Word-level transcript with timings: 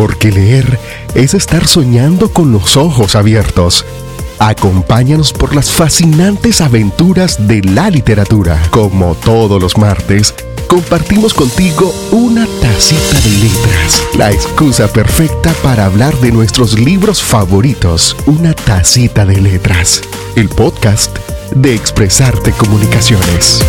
porque 0.00 0.32
leer 0.32 0.80
es 1.14 1.34
estar 1.34 1.66
soñando 1.66 2.32
con 2.32 2.52
los 2.52 2.78
ojos 2.78 3.16
abiertos. 3.16 3.84
Acompáñanos 4.38 5.34
por 5.34 5.54
las 5.54 5.70
fascinantes 5.70 6.62
aventuras 6.62 7.46
de 7.46 7.60
la 7.60 7.90
literatura. 7.90 8.58
Como 8.70 9.14
todos 9.14 9.60
los 9.60 9.76
martes, 9.76 10.34
compartimos 10.68 11.34
contigo 11.34 11.94
una 12.12 12.46
tacita 12.62 13.20
de 13.20 13.30
letras. 13.30 14.02
La 14.16 14.32
excusa 14.32 14.90
perfecta 14.90 15.52
para 15.62 15.84
hablar 15.84 16.16
de 16.20 16.32
nuestros 16.32 16.78
libros 16.78 17.22
favoritos. 17.22 18.16
Una 18.24 18.54
tacita 18.54 19.26
de 19.26 19.38
letras. 19.38 20.00
El 20.34 20.48
podcast 20.48 21.14
de 21.54 21.74
Expresarte 21.74 22.52
Comunicaciones. 22.52 23.62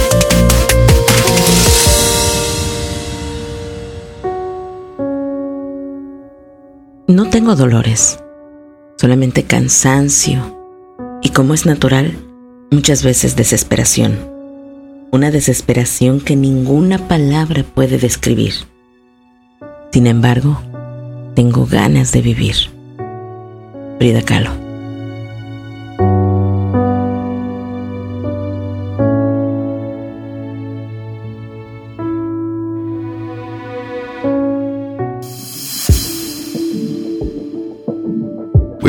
No 7.08 7.30
tengo 7.30 7.56
dolores, 7.56 8.20
solamente 8.98 9.44
cansancio 9.44 10.58
y 11.22 11.30
como 11.30 11.54
es 11.54 11.66
natural, 11.66 12.18
muchas 12.70 13.04
veces 13.04 13.36
desesperación. 13.36 14.18
Una 15.12 15.32
desesperación 15.32 16.22
que 16.22 16.36
ninguna 16.36 17.08
palabra 17.08 17.64
puede 17.64 17.98
describir. 17.98 18.54
Sin 19.92 20.08
embargo, 20.08 20.62
tengo 21.36 21.66
ganas 21.66 22.12
de 22.12 22.22
vivir. 22.22 22.56
Frida 24.00 24.22
Kahlo. 24.22 24.61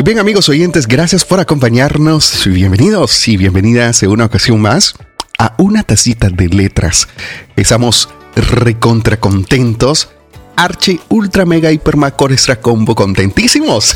Bien 0.03 0.19
amigos 0.19 0.49
oyentes, 0.49 0.85
gracias 0.85 1.23
por 1.23 1.39
acompañarnos. 1.39 2.43
Bienvenidos 2.45 3.25
y 3.29 3.37
bienvenidas 3.37 4.03
en 4.03 4.11
una 4.11 4.25
ocasión 4.25 4.59
más 4.59 4.95
a 5.39 5.55
una 5.57 5.83
tacita 5.83 6.29
de 6.29 6.49
letras. 6.49 7.07
Estamos 7.55 8.09
recontra 8.35 9.17
contentos. 9.17 10.09
Archi, 10.57 10.99
ultra, 11.09 11.45
mega, 11.45 11.71
hiper, 11.71 11.95
macro, 11.95 12.31
extra 12.31 12.59
combo, 12.59 12.95
contentísimos 12.95 13.95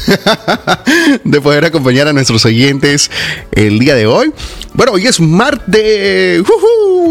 de 1.24 1.42
poder 1.42 1.66
acompañar 1.66 2.08
a 2.08 2.14
nuestros 2.14 2.46
oyentes 2.46 3.12
el 3.52 3.78
día 3.78 3.94
de 3.94 4.08
hoy. 4.08 4.32
Bueno, 4.74 4.94
hoy 4.94 5.08
es 5.08 5.20
martes 5.20 6.42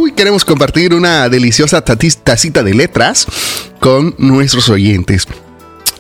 y 0.07 0.13
queremos 0.13 0.45
compartir 0.45 0.95
una 0.95 1.29
deliciosa 1.29 1.83
tacita 1.83 2.63
de 2.63 2.75
letras 2.75 3.27
con 3.79 4.15
nuestros 4.19 4.69
oyentes. 4.71 5.29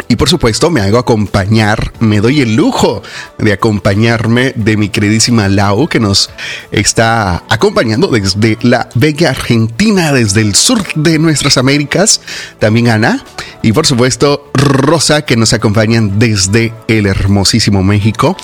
Y 0.08 0.16
por 0.16 0.28
supuesto 0.28 0.70
me 0.70 0.80
hago 0.80 0.98
acompañar, 0.98 1.92
me 1.98 2.20
doy 2.20 2.41
el 2.41 2.55
lujo 2.55 3.02
de 3.39 3.52
acompañarme 3.52 4.53
de 4.55 4.77
mi 4.77 4.88
queridísima 4.88 5.48
Lau 5.48 5.88
que 5.88 5.98
nos 5.98 6.30
está 6.70 7.42
acompañando 7.48 8.08
desde 8.08 8.56
la 8.62 8.88
bella 8.94 9.30
Argentina, 9.30 10.12
desde 10.12 10.42
el 10.42 10.55
sur 10.55 10.83
de 10.94 11.19
nuestras 11.19 11.56
Américas. 11.56 12.20
También 12.58 12.88
Ana 12.88 13.25
y 13.62 13.72
por 13.72 13.86
supuesto 13.86 14.50
Rosa 14.55 15.22
que 15.22 15.36
nos 15.36 15.53
acompañan 15.53 16.19
desde 16.19 16.72
el 16.86 17.06
hermosísimo 17.06 17.83
México 17.83 18.36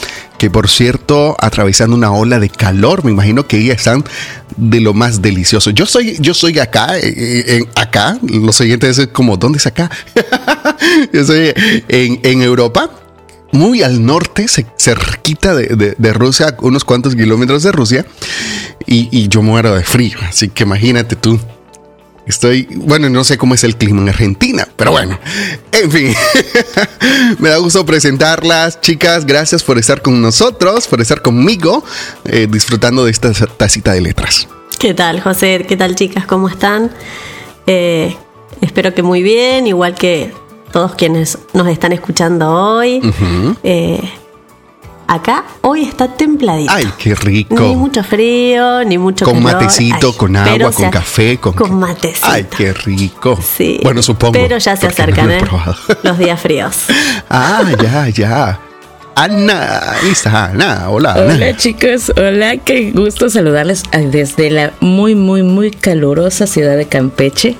que 0.42 0.50
por 0.50 0.68
cierto, 0.68 1.36
atravesando 1.38 1.94
una 1.94 2.10
ola 2.10 2.40
de 2.40 2.48
calor, 2.48 3.04
me 3.04 3.12
imagino 3.12 3.46
que 3.46 3.58
ellas 3.58 3.76
están 3.76 4.02
de 4.56 4.80
lo 4.80 4.94
más 4.94 5.22
delicioso. 5.22 5.70
Yo 5.70 5.86
soy, 5.86 6.16
yo 6.20 6.34
soy 6.34 6.58
acá, 6.58 6.98
eh, 6.98 7.02
eh, 7.04 7.56
en, 7.56 7.68
acá, 7.74 8.18
los 8.22 8.56
siguientes 8.56 8.98
es 8.98 9.08
como, 9.08 9.36
¿dónde 9.36 9.58
es 9.58 9.66
acá? 9.66 9.90
yo 11.12 11.24
soy 11.24 11.52
en, 11.88 12.42
Europa, 12.42 12.90
muy 13.52 13.82
al 13.82 14.04
norte, 14.04 14.46
cerquita 14.48 15.54
de, 15.54 15.94
de, 15.96 16.12
Rusia, 16.12 16.56
unos 16.60 16.84
cuantos 16.84 17.14
kilómetros 17.14 17.62
de 17.62 17.72
Rusia, 17.72 18.06
y, 18.86 19.08
y 19.10 19.28
yo 19.28 19.42
muero 19.42 19.74
de 19.74 19.84
frío, 19.84 20.18
así 20.28 20.48
que 20.48 20.64
imagínate 20.64 21.16
tú. 21.16 21.38
Estoy, 22.26 22.68
bueno, 22.76 23.08
no 23.08 23.24
sé 23.24 23.36
cómo 23.36 23.54
es 23.54 23.64
el 23.64 23.76
clima 23.76 24.00
en 24.00 24.08
Argentina, 24.08 24.68
pero 24.76 24.92
bueno, 24.92 25.18
en 25.72 25.90
fin, 25.90 26.14
me 27.38 27.48
da 27.48 27.56
gusto 27.56 27.84
presentarlas, 27.84 28.80
chicas, 28.80 29.26
gracias 29.26 29.64
por 29.64 29.76
estar 29.76 30.02
con 30.02 30.22
nosotros, 30.22 30.86
por 30.86 31.00
estar 31.00 31.20
conmigo, 31.20 31.84
eh, 32.24 32.46
disfrutando 32.48 33.04
de 33.04 33.10
esta 33.10 33.32
tacita 33.32 33.92
de 33.92 34.02
letras. 34.02 34.46
¿Qué 34.78 34.94
tal, 34.94 35.20
José? 35.20 35.64
¿Qué 35.68 35.76
tal, 35.76 35.96
chicas? 35.96 36.24
¿Cómo 36.26 36.48
están? 36.48 36.92
Eh, 37.66 38.16
espero 38.60 38.94
que 38.94 39.02
muy 39.02 39.22
bien, 39.22 39.66
igual 39.66 39.96
que 39.96 40.32
todos 40.72 40.94
quienes 40.94 41.38
nos 41.54 41.66
están 41.66 41.92
escuchando 41.92 42.50
hoy. 42.50 43.00
Acá 45.06 45.44
hoy 45.62 45.82
está 45.82 46.08
templadito. 46.08 46.72
Ay, 46.72 46.88
qué 46.98 47.14
rico. 47.14 47.54
Ni 47.60 47.76
mucho 47.76 48.02
frío, 48.02 48.84
ni 48.84 48.98
mucho 48.98 49.24
Con 49.24 49.42
matecito, 49.42 50.16
con 50.16 50.36
agua, 50.36 50.72
con 50.72 50.90
café, 50.90 51.38
con 51.38 51.52
Con 51.52 51.78
matecito. 51.78 52.26
Ay, 52.28 52.46
qué 52.56 52.72
rico. 52.72 53.38
Sí. 53.42 53.80
Bueno, 53.82 54.02
supongo. 54.02 54.32
Pero 54.32 54.58
ya 54.58 54.76
se 54.76 54.86
acercan, 54.86 55.30
¿eh? 55.30 55.40
Los 56.02 56.18
días 56.18 56.40
fríos. 56.40 56.86
ah, 57.28 57.62
ya, 57.82 58.08
ya. 58.08 58.60
Ana, 59.14 59.80
está 60.10 60.46
Ana, 60.46 60.88
hola. 60.88 61.12
Ana. 61.12 61.34
Hola 61.34 61.56
chicos, 61.56 62.10
hola, 62.16 62.56
qué 62.56 62.92
gusto 62.92 63.28
saludarles 63.28 63.82
desde 64.10 64.50
la 64.50 64.72
muy, 64.80 65.14
muy, 65.14 65.42
muy 65.42 65.70
calurosa 65.70 66.46
ciudad 66.46 66.76
de 66.76 66.86
Campeche. 66.86 67.56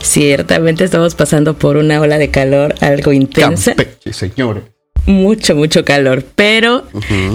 Ciertamente 0.00 0.84
estamos 0.84 1.16
pasando 1.16 1.54
por 1.54 1.76
una 1.76 2.00
ola 2.00 2.18
de 2.18 2.30
calor 2.30 2.76
algo 2.80 3.12
intensa. 3.12 3.74
Campeche, 3.74 4.12
señores 4.12 4.73
mucho, 5.06 5.54
mucho 5.54 5.84
calor, 5.84 6.24
pero 6.34 6.84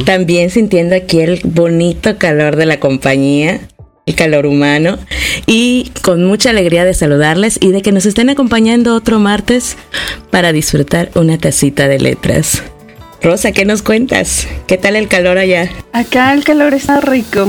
también 0.05 0.49
sintiendo 0.49 0.95
aquí 0.95 1.19
el 1.19 1.41
bonito 1.43 2.17
calor 2.17 2.55
de 2.55 2.65
la 2.65 2.79
compañía, 2.79 3.61
el 4.05 4.15
calor 4.15 4.45
humano, 4.45 4.97
y 5.45 5.91
con 6.01 6.23
mucha 6.25 6.49
alegría 6.49 6.85
de 6.85 6.93
saludarles 6.93 7.59
y 7.61 7.71
de 7.71 7.81
que 7.81 7.91
nos 7.91 8.05
estén 8.05 8.29
acompañando 8.29 8.95
otro 8.95 9.19
martes 9.19 9.77
para 10.31 10.51
disfrutar 10.51 11.11
una 11.15 11.37
tacita 11.37 11.87
de 11.87 11.99
letras. 11.99 12.63
Rosa, 13.21 13.51
¿qué 13.51 13.65
nos 13.65 13.81
cuentas? 13.81 14.47
¿Qué 14.65 14.77
tal 14.77 14.95
el 14.95 15.09
calor 15.09 15.37
allá? 15.37 15.69
Acá 15.91 16.33
el 16.33 16.43
calor 16.43 16.73
está 16.73 17.01
rico. 17.01 17.47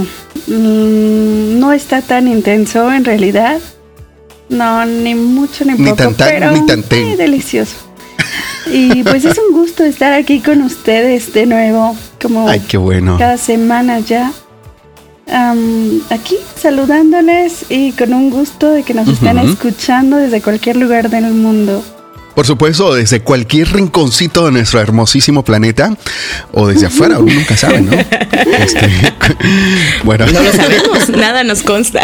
Mm, 0.48 1.60
no 1.60 1.72
está 1.72 2.02
tan 2.02 2.26
intenso 2.26 2.92
en 2.92 3.04
realidad. 3.04 3.60
No, 4.48 4.84
ni 4.84 5.14
mucho 5.14 5.64
ni, 5.64 5.76
poco, 5.76 5.94
tan, 5.94 6.14
pero 6.14 6.50
ni 6.50 6.66
tan 6.66 6.84
muy 6.90 7.14
delicioso. 7.14 7.76
Y 8.72 9.02
pues 9.02 9.24
es 9.24 9.38
un 9.38 9.52
gusto 9.52 9.84
estar 9.84 10.12
aquí 10.12 10.40
con 10.40 10.62
ustedes 10.62 11.32
de 11.32 11.46
nuevo, 11.46 11.96
como 12.20 12.48
Ay, 12.48 12.60
qué 12.60 12.76
bueno. 12.76 13.16
cada 13.18 13.36
semana 13.36 14.00
ya. 14.00 14.32
aquí 16.10 16.36
saludándoles 16.56 17.66
y 17.68 17.92
con 17.92 18.12
un 18.14 18.30
gusto 18.30 18.70
de 18.70 18.82
que 18.82 18.94
nos 18.94 19.08
estén 19.08 19.38
escuchando 19.38 20.16
desde 20.16 20.40
cualquier 20.40 20.76
lugar 20.76 21.10
del 21.10 21.32
mundo. 21.32 21.82
Por 22.34 22.46
supuesto, 22.46 22.94
desde 22.94 23.20
cualquier 23.20 23.72
rinconcito 23.72 24.46
de 24.46 24.52
nuestro 24.52 24.80
hermosísimo 24.80 25.44
planeta 25.44 25.94
o 26.52 26.68
desde 26.68 26.86
afuera, 26.86 27.18
uno 27.18 27.34
nunca 27.34 27.56
sabe, 27.56 27.80
¿no? 27.80 27.92
Este, 28.62 28.88
bueno, 30.04 30.26
no 30.26 30.42
lo 30.42 30.52
sabemos, 30.52 31.08
nada 31.10 31.44
nos 31.44 31.62
consta. 31.62 32.00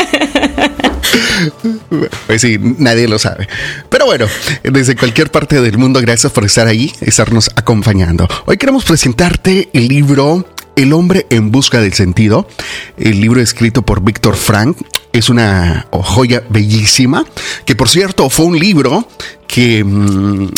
Pues 2.27 2.43
sí, 2.43 2.59
nadie 2.59 3.09
lo 3.09 3.19
sabe. 3.19 3.49
Pero 3.89 4.07
bueno, 4.07 4.27
desde 4.63 4.97
cualquier 4.97 5.31
parte 5.31 5.61
del 5.61 5.79
mundo, 5.79 6.01
gracias 6.01 6.33
por 6.33 6.45
estar 6.45 6.67
ahí, 6.67 6.93
estarnos 7.01 7.51
acompañando. 7.57 8.29
Hoy 8.47 8.57
queremos 8.57 8.85
presentarte 8.85 9.69
el 9.73 9.89
libro 9.89 10.47
El 10.75 10.93
hombre 10.93 11.27
en 11.31 11.51
busca 11.51 11.81
del 11.81 11.95
sentido, 11.95 12.49
el 12.97 13.21
libro 13.21 13.41
escrito 13.41 13.83
por 13.83 14.03
Víctor 14.03 14.37
Frank. 14.37 14.77
Es 15.13 15.29
una 15.29 15.87
joya 15.91 16.43
bellísima, 16.51 17.25
que 17.65 17.75
por 17.75 17.89
cierto 17.89 18.31
fue 18.31 18.47
un 18.47 18.59
libro 18.59 19.09
que... 19.47 19.85
Mm, 19.85 20.49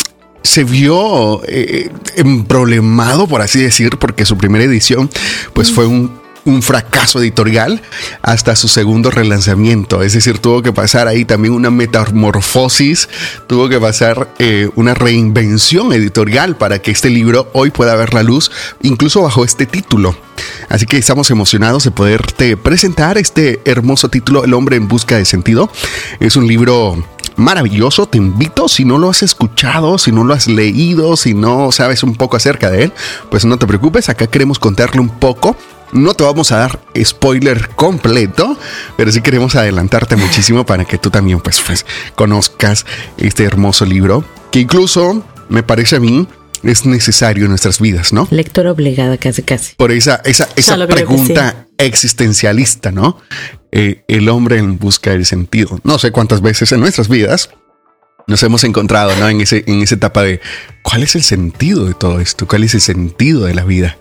se 0.41 0.63
vio 0.63 1.41
eh, 1.47 1.91
problemado, 2.47 3.27
por 3.27 3.41
así 3.41 3.61
decir, 3.61 3.97
porque 3.99 4.25
su 4.25 4.37
primera 4.37 4.63
edición 4.63 5.09
pues 5.53 5.69
fue 5.69 5.85
un 5.85 6.17
un 6.49 6.63
fracaso 6.63 7.19
editorial 7.19 7.81
hasta 8.21 8.55
su 8.55 8.67
segundo 8.67 9.11
relanzamiento. 9.11 10.01
Es 10.01 10.13
decir, 10.13 10.39
tuvo 10.39 10.61
que 10.61 10.73
pasar 10.73 11.07
ahí 11.07 11.23
también 11.23 11.53
una 11.53 11.69
metamorfosis, 11.69 13.07
tuvo 13.47 13.69
que 13.69 13.79
pasar 13.79 14.33
eh, 14.39 14.69
una 14.75 14.93
reinvención 14.93 15.93
editorial 15.93 16.57
para 16.57 16.79
que 16.79 16.91
este 16.91 17.09
libro 17.09 17.49
hoy 17.53 17.69
pueda 17.69 17.95
ver 17.95 18.13
la 18.13 18.23
luz, 18.23 18.51
incluso 18.81 19.21
bajo 19.21 19.45
este 19.45 19.65
título. 19.65 20.15
Así 20.69 20.85
que 20.85 20.97
estamos 20.97 21.29
emocionados 21.31 21.83
de 21.83 21.91
poderte 21.91 22.57
presentar 22.57 23.17
este 23.17 23.61
hermoso 23.65 24.09
título, 24.09 24.43
El 24.43 24.53
hombre 24.53 24.75
en 24.75 24.87
busca 24.87 25.17
de 25.17 25.25
sentido. 25.25 25.71
Es 26.19 26.35
un 26.35 26.47
libro 26.47 27.03
maravilloso. 27.35 28.07
Te 28.07 28.17
invito, 28.17 28.67
si 28.67 28.85
no 28.85 28.97
lo 28.97 29.09
has 29.09 29.23
escuchado, 29.23 29.97
si 29.97 30.11
no 30.11 30.23
lo 30.23 30.33
has 30.33 30.47
leído, 30.47 31.15
si 31.17 31.33
no 31.33 31.71
sabes 31.71 32.03
un 32.03 32.15
poco 32.15 32.37
acerca 32.37 32.69
de 32.69 32.85
él, 32.85 32.93
pues 33.29 33.45
no 33.45 33.57
te 33.57 33.67
preocupes, 33.67 34.09
acá 34.09 34.27
queremos 34.27 34.59
contarle 34.59 35.01
un 35.01 35.09
poco 35.09 35.55
no 35.91 36.13
te 36.13 36.23
vamos 36.23 36.51
a 36.51 36.57
dar 36.57 36.79
spoiler 37.03 37.69
completo, 37.69 38.57
pero 38.97 39.11
sí 39.11 39.21
queremos 39.21 39.55
adelantarte 39.55 40.15
muchísimo 40.15 40.65
para 40.65 40.85
que 40.85 40.97
tú 40.97 41.09
también 41.09 41.39
pues, 41.39 41.61
pues 41.65 41.85
conozcas 42.15 42.85
este 43.17 43.43
hermoso 43.43 43.85
libro 43.85 44.23
que 44.51 44.59
incluso 44.59 45.23
me 45.49 45.63
parece 45.63 45.97
a 45.97 45.99
mí, 45.99 46.27
es 46.63 46.85
necesario 46.85 47.45
en 47.45 47.49
nuestras 47.49 47.79
vidas, 47.79 48.13
¿no? 48.13 48.27
Lectura 48.31 48.71
obligada, 48.71 49.17
casi, 49.17 49.43
casi. 49.43 49.75
Por 49.75 49.91
esa, 49.91 50.21
esa, 50.25 50.47
esa 50.55 50.87
pregunta 50.87 51.67
existencialista, 51.77 52.91
¿no? 52.91 53.17
Eh, 53.71 54.03
el 54.07 54.29
hombre 54.29 54.57
en 54.57 54.77
busca 54.77 55.11
del 55.11 55.25
sentido. 55.25 55.79
No 55.83 55.99
sé 55.99 56.11
cuántas 56.11 56.41
veces 56.41 56.71
en 56.71 56.81
nuestras 56.81 57.07
vidas 57.07 57.49
nos 58.29 58.43
hemos 58.43 58.63
encontrado, 58.63 59.13
¿no? 59.15 59.27
En, 59.27 59.41
ese, 59.41 59.63
en 59.67 59.81
esa 59.81 59.95
etapa 59.95 60.21
de 60.21 60.39
cuál 60.83 61.03
es 61.03 61.15
el 61.15 61.23
sentido 61.23 61.85
de 61.85 61.95
todo 61.95 62.19
esto, 62.19 62.47
cuál 62.47 62.63
es 62.63 62.75
el 62.75 62.81
sentido 62.81 63.45
de 63.45 63.55
la 63.55 63.65
vida. 63.65 63.97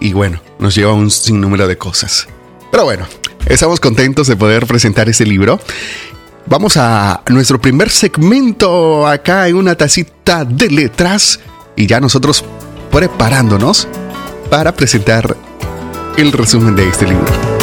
Y 0.00 0.12
bueno, 0.12 0.42
nos 0.58 0.74
lleva 0.74 0.90
a 0.90 0.94
un 0.94 1.10
sinnúmero 1.10 1.68
de 1.68 1.78
cosas. 1.78 2.26
Pero 2.72 2.84
bueno, 2.84 3.06
estamos 3.46 3.78
contentos 3.78 4.26
de 4.26 4.36
poder 4.36 4.66
presentar 4.66 5.08
este 5.08 5.24
libro. 5.24 5.60
Vamos 6.46 6.76
a 6.76 7.22
nuestro 7.28 7.60
primer 7.60 7.90
segmento 7.90 9.06
acá 9.06 9.46
en 9.46 9.54
una 9.54 9.76
tacita 9.76 10.44
de 10.44 10.68
letras 10.68 11.38
y 11.76 11.86
ya 11.86 12.00
nosotros 12.00 12.44
preparándonos 12.90 13.86
para 14.50 14.74
presentar 14.74 15.36
el 16.16 16.32
resumen 16.32 16.74
de 16.74 16.88
este 16.88 17.06
libro. 17.06 17.59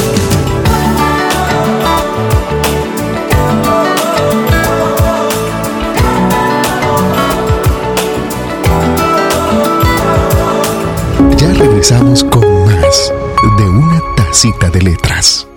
Regresamos 11.57 12.24
con 12.24 12.65
más 12.65 13.13
de 13.57 13.63
una 13.63 14.01
tacita 14.15 14.69
de 14.69 14.81
letras. 14.81 15.48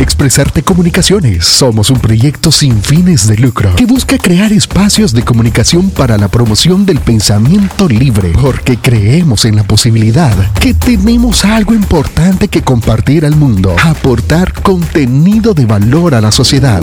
Expresarte 0.00 0.62
Comunicaciones. 0.62 1.44
Somos 1.44 1.90
un 1.90 1.98
proyecto 1.98 2.50
sin 2.50 2.82
fines 2.82 3.26
de 3.26 3.36
lucro 3.36 3.74
que 3.76 3.86
busca 3.86 4.18
crear 4.18 4.52
espacios 4.52 5.12
de 5.12 5.22
comunicación 5.22 5.90
para 5.90 6.18
la 6.18 6.28
promoción 6.28 6.84
del 6.86 7.00
pensamiento 7.00 7.88
libre, 7.88 8.32
porque 8.40 8.76
creemos 8.76 9.44
en 9.44 9.56
la 9.56 9.64
posibilidad 9.64 10.34
que 10.54 10.74
tenemos 10.74 11.44
algo 11.44 11.74
importante 11.74 12.48
que 12.48 12.62
compartir 12.62 13.24
al 13.24 13.36
mundo, 13.36 13.76
aportar 13.84 14.52
contenido 14.62 15.54
de 15.54 15.66
valor 15.66 16.14
a 16.14 16.20
la 16.20 16.32
sociedad. 16.32 16.82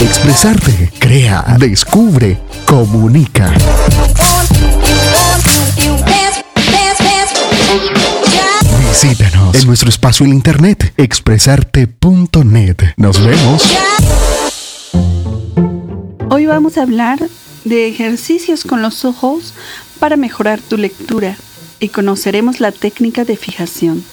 Expresarte, 0.00 0.92
crea, 0.98 1.56
descubre, 1.58 2.38
comunica. 2.66 3.52
Visítanos 8.78 9.62
en 9.62 9.66
nuestro 9.66 9.88
espacio 9.88 10.26
en 10.26 10.32
internet 10.32 10.92
expresarte.net. 10.98 12.76
Nos 12.98 13.24
vemos. 13.24 13.74
Hoy 16.28 16.46
vamos 16.46 16.76
a 16.76 16.82
hablar 16.82 17.18
de 17.64 17.88
ejercicios 17.88 18.64
con 18.64 18.82
los 18.82 19.06
ojos 19.06 19.54
para 19.98 20.16
mejorar 20.16 20.60
tu 20.60 20.76
lectura 20.76 21.36
y 21.80 21.88
conoceremos 21.88 22.60
la 22.60 22.72
técnica 22.72 23.24
de 23.24 23.36
fijación. 23.36 24.04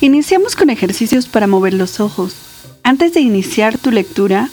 Iniciamos 0.00 0.56
con 0.56 0.70
ejercicios 0.70 1.28
para 1.28 1.46
mover 1.46 1.74
los 1.74 2.00
ojos. 2.00 2.34
Antes 2.82 3.12
de 3.12 3.20
iniciar 3.20 3.76
tu 3.76 3.90
lectura, 3.90 4.48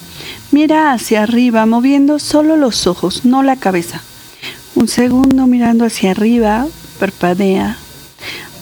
mira 0.51 0.91
hacia 0.91 1.23
arriba 1.23 1.65
moviendo 1.65 2.19
solo 2.19 2.57
los 2.57 2.87
ojos, 2.87 3.23
no 3.23 3.41
la 3.41 3.55
cabeza. 3.55 4.01
Un 4.75 4.87
segundo 4.87 5.47
mirando 5.47 5.85
hacia 5.85 6.11
arriba, 6.11 6.67
parpadea, 6.99 7.77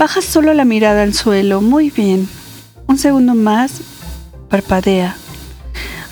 Baja 0.01 0.23
solo 0.23 0.55
la 0.55 0.65
mirada 0.65 1.03
al 1.03 1.13
suelo. 1.13 1.61
Muy 1.61 1.91
bien. 1.91 2.27
Un 2.87 2.97
segundo 2.97 3.35
más. 3.35 3.81
Parpadea. 4.49 5.15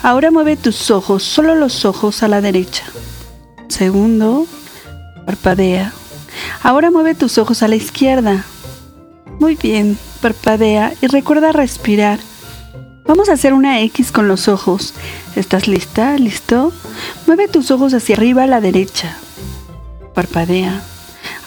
Ahora 0.04 0.30
mueve 0.30 0.58
tus 0.58 0.92
ojos, 0.92 1.24
solo 1.24 1.56
los 1.56 1.86
ojos 1.86 2.22
a 2.22 2.28
la 2.28 2.40
derecha. 2.40 2.84
Segundo. 3.68 4.46
Parpadea. 5.26 5.92
Ahora 6.62 6.92
mueve 6.92 7.16
tus 7.16 7.40
ojos 7.40 7.64
a 7.64 7.68
la 7.68 7.78
izquierda. 7.78 8.46
Muy 9.40 9.56
bien. 9.56 9.98
Parpadea 10.22 10.94
y 11.02 11.08
recuerda 11.08 11.52
respirar. 11.52 12.20
Vamos 13.08 13.28
a 13.30 13.34
hacer 13.34 13.54
una 13.54 13.82
X 13.82 14.12
con 14.12 14.28
los 14.28 14.48
ojos. 14.48 14.94
¿Estás 15.36 15.68
lista? 15.68 16.16
¿Listo? 16.18 16.72
Mueve 17.26 17.48
tus 17.48 17.72
ojos 17.72 17.96
hacia 17.96 18.16
arriba 18.16 18.44
a 18.44 18.48
la 18.48 18.62
derecha. 18.62 19.18
Parpadea. 20.14 20.84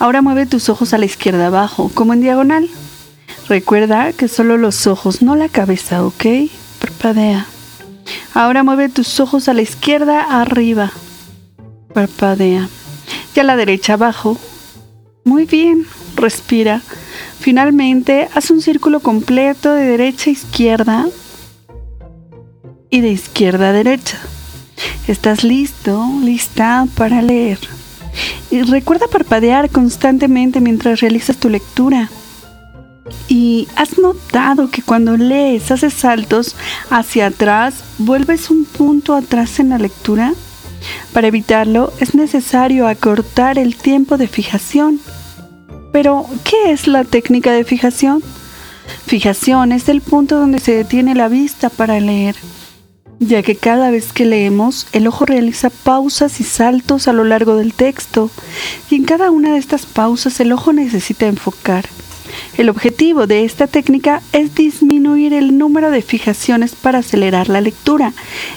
Ahora 0.03 0.21
mueve 0.21 0.47
tus 0.47 0.69
ojos 0.69 0.95
a 0.95 0.99
la 0.99 1.05
izquierda 1.05 1.47
abajo, 1.47 1.89
como 1.95 2.13
en 2.13 2.23
diagonal. 2.23 2.69
Recuerda 3.49 4.13
que 4.13 4.27
solo 4.27 4.57
los 4.57 4.89
ojos, 4.89 5.23
no 5.23 5.37
la 5.37 5.49
cabeza, 5.49 6.05
¿ok? 6.05 6.25
Parpadea. 6.81 7.47
Ahora 8.35 8.65
mueve 8.65 8.89
tus 8.89 9.21
ojos 9.21 9.49
a 9.49 9.55
la 9.55 9.63
izquierda 9.63 10.41
arriba. 10.41 10.91
Parpadea. 11.95 12.69
Y 13.37 13.39
a 13.39 13.45
la 13.45 13.55
derecha 13.55 13.93
abajo. 13.93 14.37
Muy 15.23 15.45
bien. 15.45 15.87
Respira. 16.17 16.83
Finalmente, 17.39 18.29
haz 18.35 18.51
un 18.51 18.61
círculo 18.61 18.99
completo 18.99 19.71
de 19.71 19.85
derecha 19.85 20.31
a 20.31 20.33
izquierda 20.33 21.07
y 22.91 23.03
de 23.03 23.09
izquierda 23.09 23.69
a 23.69 23.73
derecha. 23.73 24.19
¿Estás 25.07 25.45
listo? 25.45 26.05
¿Lista 26.25 26.89
para 26.97 27.23
leer? 27.23 27.61
Y 28.53 28.61
recuerda 28.65 29.09
parpadear 29.09 29.71
constantemente 29.71 30.61
mientras 30.61 31.01
realizas 31.01 31.39
tu 31.39 31.49
lectura. 31.49 32.11
¿Y 33.27 33.67
has 33.77 33.99
notado 33.99 34.69
que 34.69 34.83
cuando 34.83 35.17
lees 35.17 35.71
haces 35.71 35.95
saltos 35.95 36.55
hacia 36.91 37.29
atrás, 37.29 37.83
vuelves 37.97 38.51
un 38.51 38.67
punto 38.67 39.15
atrás 39.15 39.59
en 39.59 39.71
la 39.71 39.79
lectura? 39.79 40.35
Para 41.15 41.29
evitarlo 41.29 41.95
es 41.99 42.15
necesario 42.15 42.89
acortar 42.89 43.57
el 43.59 43.75
tiempo 43.75 44.19
de 44.19 44.29
fijación. 44.29 45.01
Pero, 45.91 46.27
¿qué 46.45 46.73
es 46.73 46.87
la 46.87 47.05
técnica 47.05 47.53
de 47.53 47.65
fijación? 47.65 48.23
Fijación 49.07 49.73
es 49.73 49.89
el 49.89 50.03
punto 50.03 50.39
donde 50.39 50.59
se 50.59 50.75
detiene 50.75 51.15
la 51.15 51.29
vista 51.29 51.71
para 51.71 51.99
leer 52.01 52.37
ya 53.27 53.43
que 53.43 53.55
cada 53.55 53.91
vez 53.91 54.13
que 54.13 54.25
leemos 54.25 54.87
el 54.93 55.07
ojo 55.07 55.25
realiza 55.25 55.71
pausas 55.71 56.41
y 56.41 56.45
saltos 56.45 57.07
a 57.07 57.13
lo 57.13 57.25
largo 57.25 57.57
del 57.57 57.73
texto, 57.73 58.31
y 58.91 58.97
en 58.97 59.05
cada 59.05 59.31
una 59.31 59.53
de 59.53 59.59
estas 59.59 59.87
pausas 59.87 60.41
el 60.41 60.53
ojo 60.53 60.73
necesita 60.73 61.27
enfocar. 61.27 61.87
El 62.57 62.69
objetivo 62.69 63.27
de 63.27 63.45
esta 63.45 63.67
técnica 63.67 64.23
es 64.33 64.55
disminuir 64.55 65.35
el 65.35 65.59
número 65.59 65.91
de 65.91 66.03
fijaciones 66.03 66.75
para 66.75 66.99
acelerar 66.99 67.49
la 67.49 67.61
lectura, 67.61 68.13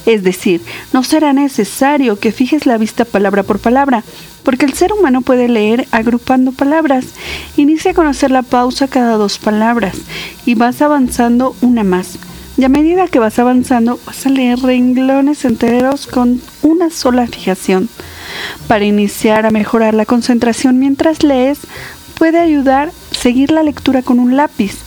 es 0.06 0.24
decir, 0.24 0.62
no 0.94 1.04
será 1.04 1.34
necesario 1.34 2.20
que 2.20 2.32
fijes 2.32 2.66
la 2.66 2.78
vista 2.78 3.06
palabra 3.06 3.44
por 3.44 3.60
palabra, 3.60 4.04
porque 4.44 4.66
el 4.66 4.74
ser 4.74 4.94
humano 4.94 5.22
puede 5.22 5.48
leer 5.48 5.88
agrupando 5.92 6.52
palabras. 6.52 7.06
Inicia 7.58 7.92
a 7.92 7.96
conocer 7.96 8.32
la 8.32 8.44
pausa 8.44 8.88
cada 8.88 9.18
dos 9.18 9.38
palabras 9.38 9.98
y 10.46 10.56
vas 10.56 10.82
avanzando 10.82 11.56
una 11.62 11.84
más. 11.84 12.18
Y 12.58 12.64
a 12.64 12.70
medida 12.70 13.08
que 13.08 13.20
vas 13.20 13.38
avanzando, 13.38 14.00
vas 14.06 14.26
a 14.26 14.30
leer 14.30 14.60
renglones 14.60 15.44
enteros 15.44 16.08
con 16.08 16.42
una 16.62 16.90
sola 16.90 17.28
fijación. 17.28 17.90
Para 18.68 18.86
iniciar 18.86 19.46
a 19.46 19.52
mejorar 19.52 19.94
la 19.94 20.06
concentración 20.06 20.80
mientras 20.80 21.24
lees, 21.24 21.60
puede 22.18 22.40
ayudar 22.40 22.92
seguir 23.12 23.52
la 23.52 23.64
lectura 23.64 24.02
con 24.04 24.20
un 24.20 24.38
lápiz. 24.38 24.78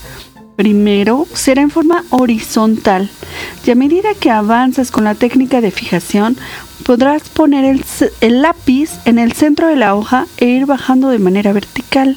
Primero 0.57 1.27
será 1.35 1.63
en 1.63 1.71
forma 1.71 2.05
horizontal 2.11 3.11
y 3.65 3.71
a 3.71 3.75
medida 3.75 4.15
que 4.19 4.31
avanzas 4.31 4.91
con 4.91 5.05
la 5.05 5.15
técnica 5.15 5.61
de 5.61 5.71
fijación 5.71 6.37
podrás 6.85 7.29
poner 7.29 7.65
el, 7.65 7.85
el, 8.21 8.43
lápiz 8.43 8.91
en 9.05 9.19
el 9.19 9.33
centro 9.33 9.69
de 9.69 9.77
la 9.77 9.95
hoja 9.95 10.27
e 10.39 10.47
ir 10.47 10.67
bajando 10.67 11.11
de 11.11 11.19
manera 11.19 11.53
vertical. 11.53 12.17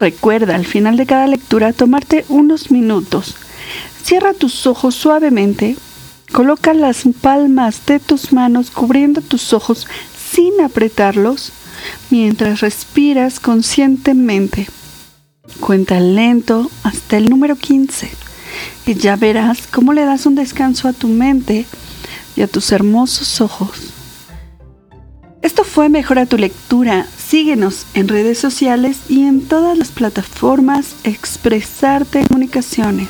Recuerda 0.00 0.56
al 0.56 0.64
final 0.64 0.96
de 0.96 1.06
cada 1.06 1.26
lectura 1.26 1.72
tomarte 1.72 2.24
unos 2.28 2.70
minutos 2.72 3.36
Cierra 4.04 4.34
tus 4.34 4.66
ojos 4.66 4.94
suavemente. 4.94 5.76
Coloca 6.30 6.74
las 6.74 7.04
palmas 7.22 7.86
de 7.86 8.00
tus 8.00 8.34
manos 8.34 8.70
cubriendo 8.70 9.22
tus 9.22 9.54
ojos 9.54 9.86
sin 10.30 10.60
apretarlos 10.60 11.52
mientras 12.10 12.60
respiras 12.60 13.40
conscientemente. 13.40 14.68
Cuenta 15.58 16.00
lento 16.00 16.70
hasta 16.82 17.16
el 17.16 17.30
número 17.30 17.56
15 17.56 18.10
y 18.84 18.94
ya 18.94 19.16
verás 19.16 19.66
cómo 19.72 19.94
le 19.94 20.04
das 20.04 20.26
un 20.26 20.34
descanso 20.34 20.86
a 20.86 20.92
tu 20.92 21.08
mente 21.08 21.64
y 22.36 22.42
a 22.42 22.46
tus 22.46 22.72
hermosos 22.72 23.40
ojos. 23.40 23.94
Esto 25.40 25.64
fue 25.64 25.88
Mejora 25.88 26.26
tu 26.26 26.36
lectura. 26.36 27.06
Síguenos 27.16 27.86
en 27.94 28.08
redes 28.08 28.36
sociales 28.38 28.98
y 29.08 29.22
en 29.22 29.48
todas 29.48 29.78
las 29.78 29.88
plataformas 29.88 30.94
Expresarte 31.04 32.26
Comunicaciones. 32.26 33.08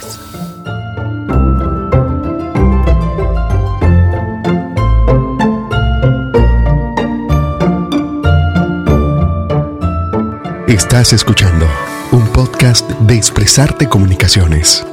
Estás 10.75 11.13
escuchando 11.13 11.69
un 12.11 12.27
podcast 12.27 12.91
de 12.91 13.15
Expresarte 13.15 13.89
Comunicaciones. 13.89 14.85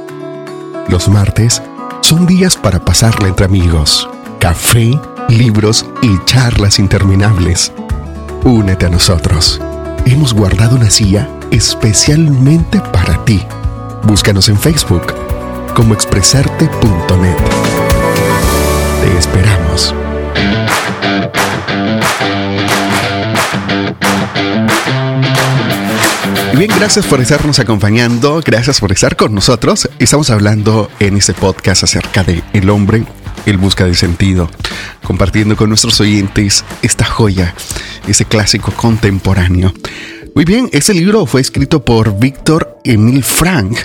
Los 0.88 1.08
martes 1.08 1.60
son 2.02 2.24
días 2.24 2.56
para 2.56 2.84
pasarla 2.84 3.26
entre 3.26 3.46
amigos, 3.46 4.08
café, 4.38 4.92
libros 5.28 5.84
y 6.00 6.24
charlas 6.24 6.78
interminables. 6.78 7.72
Únete 8.44 8.86
a 8.86 8.90
nosotros. 8.90 9.60
Hemos 10.06 10.34
guardado 10.34 10.76
una 10.76 10.88
silla 10.88 11.28
especialmente 11.50 12.80
para 12.92 13.24
ti. 13.24 13.44
Búscanos 14.04 14.48
en 14.48 14.58
Facebook 14.60 15.12
como 15.74 15.94
expresarte.net. 15.94 17.36
Te 19.02 19.18
esperamos. 19.18 19.92
Bien, 26.58 26.70
gracias 26.76 27.06
por 27.06 27.20
estarnos 27.20 27.58
acompañando, 27.58 28.40
gracias 28.44 28.80
por 28.80 28.92
estar 28.92 29.16
con 29.16 29.34
nosotros. 29.34 29.88
Estamos 29.98 30.30
hablando 30.30 30.90
en 31.00 31.16
este 31.16 31.34
podcast 31.34 31.84
acerca 31.84 32.24
de 32.24 32.42
el 32.52 32.68
hombre, 32.68 33.04
el 33.46 33.56
busca 33.56 33.86
de 33.86 33.94
sentido, 33.94 34.50
compartiendo 35.02 35.56
con 35.56 35.68
nuestros 35.68 36.00
oyentes 36.00 36.64
esta 36.82 37.04
joya, 37.04 37.54
ese 38.06 38.24
clásico 38.24 38.72
contemporáneo. 38.72 39.72
Muy 40.34 40.44
bien, 40.44 40.68
este 40.72 40.94
libro 40.94 41.26
fue 41.26 41.40
escrito 41.40 41.84
por 41.84 42.18
Víctor 42.18 42.78
Emil 42.84 43.22
Frank 43.22 43.78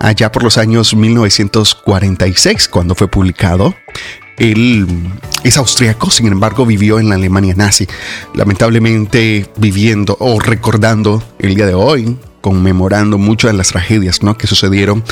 allá 0.00 0.32
por 0.32 0.42
los 0.42 0.58
años 0.58 0.94
1946 0.94 2.68
cuando 2.68 2.94
fue 2.94 3.08
publicado. 3.08 3.74
Él 4.38 4.86
es 5.44 5.56
austriaco, 5.56 6.10
sin 6.10 6.26
embargo 6.26 6.66
vivió 6.66 6.98
en 6.98 7.08
la 7.08 7.16
Alemania 7.16 7.54
nazi, 7.56 7.86
lamentablemente 8.34 9.50
viviendo 9.56 10.16
o 10.20 10.40
recordando 10.40 11.22
el 11.38 11.54
día 11.54 11.66
de 11.66 11.74
hoy, 11.74 12.16
conmemorando 12.40 13.18
muchas 13.18 13.52
de 13.52 13.56
las 13.56 13.68
tragedias 13.68 14.22
¿no? 14.22 14.38
que 14.38 14.46
sucedieron 14.46 15.04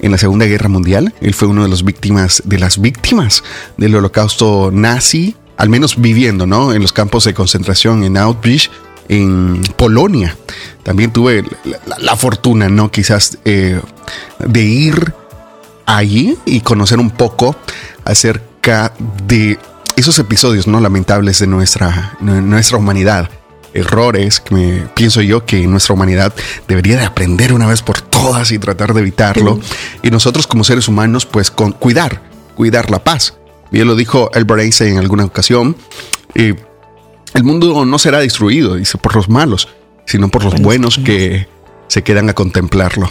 en 0.00 0.10
la 0.10 0.18
Segunda 0.18 0.46
Guerra 0.46 0.68
Mundial. 0.68 1.14
Él 1.20 1.34
fue 1.34 1.48
uno 1.48 1.62
de 1.62 1.68
las 1.68 1.84
víctimas 1.84 2.42
de 2.46 2.58
las 2.58 2.80
víctimas 2.80 3.44
del 3.76 3.94
holocausto 3.94 4.70
nazi, 4.72 5.36
al 5.56 5.68
menos 5.68 6.00
viviendo 6.00 6.46
¿no? 6.46 6.72
en 6.72 6.82
los 6.82 6.92
campos 6.92 7.24
de 7.24 7.34
concentración 7.34 8.02
en 8.04 8.16
Auschwitz, 8.16 8.70
en 9.08 9.62
Polonia. 9.76 10.36
También 10.82 11.12
tuve 11.12 11.44
la, 11.98 12.16
fortuna, 12.16 12.68
¿no? 12.68 12.90
Quizás 12.90 13.38
eh, 13.44 13.80
de 14.38 14.62
ir 14.62 15.12
allí 15.84 16.38
y 16.46 16.60
conocer 16.60 16.98
un 16.98 17.10
poco 17.10 17.56
acerca 18.04 18.49
de 19.26 19.58
esos 19.96 20.18
episodios 20.18 20.66
no 20.66 20.80
lamentables 20.80 21.38
de 21.38 21.46
nuestra, 21.46 22.16
nuestra 22.20 22.78
humanidad. 22.78 23.30
Errores 23.72 24.40
que 24.40 24.54
me, 24.54 24.80
pienso 24.94 25.22
yo 25.22 25.46
que 25.46 25.64
nuestra 25.68 25.94
humanidad 25.94 26.34
debería 26.66 26.96
de 26.98 27.04
aprender 27.04 27.52
una 27.52 27.68
vez 27.68 27.82
por 27.82 28.00
todas 28.00 28.50
y 28.50 28.58
tratar 28.58 28.94
de 28.94 29.00
evitarlo. 29.00 29.60
Y 30.02 30.10
nosotros 30.10 30.46
como 30.46 30.64
seres 30.64 30.88
humanos, 30.88 31.24
pues 31.24 31.50
con, 31.50 31.72
cuidar, 31.72 32.22
cuidar 32.56 32.90
la 32.90 33.04
paz. 33.04 33.34
Bien 33.70 33.86
lo 33.86 33.94
dijo 33.94 34.28
Albert 34.34 34.62
Einstein 34.62 34.94
en 34.94 34.98
alguna 34.98 35.24
ocasión. 35.24 35.76
Eh, 36.34 36.56
el 37.34 37.44
mundo 37.44 37.84
no 37.84 37.98
será 37.98 38.18
destruido, 38.18 38.74
dice, 38.74 38.98
por 38.98 39.14
los 39.14 39.28
malos, 39.28 39.68
sino 40.04 40.28
por 40.28 40.42
los 40.42 40.60
buenos 40.60 40.98
que 40.98 41.46
se 41.86 42.02
quedan 42.02 42.28
a 42.28 42.34
contemplarlo. 42.34 43.08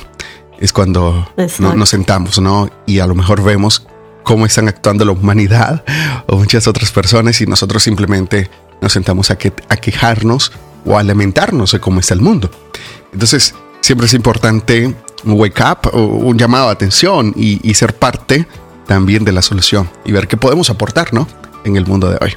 Es 0.60 0.74
cuando 0.74 1.32
nos 1.76 1.90
sentamos, 1.90 2.40
¿no? 2.40 2.70
Y 2.86 3.00
a 3.00 3.08
lo 3.08 3.16
mejor 3.16 3.42
vemos 3.42 3.88
cómo 4.30 4.46
están 4.46 4.68
actuando 4.68 5.06
la 5.06 5.12
humanidad 5.12 5.84
o 6.28 6.38
muchas 6.38 6.68
otras 6.68 6.92
personas 6.92 7.42
y 7.42 7.48
nosotros 7.48 7.82
simplemente 7.82 8.48
nos 8.80 8.94
sentamos 8.94 9.32
a, 9.32 9.36
quejarnos 9.36 10.52
o 10.86 11.00
a 11.00 11.02
lamentarnos 11.02 11.72
de 11.72 11.80
cómo 11.80 12.00
está 12.00 12.14
el 12.14 12.22
mundo. 12.22 12.52
Entonces, 13.12 13.56
siempre 13.82 14.06
es 14.06 14.14
importante 14.14 14.94
un 15.24 15.34
wake 15.34 15.60
up, 15.62 15.96
un 15.96 16.38
llamado 16.38 16.68
de 16.68 16.74
atención 16.74 17.34
y, 17.36 17.74
ser 17.74 17.96
parte 17.96 18.46
también 18.86 19.26
de 19.26 19.32
la 19.32 19.42
solución 19.42 19.90
y 20.06 20.12
ver 20.12 20.28
qué 20.28 20.38
podemos 20.38 20.70
aportar 20.70 21.12
¿no? 21.12 21.28
en 21.64 21.76
el 21.76 21.88
mundo 21.88 22.08
de 22.08 22.20
hoy. 22.22 22.36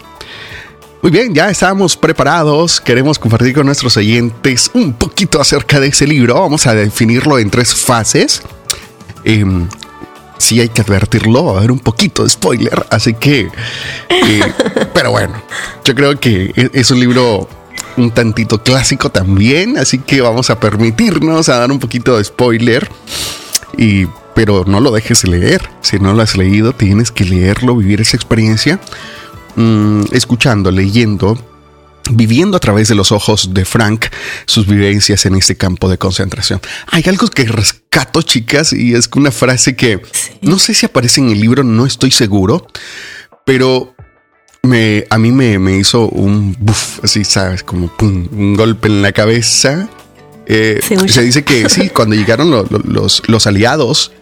Muy 1.03 1.13
bien, 1.13 1.35
ya 1.35 1.51
estamos 1.51 1.95
preparados. 1.95 2.81
Queremos 2.81 3.19
compartir 3.19 3.53
con 3.53 3.67
nuestros 3.67 3.99
oyentes 3.99 4.71
un 4.73 4.95
poquito 4.95 5.43
acerca 5.43 5.79
de 5.79 5.89
ese 5.89 6.07
libro. 6.07 6.41
Vamos 6.41 6.67
a 6.67 6.75
definirlo 6.75 7.39
en 7.39 7.51
tres 7.51 7.75
fases. 7.75 8.41
Em, 9.25 9.69
sí 10.39 10.61
hay 10.61 10.69
que 10.69 10.83
advertirlo, 10.83 11.45
va 11.45 11.55
a 11.55 11.59
haber 11.59 11.73
un 11.73 11.79
poquito 11.79 12.25
de 12.25 12.31
spoiler, 12.31 12.87
así 12.91 13.15
que, 13.15 13.49
eh, 14.09 14.53
pero 14.95 15.11
bueno, 15.11 15.43
yo 15.85 15.95
creo 15.95 16.19
que 16.19 16.53
e-, 16.55 16.71
es 16.73 16.91
un 16.91 17.01
libro 17.01 17.49
un 17.97 18.11
tantito 18.11 18.63
clásico 18.63 19.11
también, 19.11 19.77
así 19.77 19.99
que 19.99 20.21
vamos 20.21 20.51
a 20.51 20.59
permitirnos 20.59 21.49
a 21.49 21.59
dar 21.59 21.71
un 21.71 21.79
poquito 21.79 22.17
de 22.17 22.25
spoiler 22.25 22.89
y 23.77 24.07
pero 24.35 24.65
no 24.67 24.81
lo 24.81 24.91
dejes 24.91 25.27
leer. 25.27 25.69
Si 25.83 25.99
no 25.99 26.15
lo 26.15 26.23
has 26.23 26.37
leído, 26.37 26.73
tienes 26.73 27.11
que 27.11 27.25
leerlo, 27.25 27.77
vivir 27.77 28.01
esa 28.01 28.17
experiencia, 28.17 28.81
mm, 29.57 30.05
escuchando, 30.13 30.71
leyendo 30.71 31.39
viviendo 32.11 32.57
a 32.57 32.61
través 32.61 32.89
de 32.89 32.95
los 32.95 33.13
ojos 33.13 33.55
de 33.55 33.65
Frank 33.65 34.07
sus 34.47 34.67
vivencias 34.67 35.27
en 35.27 35.35
este 35.35 35.57
campo 35.57 35.89
de 35.89 35.99
concentración. 35.99 36.61
Hay 36.89 37.05
algo 37.07 37.29
que 37.29 37.45
rescato, 37.45 38.23
chicas, 38.23 38.73
y 38.73 38.95
es 38.95 39.09
una 39.15 39.31
frase 39.31 39.77
que 39.77 40.01
no 40.41 40.59
sé 40.59 40.75
si 40.75 40.87
aparece 40.87 41.21
en 41.21 41.31
el 41.31 41.41
libro, 41.41 41.65
no 41.65 41.87
estoy 41.87 42.11
seguro, 42.11 42.67
pero 43.45 43.95
me, 44.63 45.05
a 45.11 45.19
mí 45.19 45.33
me, 45.33 45.77
hizo 45.77 46.09
un 46.09 46.57
buff, 46.59 47.01
así, 47.03 47.25
¿sabes? 47.25 47.63
Como 47.63 47.93
un 48.01 48.55
golpe 48.55 48.89
en 48.89 49.03
la 49.03 49.13
cabeza. 49.13 49.89
Eh, 50.47 50.81
se 51.07 51.23
dice 51.23 51.45
que 51.45 51.69
sí, 51.69 51.89
cuando 51.95 52.15
llegaron 52.15 52.51
los, 52.51 53.23
los, 53.27 53.47
aliados 53.47 54.13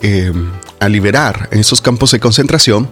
eh, 0.00 0.32
a 0.80 0.88
liberar 0.88 1.48
en 1.52 1.60
esos 1.60 1.80
campos 1.80 2.10
de 2.12 2.20
concentración, 2.20 2.88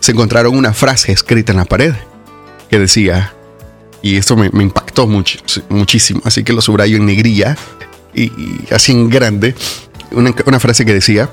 se 0.00 0.12
encontraron 0.12 0.56
una 0.56 0.72
frase 0.72 1.12
escrita 1.12 1.52
en 1.52 1.58
la 1.58 1.64
pared 1.64 1.94
que 2.70 2.78
decía, 2.78 3.35
y 4.06 4.16
esto 4.16 4.36
me, 4.36 4.46
impactó 4.62 5.08
mucho, 5.08 5.40
muchísimo, 5.68 6.20
así 6.24 6.44
que 6.44 6.52
lo 6.52 6.60
subrayo 6.60 6.96
en 6.96 7.06
negrilla 7.06 7.56
y, 8.14 8.30
así 8.70 8.92
en 8.92 9.10
grande, 9.10 9.56
una, 10.12 10.60
frase 10.60 10.84
que 10.84 10.94
decía, 10.94 11.28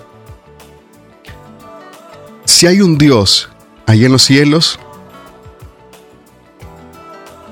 si 2.46 2.66
hay 2.66 2.82
un 2.82 2.98
Dios 2.98 3.50
allá 3.86 4.08
en 4.08 4.12
los 4.12 4.24
cielos, 4.24 4.80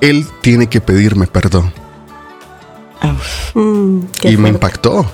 Él 0.01 0.25
tiene 0.41 0.67
que 0.67 0.81
pedirme 0.81 1.27
perdón. 1.27 1.71
Mm, 3.53 3.99
y 4.23 4.37
me 4.37 4.49
impactó. 4.49 5.05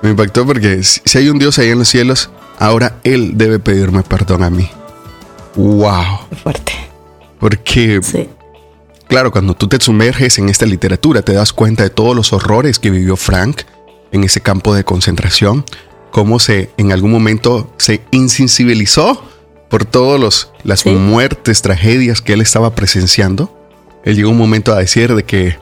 Me 0.00 0.10
impactó 0.10 0.46
porque 0.46 0.80
si 0.84 1.18
hay 1.18 1.28
un 1.28 1.40
Dios 1.40 1.58
allá 1.58 1.72
en 1.72 1.78
los 1.78 1.88
cielos, 1.88 2.30
ahora 2.60 3.00
Él 3.02 3.32
debe 3.34 3.58
pedirme 3.58 4.04
perdón 4.04 4.44
a 4.44 4.50
mí. 4.50 4.70
¡Wow! 5.56 6.28
fuerte. 6.40 6.72
Porque 7.40 8.00
sí. 8.00 8.28
Claro, 9.08 9.30
cuando 9.30 9.54
tú 9.54 9.68
te 9.68 9.78
sumerges 9.80 10.38
en 10.38 10.48
esta 10.48 10.66
literatura 10.66 11.22
te 11.22 11.34
das 11.34 11.52
cuenta 11.52 11.82
de 11.82 11.90
todos 11.90 12.16
los 12.16 12.32
horrores 12.32 12.78
que 12.78 12.90
vivió 12.90 13.16
Frank 13.16 13.62
en 14.12 14.24
ese 14.24 14.40
campo 14.40 14.74
de 14.74 14.84
concentración, 14.84 15.64
cómo 16.10 16.38
se 16.38 16.70
en 16.76 16.92
algún 16.92 17.10
momento 17.10 17.72
se 17.76 18.02
insensibilizó 18.10 19.22
por 19.68 19.84
todas 19.84 20.50
las 20.62 20.86
muertes, 20.86 21.62
tragedias 21.62 22.20
que 22.22 22.34
él 22.34 22.40
estaba 22.40 22.74
presenciando. 22.74 23.52
Él 24.04 24.16
llegó 24.16 24.30
un 24.30 24.38
momento 24.38 24.72
a 24.72 24.78
decir 24.78 25.14
de 25.14 25.24
que 25.24 25.58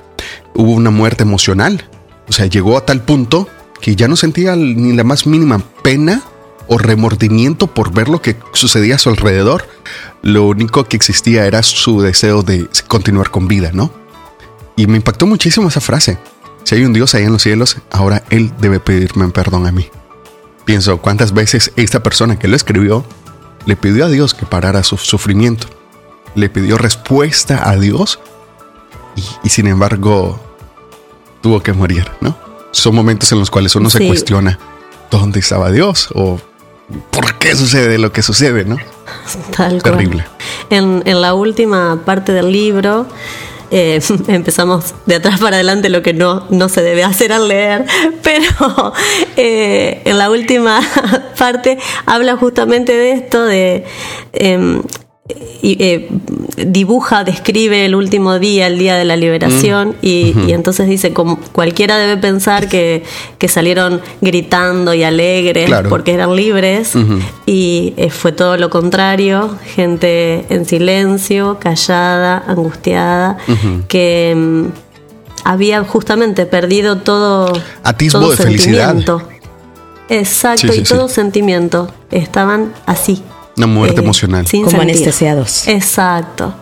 hubo 0.55 0.73
una 0.73 0.91
muerte 0.91 1.23
emocional. 1.23 1.89
O 2.29 2.33
sea, 2.33 2.47
llegó 2.47 2.77
a 2.77 2.85
tal 2.85 3.03
punto 3.03 3.49
que 3.81 3.97
ya 3.97 4.09
no 4.09 4.17
sentía 4.17 4.55
ni 4.55 4.93
la 4.93 5.05
más 5.05 5.27
mínima 5.27 5.61
pena 5.83 6.23
o 6.69 6.79
remordimiento 6.79 7.67
por 7.67 7.93
ver 7.93 8.09
lo 8.09 8.23
que 8.23 8.37
sucedía 8.53 8.97
a 8.97 8.99
su 8.99 9.09
alrededor. 9.09 9.69
Lo 10.23 10.45
único 10.45 10.85
que 10.85 10.97
existía 10.97 11.47
era 11.47 11.63
su 11.63 12.01
deseo 12.01 12.43
de 12.43 12.69
continuar 12.89 13.31
con 13.31 13.49
vida, 13.49 13.71
¿no? 13.73 13.93
Y 14.77 14.87
me 14.87 14.97
impactó 14.97 15.27
muchísimo 15.27 15.69
esa 15.69 15.81
frase. 15.81 16.19
Si 16.65 16.75
hay 16.75 16.85
un 16.85 16.93
Dios 16.93 17.15
ahí 17.15 17.25
en 17.25 17.33
los 17.33 17.43
cielos, 17.43 17.77
ahora 17.91 18.23
Él 18.31 18.53
debe 18.59 18.81
pedirme 18.81 19.29
perdón 19.29 19.67
a 19.67 19.73
mí. 19.73 19.91
Pienso 20.65 20.99
cuántas 20.99 21.33
veces 21.33 21.73
esta 21.77 22.03
persona 22.03 22.39
que 22.39 22.49
lo 22.49 22.57
escribió 22.57 23.05
le 23.67 23.77
pidió 23.77 24.07
a 24.07 24.09
Dios 24.09 24.35
que 24.35 24.47
parara 24.47 24.83
su 24.83 24.97
sufrimiento. 24.97 25.67
Le 26.35 26.49
pidió 26.49 26.79
respuesta 26.79 27.69
a 27.69 27.77
Dios 27.77 28.21
y, 29.43 29.49
sin 29.49 29.67
embargo 29.67 30.41
tuvo 31.43 31.61
que 31.61 31.73
morir, 31.73 32.09
¿no? 32.21 32.37
Son 32.71 32.95
momentos 32.95 33.31
en 33.33 33.41
los 33.41 33.51
cuales 33.51 33.75
uno 33.75 33.91
se 33.91 34.07
cuestiona 34.07 34.59
dónde 35.11 35.41
estaba 35.41 35.71
Dios 35.71 36.09
o 36.15 36.41
por 37.11 37.39
qué 37.39 37.55
sucede 37.55 37.99
lo 37.99 38.13
que 38.13 38.23
sucede, 38.23 38.65
¿no? 38.65 38.77
Tal 39.57 39.83
Terrible. 39.83 40.25
En, 40.71 41.03
la 41.05 41.35
última 41.35 42.03
parte 42.05 42.33
del 42.33 42.53
libro, 42.53 43.07
eh, 43.71 44.01
empezamos 44.29 44.95
de 45.07 45.17
atrás 45.17 45.41
para 45.41 45.57
adelante 45.57 45.89
lo 45.89 46.03
que 46.03 46.13
no, 46.13 46.47
no 46.51 46.69
se 46.69 46.83
debe 46.83 47.05
hacer 47.05 47.33
al 47.33 47.49
leer, 47.49 47.87
pero 48.23 48.93
eh, 49.37 50.03
en 50.05 50.19
la 50.19 50.31
última 50.31 50.81
parte 51.39 51.79
habla 52.07 52.37
justamente 52.37 52.93
de 52.93 53.13
esto, 53.13 53.45
de 53.45 53.85
em, 54.33 54.83
eh, 55.63 56.09
dibuja, 56.57 57.25
describe 57.25 57.85
el 57.85 57.95
último 57.95 58.39
día, 58.39 58.67
el 58.67 58.79
día 58.79 58.97
de 58.97 59.05
la 59.05 59.17
liberación, 59.17 59.91
mm. 59.91 60.07
y, 60.07 60.53
entonces 60.53 60.89
dice, 60.89 61.13
como 61.13 61.39
cualquiera 61.53 61.97
debe 61.99 62.17
pensar 62.17 62.69
que, 62.69 63.05
salieron 63.49 64.01
gritando 64.21 64.95
y 64.95 65.03
alegres 65.03 65.71
porque 65.89 66.15
eran 66.15 66.35
libres, 66.37 66.95
y 67.47 67.95
eh, 67.97 68.11
fue 68.11 68.33
todo 68.33 68.57
lo 68.57 68.71
contrario, 68.71 69.57
gente 69.75 70.45
en 70.49 70.65
silencio, 70.65 71.59
callada, 71.61 72.43
angustiada, 72.47 73.39
que 73.89 74.35
mm, 74.37 74.67
había 75.45 75.83
justamente 75.85 76.47
perdido 76.47 76.99
todo, 76.99 77.53
Atisbo 77.83 78.31
de 78.31 78.37
felicidad. 78.37 78.97
Exacto, 80.09 80.75
y 80.75 80.83
todo 80.83 81.09
sentimiento. 81.09 81.89
Estaban 82.11 82.75
así. 82.87 83.23
Una 83.57 83.67
muerte 83.67 84.01
eh, 84.01 84.05
emocional. 84.05 84.47
Como 84.65 84.81
anestesiados. 84.81 85.69
Exacto. 85.69 86.55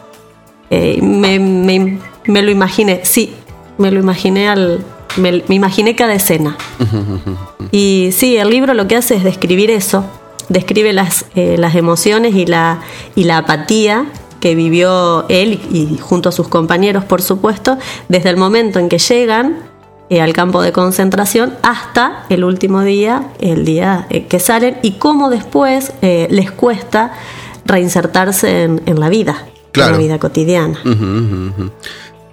Eh, 0.70 1.00
me, 1.02 2.42
lo 2.42 2.50
imaginé, 2.50 3.00
sí, 3.04 3.34
me 3.78 3.90
lo 3.90 4.00
imaginé 4.00 4.48
al. 4.48 4.84
Me, 5.16 5.42
imaginé 5.48 5.96
cada 5.96 6.14
escena. 6.14 6.56
y 7.72 8.10
sí, 8.12 8.36
el 8.36 8.50
libro 8.50 8.74
lo 8.74 8.86
que 8.86 8.96
hace 8.96 9.16
es 9.16 9.24
describir 9.24 9.70
eso. 9.70 10.04
Describe 10.48 10.92
las, 10.92 11.26
eh, 11.34 11.56
las 11.58 11.74
emociones 11.74 12.34
y 12.34 12.46
la, 12.46 12.80
y 13.14 13.24
la 13.24 13.38
apatía 13.38 14.06
que 14.40 14.54
vivió 14.54 15.26
él 15.28 15.60
y 15.70 15.98
junto 15.98 16.28
a 16.28 16.32
sus 16.32 16.48
compañeros, 16.48 17.04
por 17.04 17.22
supuesto, 17.22 17.78
desde 18.08 18.30
el 18.30 18.36
momento 18.36 18.78
en 18.78 18.88
que 18.88 18.98
llegan 18.98 19.69
eh, 20.10 20.20
al 20.20 20.32
campo 20.32 20.60
de 20.60 20.72
concentración 20.72 21.54
hasta 21.62 22.24
el 22.30 22.42
último 22.42 22.82
día, 22.82 23.28
el 23.38 23.64
día 23.64 24.08
eh, 24.10 24.26
que 24.26 24.40
salen, 24.40 24.76
y 24.82 24.92
cómo 24.98 25.30
después 25.30 25.92
eh, 26.02 26.26
les 26.30 26.50
cuesta 26.50 27.12
reinsertarse 27.64 28.64
en, 28.64 28.98
la 28.98 29.08
vida, 29.08 29.46
en 29.72 29.92
la 29.92 29.96
vida 29.96 30.18
cotidiana. 30.18 30.80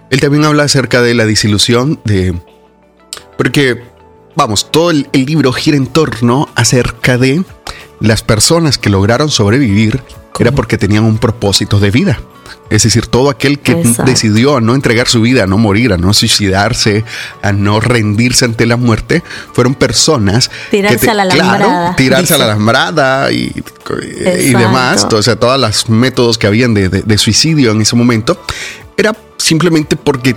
Él 0.10 0.20
también 0.20 0.44
habla 0.46 0.64
acerca 0.64 1.04
de 1.04 1.14
la 1.14 1.26
disilusión 1.26 2.00
de... 2.04 2.34
Porque, 3.38 3.84
vamos, 4.38 4.72
todo 4.72 4.92
el 4.92 5.08
libro 5.12 5.52
gira 5.52 5.76
en 5.76 5.88
torno 5.88 6.48
acerca 6.56 7.18
de 7.18 7.44
las 8.00 8.22
personas 8.22 8.78
que 8.78 8.90
lograron 8.90 9.30
sobrevivir 9.30 10.02
era 10.40 10.52
porque 10.52 10.78
tenían 10.78 11.04
un 11.04 11.18
propósito 11.18 11.80
de 11.80 11.90
vida. 11.90 12.20
Es 12.70 12.84
decir, 12.84 13.08
todo 13.08 13.32
aquel 13.32 13.60
que 13.60 13.76
decidió 14.06 14.58
a 14.58 14.62
no 14.62 14.76
entregar 14.76 15.08
su 15.08 15.22
vida, 15.22 15.44
a 15.44 15.48
no 15.48 15.58
morir, 15.58 15.94
a 15.94 15.98
no 15.98 16.14
suicidarse, 16.14 17.04
a 17.42 17.52
no 17.52 17.80
rendirse 17.80 18.46
ante 18.46 18.68
la 18.68 18.78
muerte, 18.78 19.24
fueron 19.54 19.74
personas 19.74 20.52
tirarse 20.70 21.00
que 21.06 21.10
a 21.10 21.14
la 21.16 21.24
alambrada. 21.24 21.96
tirarse 21.96 22.34
a 22.36 22.38
la 22.38 22.46
alambrada 22.46 23.32
y, 23.32 23.52
y 24.22 24.54
demás, 24.54 25.08
o 25.12 25.24
sea, 25.24 25.38
todos 25.38 25.60
los 25.60 25.90
métodos 25.90 26.38
que 26.38 26.46
habían 26.46 26.74
de 26.74 27.18
suicidio 27.18 27.72
en 27.72 27.82
ese 27.82 27.96
momento, 27.96 28.40
era 28.98 29.16
simplemente 29.38 29.96
porque 29.96 30.36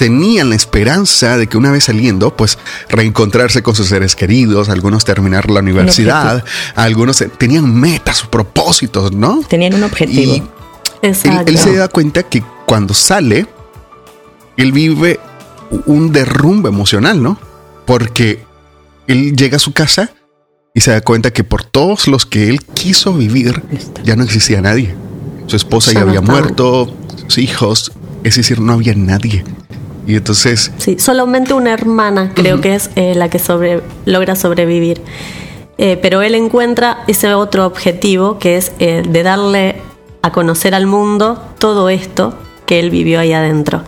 tenían 0.00 0.48
la 0.48 0.54
esperanza 0.54 1.36
de 1.36 1.46
que 1.46 1.58
una 1.58 1.70
vez 1.70 1.84
saliendo, 1.84 2.34
pues 2.34 2.56
reencontrarse 2.88 3.62
con 3.62 3.74
sus 3.74 3.88
seres 3.88 4.16
queridos, 4.16 4.70
algunos 4.70 5.04
terminar 5.04 5.50
la 5.50 5.60
universidad, 5.60 6.42
algunos 6.74 7.22
tenían 7.36 7.78
metas, 7.78 8.22
propósitos, 8.22 9.12
¿no? 9.12 9.42
Tenían 9.46 9.74
un 9.74 9.82
objetivo. 9.82 10.32
Y 10.32 10.42
él, 11.02 11.14
se 11.14 11.76
da 11.76 11.88
cuenta 11.88 12.22
que 12.22 12.42
cuando 12.64 12.94
sale, 12.94 13.46
él 14.56 14.72
vive 14.72 15.20
un 15.84 16.12
derrumbe 16.12 16.70
emocional, 16.70 17.22
¿no? 17.22 17.38
Porque 17.84 18.42
él 19.06 19.36
llega 19.36 19.56
a 19.56 19.60
su 19.60 19.74
casa 19.74 20.14
y 20.72 20.80
se 20.80 20.92
da 20.92 21.02
cuenta 21.02 21.30
que 21.30 21.44
por 21.44 21.62
todos 21.62 22.08
los 22.08 22.24
que 22.24 22.48
él 22.48 22.64
quiso 22.64 23.12
vivir, 23.12 23.62
ya 24.02 24.16
no 24.16 24.24
existía 24.24 24.62
nadie. 24.62 24.94
Su 25.46 25.56
esposa 25.56 25.92
ya 25.92 26.00
había 26.00 26.22
muerto, 26.22 26.90
sus 27.26 27.36
hijos, 27.36 27.92
es 28.24 28.36
decir, 28.36 28.60
no 28.60 28.72
había 28.72 28.94
nadie. 28.94 29.44
Y 30.10 30.16
entonces... 30.16 30.72
Sí, 30.78 30.98
solamente 30.98 31.54
una 31.54 31.72
hermana 31.72 32.32
creo 32.34 32.60
que 32.60 32.74
es 32.74 32.90
eh, 32.96 33.14
la 33.14 33.30
que 33.30 33.38
sobre, 33.38 33.80
logra 34.06 34.34
sobrevivir. 34.34 35.00
Eh, 35.78 35.96
pero 36.02 36.20
él 36.20 36.34
encuentra 36.34 37.04
ese 37.06 37.32
otro 37.32 37.64
objetivo 37.64 38.40
que 38.40 38.56
es 38.56 38.72
eh, 38.80 39.04
de 39.08 39.22
darle 39.22 39.76
a 40.22 40.32
conocer 40.32 40.74
al 40.74 40.86
mundo 40.86 41.40
todo 41.60 41.88
esto 41.88 42.34
que 42.66 42.80
él 42.80 42.90
vivió 42.90 43.20
ahí 43.20 43.32
adentro. 43.32 43.84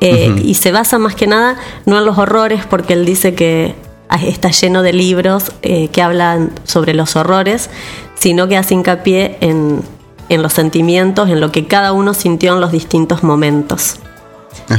Y 0.00 0.54
se 0.54 0.72
basa 0.72 0.98
más 0.98 1.14
que 1.14 1.26
nada 1.26 1.56
no 1.86 1.98
en 1.98 2.04
los 2.04 2.18
horrores, 2.18 2.64
porque 2.64 2.94
él 2.94 3.04
dice 3.04 3.34
que 3.34 3.74
está 4.22 4.50
lleno 4.50 4.82
de 4.82 4.92
libros 4.92 5.52
que 5.62 6.02
hablan 6.02 6.52
sobre 6.64 6.94
los 6.94 7.16
horrores, 7.16 7.70
sino 8.14 8.48
que 8.48 8.56
hace 8.56 8.74
hincapié 8.74 9.36
en, 9.40 9.82
en 10.28 10.42
los 10.42 10.52
sentimientos, 10.52 11.28
en 11.28 11.40
lo 11.40 11.52
que 11.52 11.66
cada 11.66 11.92
uno 11.92 12.14
sintió 12.14 12.54
en 12.54 12.60
los 12.60 12.72
distintos 12.72 13.22
momentos. 13.22 13.96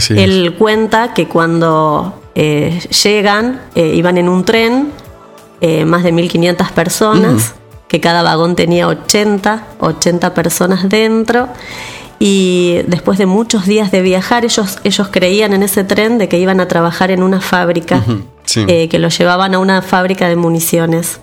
Él 0.10 0.56
cuenta 0.58 1.14
que 1.14 1.28
cuando 1.28 2.22
eh, 2.34 2.80
llegan, 3.04 3.62
eh, 3.76 3.94
iban 3.96 4.18
en 4.18 4.30
un 4.30 4.46
tren, 4.46 4.92
eh, 5.60 5.86
más 5.86 6.04
de 6.04 6.14
1.500 6.14 6.72
personas, 6.72 7.56
que 7.88 8.00
cada 8.00 8.24
vagón 8.24 8.56
tenía 8.56 8.88
80, 8.88 9.68
80 9.80 10.34
personas 10.34 10.88
dentro. 10.88 11.50
Y 12.20 12.80
después 12.88 13.18
de 13.18 13.26
muchos 13.26 13.66
días 13.66 13.92
de 13.92 14.02
viajar, 14.02 14.46
ellos, 14.46 14.80
ellos 14.84 15.10
creían 15.12 15.54
en 15.54 15.64
ese 15.64 15.84
tren 15.84 16.20
de 16.20 16.30
que 16.30 16.40
iban 16.40 16.60
a 16.60 16.68
trabajar 16.68 17.10
en 17.10 17.24
una 17.24 17.42
fábrica, 17.42 18.04
que 18.46 19.00
lo 19.00 19.10
llevaban 19.10 19.56
a 19.56 19.60
una 19.60 19.82
fábrica 19.82 20.30
de 20.30 20.36
municiones. 20.36 21.20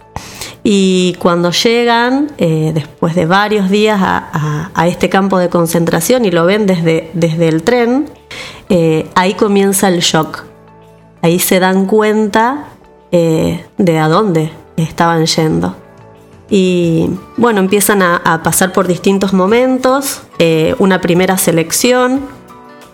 Y 0.64 1.14
cuando 1.20 1.52
llegan, 1.52 2.32
después 2.36 3.14
de 3.14 3.26
varios 3.26 3.70
días 3.70 4.00
a, 4.02 4.86
este 4.88 5.08
campo 5.08 5.38
de 5.38 5.48
concentración 5.48 6.24
y 6.24 6.32
lo 6.32 6.44
ven 6.46 6.66
desde, 6.66 7.12
desde 7.14 7.46
el 7.46 7.62
tren, 7.62 8.10
eh, 8.68 9.08
ahí 9.14 9.34
comienza 9.34 9.88
el 9.88 10.00
shock. 10.00 10.44
Ahí 11.22 11.38
se 11.38 11.58
dan 11.60 11.86
cuenta 11.86 12.68
eh, 13.10 13.64
de 13.76 13.98
a 13.98 14.08
dónde 14.08 14.52
estaban 14.76 15.26
yendo. 15.26 15.76
Y 16.50 17.10
bueno, 17.36 17.60
empiezan 17.60 18.02
a, 18.02 18.40
pasar 18.42 18.72
por 18.72 18.86
distintos 18.86 19.32
momentos. 19.32 20.22
Eh, 20.38 20.74
una 20.78 21.00
primera 21.00 21.36
selección 21.38 22.38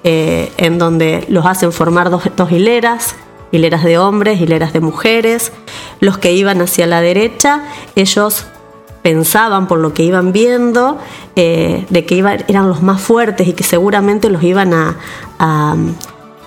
en 0.06 0.78
donde 0.78 1.24
los 1.30 1.46
hacen 1.46 1.72
formar 1.72 2.10
dos, 2.10 2.24
dos 2.36 2.52
hileras, 2.52 3.14
hileras 3.52 3.82
de 3.84 3.96
hombres, 3.96 4.38
hileras 4.38 4.74
de 4.74 4.80
mujeres. 4.80 5.50
Los 6.00 6.18
que 6.18 6.34
iban 6.34 6.60
hacia 6.60 6.86
la 6.86 7.00
derecha, 7.00 7.62
ellos 7.96 8.46
pensaban 9.04 9.68
por 9.68 9.80
lo 9.80 9.92
que 9.92 10.02
iban 10.02 10.32
viendo, 10.32 10.96
eh, 11.36 11.84
de 11.90 12.06
que 12.06 12.18
eran 12.48 12.68
los 12.70 12.82
más 12.82 13.02
fuertes 13.02 13.46
y 13.46 13.52
que 13.52 13.62
seguramente 13.62 14.30
los 14.30 14.42
iban 14.42 14.72
a, 14.72 14.96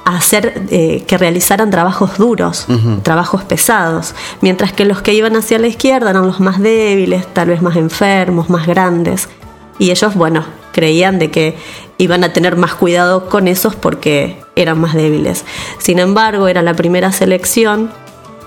hacer 0.06 0.64
eh, 0.72 1.04
que 1.06 1.18
realizaran 1.20 1.70
trabajos 1.70 2.18
duros, 2.18 2.66
trabajos 3.04 3.44
pesados, 3.44 4.16
mientras 4.42 4.74
que 4.74 4.86
los 4.86 5.04
que 5.04 5.14
iban 5.14 5.36
hacia 5.36 5.60
la 5.60 5.68
izquierda 5.68 6.10
eran 6.10 6.26
los 6.26 6.40
más 6.40 6.60
débiles, 6.60 7.32
tal 7.32 7.50
vez 7.50 7.62
más 7.62 7.76
enfermos, 7.76 8.50
más 8.50 8.66
grandes. 8.66 9.30
Y 9.78 9.92
ellos, 9.92 10.16
bueno, 10.16 10.44
creían 10.72 11.20
de 11.20 11.30
que 11.30 11.56
iban 12.00 12.24
a 12.24 12.34
tener 12.34 12.56
más 12.56 12.74
cuidado 12.74 13.30
con 13.30 13.48
esos 13.48 13.76
porque 13.76 14.42
eran 14.56 14.82
más 14.82 14.96
débiles. 14.96 15.46
Sin 15.78 16.00
embargo, 16.00 16.48
era 16.48 16.64
la 16.64 16.74
primera 16.74 17.12
selección 17.12 17.92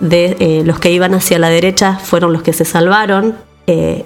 de 0.00 0.36
eh, 0.40 0.62
los 0.64 0.80
que 0.80 0.90
iban 0.90 1.14
hacia 1.14 1.38
la 1.38 1.50
derecha 1.50 2.00
fueron 2.02 2.32
los 2.32 2.42
que 2.42 2.52
se 2.52 2.64
salvaron, 2.64 3.36
eh, 3.72 4.04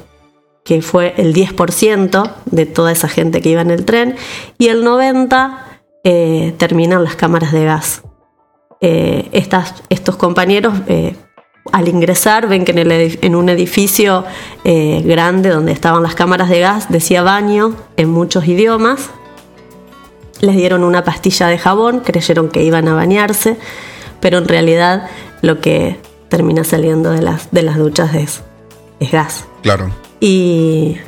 que 0.62 0.82
fue 0.82 1.14
el 1.16 1.32
10% 1.32 2.34
de 2.44 2.66
toda 2.66 2.92
esa 2.92 3.08
gente 3.08 3.40
que 3.40 3.48
iba 3.48 3.62
en 3.62 3.70
el 3.70 3.86
tren, 3.86 4.16
y 4.58 4.68
el 4.68 4.84
90% 4.84 5.56
eh, 6.04 6.54
terminan 6.58 7.02
las 7.02 7.16
cámaras 7.16 7.50
de 7.50 7.64
gas. 7.64 8.02
Eh, 8.82 9.30
estos 9.32 10.16
compañeros 10.16 10.74
al 11.72 11.88
ingresar 11.88 12.46
ven 12.46 12.66
que 12.66 12.72
en, 13.22 13.34
un 13.34 13.48
edificio 13.48 14.24
grande 14.64 15.48
donde 15.48 15.72
estaban 15.72 16.02
las 16.02 16.14
cámaras 16.14 16.50
de 16.50 16.60
gas 16.60 16.90
decía 16.90 17.22
baño 17.22 17.74
en 17.96 18.10
muchos 18.10 18.46
idiomas. 18.46 19.08
Les 20.40 20.56
dieron 20.56 20.84
una 20.84 21.04
pastilla 21.04 21.46
de 21.48 21.56
jabón, 21.56 22.00
creyeron 22.00 22.50
que 22.50 22.62
iban 22.62 22.86
a 22.88 22.94
bañarse, 22.94 23.56
pero 24.20 24.36
en 24.36 24.46
realidad 24.46 25.08
lo 25.40 25.60
que 25.62 25.96
termina 26.28 26.64
saliendo 26.64 27.10
de 27.10 27.22
las, 27.22 27.76
duchas 27.78 28.14
es 28.14 28.42
gas. 29.10 29.46
Claro. 29.64 29.90
Y 30.20 30.98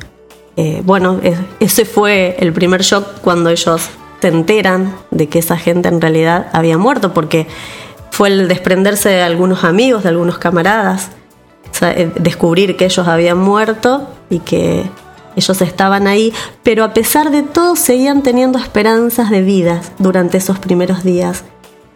eh, 0.57 0.81
bueno, 0.83 1.21
ese 1.59 1.85
fue 1.85 2.35
el 2.39 2.51
primer 2.51 2.81
shock 2.81 3.21
cuando 3.21 3.51
ellos 3.51 3.89
se 4.19 4.27
enteran 4.27 4.95
de 5.11 5.29
que 5.29 5.37
esa 5.37 5.57
gente 5.57 5.87
en 5.89 6.01
realidad 6.01 6.47
había 6.53 6.79
muerto, 6.79 7.13
porque 7.13 7.45
fue 8.09 8.29
el 8.29 8.47
desprenderse 8.47 9.09
de 9.09 9.21
algunos 9.21 9.63
amigos, 9.63 10.01
de 10.01 10.09
algunos 10.09 10.39
camaradas, 10.39 11.11
eh, 11.81 12.11
descubrir 12.19 12.75
que 12.75 12.85
ellos 12.85 13.07
habían 13.07 13.37
muerto 13.37 14.09
y 14.31 14.39
que 14.39 14.89
ellos 15.35 15.61
estaban 15.61 16.07
ahí, 16.07 16.33
pero 16.63 16.83
a 16.83 16.95
pesar 16.95 17.29
de 17.29 17.43
todo 17.43 17.75
seguían 17.75 18.23
teniendo 18.23 18.57
esperanzas 18.57 19.29
de 19.29 19.43
vida 19.43 19.81
durante 19.99 20.37
esos 20.37 20.57
primeros 20.57 21.03
días, 21.03 21.43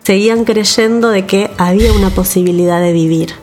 seguían 0.04 0.46
creyendo 0.46 1.10
de 1.10 1.26
que 1.26 1.50
había 1.58 1.92
una 1.94 2.12
posibilidad 2.12 2.80
de 2.80 2.94
vivir. 2.94 3.34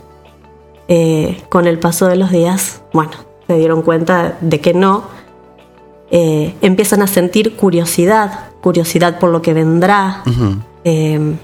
Eh, 0.89 1.43
con 1.51 1.67
el 1.67 1.79
paso 1.79 2.07
de 2.07 2.17
los 2.17 2.31
días, 2.31 2.81
bueno, 2.95 3.13
se 3.47 3.59
dieron 3.59 3.83
cuenta 3.83 4.39
de 4.41 4.61
que 4.61 4.73
no. 4.73 5.05
eh, 6.11 6.55
empiezan 6.63 7.03
a 7.03 7.07
sentir 7.07 7.57
curiosidad, 7.57 8.49
curiosidad 8.63 9.19
por 9.19 9.31
lo 9.31 9.43
que 9.43 9.53
vendrá. 9.53 10.23
Em, 10.85 11.37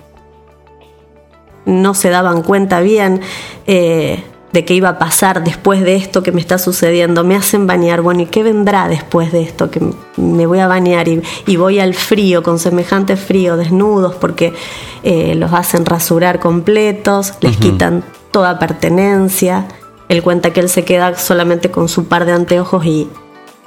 no 1.66 1.94
se 1.94 2.10
daban 2.10 2.42
cuenta 2.42 2.80
bien 2.80 3.20
eh, 3.66 4.22
de 4.52 4.64
qué 4.64 4.74
iba 4.74 4.88
a 4.90 4.98
pasar 4.98 5.42
después 5.42 5.82
de 5.82 5.96
esto 5.96 6.22
que 6.22 6.32
me 6.32 6.40
está 6.40 6.58
sucediendo. 6.58 7.24
Me 7.24 7.36
hacen 7.36 7.66
bañar, 7.66 8.00
bueno, 8.00 8.22
¿y 8.22 8.26
qué 8.26 8.42
vendrá 8.42 8.88
después 8.88 9.32
de 9.32 9.42
esto? 9.42 9.70
Que 9.70 9.80
me 10.16 10.46
voy 10.46 10.60
a 10.60 10.68
bañar 10.68 11.08
y, 11.08 11.56
voy 11.56 11.80
al 11.80 11.94
frío, 11.94 12.42
con 12.42 12.58
semejante 12.58 13.16
frío, 13.16 13.56
desnudos, 13.56 14.14
porque 14.14 14.54
eh, 15.02 15.34
los 15.34 15.52
hacen 15.52 15.84
rasurar 15.84 16.38
completos, 16.38 17.34
les 17.40 17.56
quitan 17.56 18.04
toda 18.34 18.58
pertenencia. 18.58 19.68
Él 20.08 20.20
cuenta 20.24 20.52
que 20.52 20.58
él 20.58 20.68
se 20.68 20.84
queda 20.84 21.16
solamente 21.16 21.70
con 21.70 21.88
su 21.88 22.06
par 22.06 22.24
de 22.24 22.32
anteojos 22.32 22.84
y, 22.84 23.08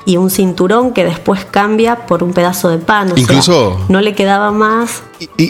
y 0.05 0.17
un 0.17 0.29
cinturón 0.29 0.93
que 0.93 1.05
después 1.05 1.45
cambia 1.45 2.05
por 2.05 2.21
un 2.21 2.33
pedazo 2.33 2.67
de 2.67 2.77
pan. 2.77 3.13
incluso 3.15 3.85
no 3.87 4.01
le 4.01 4.13
quedaba 4.13 4.51
más. 4.51 5.03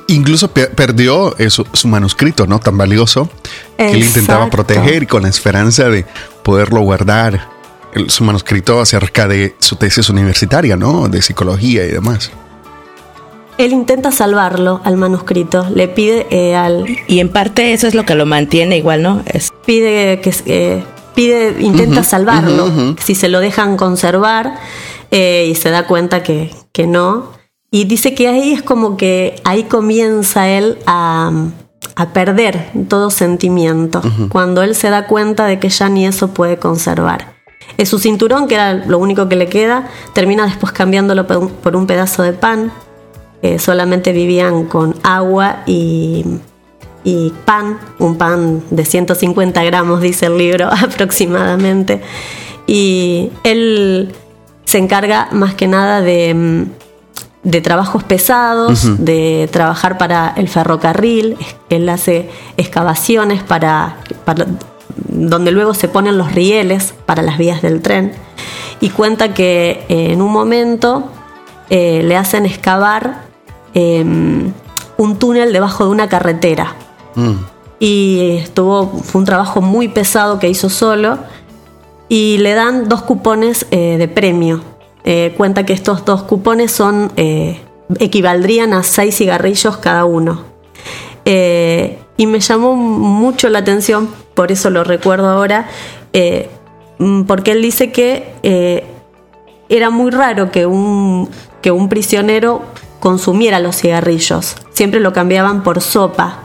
incluso 0.05 0.49
perdió 0.49 1.35
su 1.49 1.87
manuscrito, 1.87 2.45
¿no? 2.45 2.59
Tan 2.59 2.77
valioso 2.77 3.27
que 3.75 3.89
él 3.89 4.03
intentaba 4.03 4.51
proteger 4.51 5.07
con 5.07 5.23
la 5.23 5.29
esperanza 5.29 5.89
de 5.89 6.05
poderlo 6.43 6.81
guardar. 6.81 7.49
su 8.09 8.23
manuscrito 8.23 8.79
acerca 8.79 9.27
de 9.27 9.55
su 9.57 9.77
tesis 9.77 10.09
universitaria, 10.09 10.77
¿no? 10.77 11.09
De 11.09 11.23
psicología 11.23 11.85
y 11.85 11.89
demás. 11.89 12.29
Él 13.57 13.73
intenta 13.73 14.11
salvarlo 14.11 14.81
al 14.83 14.97
manuscrito, 14.97 15.67
le 15.73 15.87
pide 15.87 16.27
eh, 16.29 16.55
al... 16.55 16.85
Y 17.07 17.19
en 17.19 17.29
parte 17.29 17.73
eso 17.73 17.87
es 17.87 17.95
lo 17.95 18.05
que 18.05 18.15
lo 18.15 18.25
mantiene 18.25 18.77
igual, 18.77 19.01
¿no? 19.01 19.23
Es... 19.25 19.51
Pide 19.65 20.21
que... 20.21 20.33
Eh, 20.45 20.83
pide, 21.17 21.55
intenta 21.59 22.03
salvarlo, 22.03 22.95
si 22.99 23.15
se 23.15 23.27
lo 23.27 23.39
dejan 23.39 23.75
conservar 23.75 24.53
eh, 25.09 25.47
y 25.49 25.55
se 25.55 25.71
da 25.71 25.87
cuenta 25.87 26.21
que, 26.21 26.53
que, 26.71 26.85
no. 26.85 27.31
Y 27.71 27.85
dice 27.85 28.13
que 28.13 28.27
ahí 28.27 28.53
es 28.53 28.61
como 28.61 28.97
que 28.97 29.41
ahí 29.43 29.63
comienza 29.63 30.47
él 30.47 30.77
a, 30.85 31.31
a 31.95 32.13
perder 32.13 32.69
todo 32.87 33.09
sentimiento, 33.09 34.03
cuando 34.29 34.61
él 34.61 34.75
se 34.75 34.91
da 34.91 35.07
cuenta 35.07 35.47
de 35.47 35.57
que 35.57 35.69
ya 35.69 35.89
ni 35.89 36.05
eso 36.05 36.27
puede 36.27 36.57
conservar. 36.57 37.33
Es 37.77 37.89
su 37.89 37.97
cinturón, 37.97 38.47
que 38.47 38.53
era 38.53 38.75
lo 38.75 38.99
único 38.99 39.27
que 39.27 39.35
le 39.35 39.47
queda, 39.47 39.87
termina 40.13 40.45
después 40.45 40.71
cambiándolo 40.71 41.25
por 41.25 41.75
un 41.75 41.87
pedazo 41.87 42.21
de 42.21 42.33
pan, 42.33 42.71
solamente 43.59 44.11
vivían 44.11 44.65
con 44.65 44.95
agua 45.03 45.63
y, 45.65 46.25
pan, 47.45 47.79
un 47.99 48.17
pan 48.17 48.63
de 48.69 48.83
150 48.83 49.63
gramos, 49.63 50.01
dice 50.01 50.25
el 50.25 50.37
libro 50.37 50.67
aproximadamente. 50.71 52.01
Y 52.65 53.31
él 53.43 54.13
se 54.65 54.77
encarga 54.77 55.29
más 55.31 55.55
que 55.55 55.67
nada 55.67 56.01
de, 56.01 56.67
de 57.47 57.61
trabajos 57.61 58.03
pesados, 58.03 59.05
de 59.05 59.47
trabajar 59.49 59.97
para 59.97 60.33
el 60.35 60.49
ferrocarril, 60.49 61.37
él 61.69 61.87
hace 61.87 62.29
excavaciones 62.57 63.41
para, 63.41 63.95
donde 65.07 65.51
luego 65.51 65.73
se 65.73 65.87
ponen 65.87 66.17
los 66.17 66.33
rieles 66.33 66.93
para 67.05 67.21
las 67.21 67.37
vías 67.37 67.61
del 67.61 67.81
tren. 67.81 68.11
Y 68.81 68.89
cuenta 68.89 69.33
que 69.33 69.85
en 69.87 70.21
un 70.21 70.33
momento 70.33 71.09
eh, 71.69 72.01
le 72.03 72.17
hacen 72.17 72.45
excavar 72.45 73.26
Em, 73.79 74.53
un 74.97 75.19
túnel 75.19 75.53
debajo 75.53 75.85
de 75.85 75.91
una 75.91 76.09
carretera. 76.09 76.73
Mm. 77.13 77.33
Y 77.79 78.37
estuvo, 78.41 78.87
fue 78.87 79.19
un 79.19 79.25
trabajo 79.25 79.61
muy 79.61 79.87
pesado 79.87 80.39
que 80.39 80.49
hizo 80.49 80.67
solo. 80.67 81.19
Y 82.09 82.39
le 82.39 82.55
dan 82.55 82.89
dos 82.89 83.03
cupones 83.03 83.67
eh, 83.69 83.97
de 83.99 84.07
premio. 84.07 84.61
Eh, 85.03 85.35
cuenta 85.37 85.63
que 85.63 85.73
estos 85.73 86.05
dos 86.05 86.23
cupones 86.23 86.71
son 86.71 87.11
eh, 87.17 87.61
equivaldrían 87.99 88.73
a 88.73 88.81
seis 88.81 89.15
cigarrillos 89.15 89.77
cada 89.77 90.05
uno. 90.05 90.43
y 91.23 92.25
me 92.25 92.39
llamó 92.39 92.75
mucho 92.75 93.47
la 93.49 93.59
atención, 93.59 94.09
por 94.33 94.51
eso 94.51 94.71
lo 94.71 94.83
recuerdo 94.83 95.29
ahora, 95.29 95.67
mm, 96.97 97.23
porque 97.23 97.51
él 97.51 97.61
dice 97.61 97.91
que 97.91 98.33
era 99.69 99.89
muy 99.91 100.09
raro 100.09 100.51
que 100.51 100.65
un, 100.65 101.29
que 101.61 101.69
un 101.69 101.89
prisionero 101.89 102.63
consumiera 102.99 103.59
los 103.59 103.77
cigarrillos. 103.77 104.55
Siempre 104.73 104.99
lo 104.99 105.13
cambiaban 105.13 105.63
por 105.63 105.81
sopa. 105.81 106.39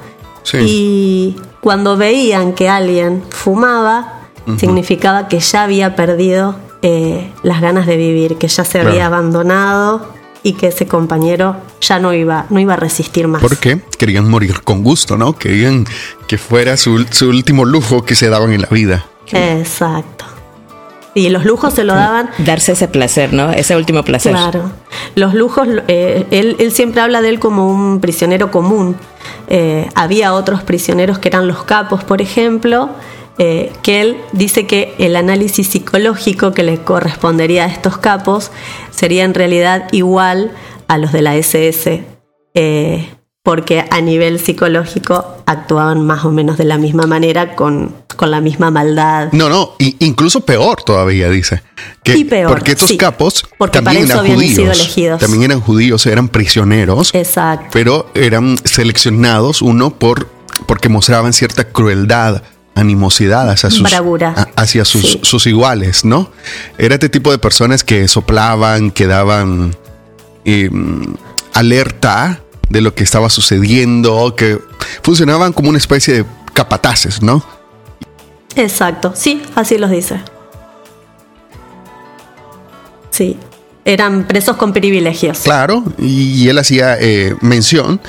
Y 0.55 1.37
cuando 1.61 1.97
veían 1.97 2.53
que 2.53 2.69
alguien 2.69 3.23
fumaba, 3.31 4.21
significaba 4.59 5.29
que 5.29 5.39
ya 5.39 5.63
había 5.63 5.95
perdido 5.95 6.57
eh, 6.83 7.31
las 7.43 7.61
ganas 7.61 7.87
de 7.87 7.97
vivir, 7.97 8.37
que 8.37 8.49
ya 8.49 8.65
se 8.65 8.81
había 8.81 9.07
abandonado 9.07 10.09
y 10.43 10.55
que 10.55 10.69
ese 10.69 10.87
compañero 10.87 11.57
ya 11.81 12.01
no 12.01 12.13
iba, 12.13 12.47
no 12.51 12.59
iba 12.59 12.75
a 12.75 12.77
resistir 12.77 13.29
más. 13.29 13.41
¿Por 13.41 13.57
qué? 13.59 13.81
Querían 13.99 14.29
morir 14.29 14.63
con 14.63 14.83
gusto, 14.83 15.17
¿no? 15.17 15.39
Querían 15.39 15.87
que 16.27 16.39
fuera 16.39 16.77
su, 16.77 17.07
su 17.11 17.29
último 17.29 17.65
lujo 17.65 18.05
que 18.05 18.17
se 18.17 18.29
daban 18.29 18.53
en 18.53 18.63
la 18.63 18.69
vida. 18.69 19.07
Exacto. 19.31 20.25
Y 21.15 21.29
los 21.29 21.45
lujos 21.45 21.75
se 21.75 21.85
lo 21.85 21.95
daban. 21.95 22.31
Darse 22.39 22.73
ese 22.73 22.89
placer, 22.89 23.33
¿no? 23.33 23.51
Ese 23.51 23.77
último 23.77 24.03
placer. 24.03 24.33
Claro. 24.33 24.73
Los 25.15 25.35
lujos, 25.35 25.69
eh, 25.89 26.27
él, 26.31 26.73
siempre 26.73 27.03
habla 27.03 27.21
de 27.21 27.29
él 27.29 27.39
como 27.39 27.69
un 27.69 28.01
prisionero 28.01 28.51
común. 28.51 28.97
Eh, 29.49 29.89
había 29.95 30.33
otros 30.33 30.63
prisioneros 30.63 31.19
que 31.19 31.29
eran 31.29 31.47
los 31.47 31.65
capos, 31.65 32.03
por 32.05 32.23
ejemplo, 32.23 32.89
eh, 33.39 33.73
que 33.83 34.01
él 34.01 34.17
dice 34.33 34.67
que 34.67 34.95
el 34.99 35.17
análisis 35.17 35.69
psicológico 35.69 36.53
que 36.53 36.63
le 36.63 36.79
correspondería 36.79 37.65
a 37.65 37.67
estos 37.67 37.99
capos 37.99 38.51
sería 38.91 39.25
en 39.25 39.35
realidad 39.35 39.89
igual 39.93 40.51
a 40.89 40.99
los 40.99 41.13
de 41.13 41.23
la 41.23 41.37
SS 41.37 42.05
porque 43.43 43.85
a 43.91 44.01
nivel 44.01 44.39
psicológico 44.39 45.43
actuaban 45.47 46.07
más 46.07 46.25
o 46.25 46.31
menos 46.31 46.59
de 46.59 46.65
la 46.65 46.79
misma 46.79 47.07
manera, 47.07 47.57
con, 47.57 47.93
con 48.15 48.31
la 48.31 48.41
misma 48.41 48.71
maldad. 48.71 49.31
No, 49.33 49.49
no, 49.49 49.75
incluso 49.79 50.43
peor 50.43 50.83
todavía, 50.85 51.29
dice. 51.29 51.61
Que, 52.05 52.17
y 52.17 52.25
peor. 52.25 52.49
Porque 52.49 52.73
estos 52.73 52.93
capos 52.93 53.45
también 53.73 54.05
eran 54.05 54.27
judíos. 54.27 54.95
También 55.19 55.43
eran 55.43 55.61
judíos, 55.61 56.07
eran 56.07 56.29
prisioneros. 56.29 57.13
Exacto. 57.15 57.67
Pero 57.73 58.11
eran 58.15 58.57
seleccionados, 58.65 59.61
uno, 59.61 59.91
por 59.91 60.29
porque 60.67 60.89
mostraban 60.89 61.33
cierta 61.33 61.65
crueldad 61.65 62.43
animosidad 62.75 63.51
hacia 63.51 63.71
sus, 63.71 63.93
hacia 64.57 64.85
sus, 64.85 65.19
sus, 65.23 65.47
iguales, 65.47 66.05
¿no? 66.05 66.31
Era 66.79 66.95
este 66.95 67.09
tipo 67.09 67.31
de 67.31 67.39
personas 67.39 67.85
que 67.85 68.07
soplaban, 68.07 68.91
que 68.91 69.07
daban 69.07 69.77
eh, 70.45 70.71
alerta 71.53 72.42
de 72.73 72.81
lo 72.81 72.95
que 72.95 73.05
estaba 73.05 73.29
sucediendo, 73.29 74.35
que 74.35 74.59
funcionaban 75.03 75.53
como 75.53 75.69
una 75.69 75.79
especie 75.79 76.15
de 76.15 76.25
capataces, 76.55 77.23
¿no? 77.23 77.45
Exacto, 78.57 79.13
sí, 79.15 79.43
así 79.55 79.79
los 79.79 79.91
dice. 79.91 80.21
Sí, 83.11 83.37
eran 83.85 84.27
presos 84.27 84.57
con 84.57 84.73
privilegios. 84.73 85.41
Claro, 85.41 85.85
y 85.99 86.49
él 86.49 86.59
hacía 86.59 86.97
eh, 86.99 87.37
mención 87.43 88.01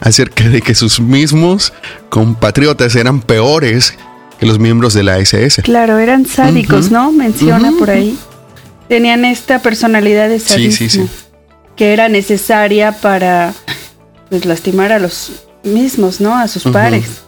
acerca 0.00 0.48
de 0.48 0.62
que 0.62 0.74
sus 0.74 1.00
mismos 1.00 1.72
compatriotas 2.08 2.96
eran 2.96 3.20
peores 3.20 3.96
que 4.38 4.46
los 4.46 4.58
miembros 4.58 4.94
de 4.94 5.04
la 5.04 5.18
SS. 5.18 5.62
Claro, 5.62 5.98
eran 5.98 6.26
sádicos, 6.26 6.90
¿no? 6.90 7.12
Menciona 7.12 7.72
por 7.78 7.90
ahí. 7.90 8.18
Tenían 8.88 9.24
esta 9.24 9.60
personalidad 9.60 10.28
de 10.28 10.40
sadismo 10.40 10.72
sí, 10.72 10.88
sí, 10.88 11.06
sí. 11.06 11.10
que 11.76 11.92
era 11.92 12.08
necesaria 12.08 12.92
para 12.92 13.52
pues, 14.28 14.44
lastimar 14.44 14.92
a 14.92 14.98
los 14.98 15.32
mismos, 15.62 16.20
¿no? 16.20 16.36
A 16.36 16.48
sus 16.48 16.64
pares, 16.64 17.22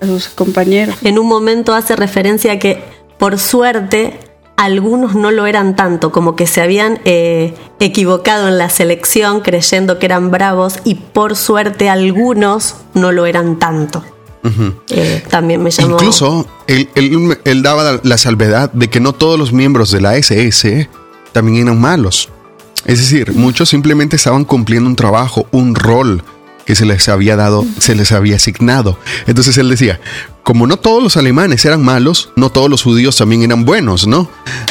a 0.00 0.06
sus 0.06 0.28
compañeros. 0.28 0.96
En 1.02 1.18
un 1.18 1.26
momento 1.26 1.74
hace 1.74 1.96
referencia 1.96 2.52
a 2.52 2.58
que, 2.58 2.82
por 3.18 3.38
suerte, 3.38 4.18
algunos 4.56 5.14
no 5.14 5.30
lo 5.30 5.46
eran 5.46 5.76
tanto, 5.76 6.10
como 6.10 6.34
que 6.34 6.46
se 6.46 6.62
habían 6.62 6.98
eh, 7.04 7.54
equivocado 7.78 8.48
en 8.48 8.58
la 8.58 8.70
selección 8.70 9.40
creyendo 9.40 9.98
que 9.98 10.06
eran 10.06 10.30
bravos 10.30 10.78
y 10.84 10.94
por 10.94 11.36
suerte 11.36 11.88
algunos 11.88 12.76
no 12.94 13.12
lo 13.12 13.26
eran 13.26 13.58
tanto. 13.58 14.02
Eh, 14.90 15.24
también 15.28 15.60
me 15.60 15.72
llamó. 15.72 15.94
Incluso 15.94 16.46
él, 16.68 16.88
él, 16.94 17.62
daba 17.62 17.98
la 18.04 18.16
salvedad 18.16 18.70
de 18.72 18.88
que 18.88 19.00
no 19.00 19.12
todos 19.12 19.36
los 19.36 19.52
miembros 19.52 19.90
de 19.90 20.00
la 20.00 20.16
SS 20.16 20.88
también 21.32 21.66
eran 21.66 21.80
malos. 21.80 22.28
Es 22.84 23.00
decir, 23.00 23.32
muchos 23.34 23.68
simplemente 23.68 24.14
estaban 24.14 24.44
cumpliendo 24.44 24.88
un 24.88 24.94
trabajo, 24.94 25.48
un 25.50 25.74
rol 25.74 26.22
que 26.66 26.74
se 26.74 26.84
les 26.84 27.08
había 27.08 27.36
dado, 27.36 27.64
se 27.78 27.94
les 27.94 28.12
había 28.12 28.36
asignado. 28.36 28.98
Entonces 29.26 29.56
él 29.56 29.70
decía, 29.70 30.00
como 30.42 30.66
no 30.66 30.76
todos 30.76 31.02
los 31.02 31.16
alemanes 31.16 31.64
eran 31.64 31.82
malos, 31.82 32.30
no 32.36 32.50
todos 32.50 32.68
los 32.68 32.82
judíos 32.82 33.16
también 33.16 33.42
eran 33.42 33.64
buenos, 33.64 34.06
¿no? 34.06 34.28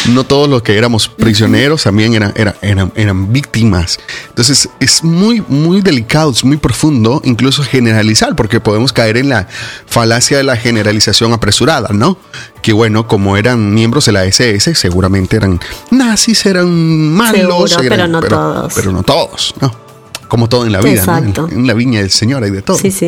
No 0.10 0.24
todos 0.26 0.50
los 0.50 0.62
que 0.62 0.78
éramos 0.78 1.08
prisioneros 1.08 1.84
también 1.84 2.14
eran, 2.14 2.34
eran, 2.36 2.92
eran, 2.96 3.34
víctimas. 3.34 4.00
Entonces 4.30 4.70
es 4.80 5.04
muy, 5.04 5.44
muy 5.48 5.82
delicado, 5.82 6.32
es 6.32 6.44
muy 6.44 6.58
profundo, 6.58 7.22
incluso 7.24 7.64
generalizar, 7.64 8.36
porque 8.36 8.60
podemos 8.60 8.94
caer 8.94 9.18
en 9.18 9.30
la 9.30 9.48
falacia 9.86 10.38
de 10.38 10.44
la 10.44 10.58
generalización 10.58 11.34
apresurada, 11.34 11.90
¿no? 11.94 12.18
Que 12.62 12.74
bueno, 12.74 13.08
como 13.08 13.38
eran 13.38 13.74
miembros 13.74 14.06
de 14.06 14.12
la 14.12 14.26
SS, 14.26 14.76
seguramente 14.76 15.38
eran 15.38 15.60
nazis, 15.92 16.46
eran 16.46 16.70
malos, 17.14 17.76
pero 17.78 18.08
no 18.08 18.22
todos. 18.22 18.74
Pero 18.74 18.92
no 18.92 19.04
todos, 19.04 19.54
¿no? 19.62 19.85
Como 20.28 20.50
todo 20.50 20.66
en 20.66 20.72
la 20.72 20.82
vida, 20.82 21.06
¿no? 21.22 21.48
en, 21.50 21.68
la 21.68 21.74
viña 21.74 22.00
del 22.00 22.12
Señor 22.12 22.44
hay 22.44 22.52
de 22.52 22.62
todo. 22.62 22.78
Sí, 22.78 22.92
sí. 22.92 23.08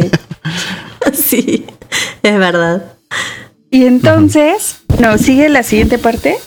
sí, 1.13 1.65
es 2.23 2.37
verdad. 2.37 2.93
Y 3.69 3.85
entonces, 3.85 4.77
no, 4.99 5.17
sigue 5.17 5.49
la 5.49 5.63
siguiente 5.63 5.97
parte, 5.97 6.37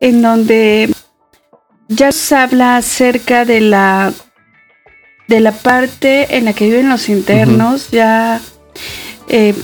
en 0.00 0.22
donde 0.22 0.92
ya 1.88 2.12
se 2.12 2.34
habla 2.34 2.76
acerca 2.76 3.44
de 3.44 3.60
la 3.60 4.12
de 5.28 5.40
la 5.40 5.52
parte 5.52 6.36
en 6.36 6.44
la 6.44 6.52
que 6.52 6.66
viven 6.66 6.88
los 6.88 7.08
internos, 7.08 7.90
ya 7.90 8.40
eh, 9.28 9.54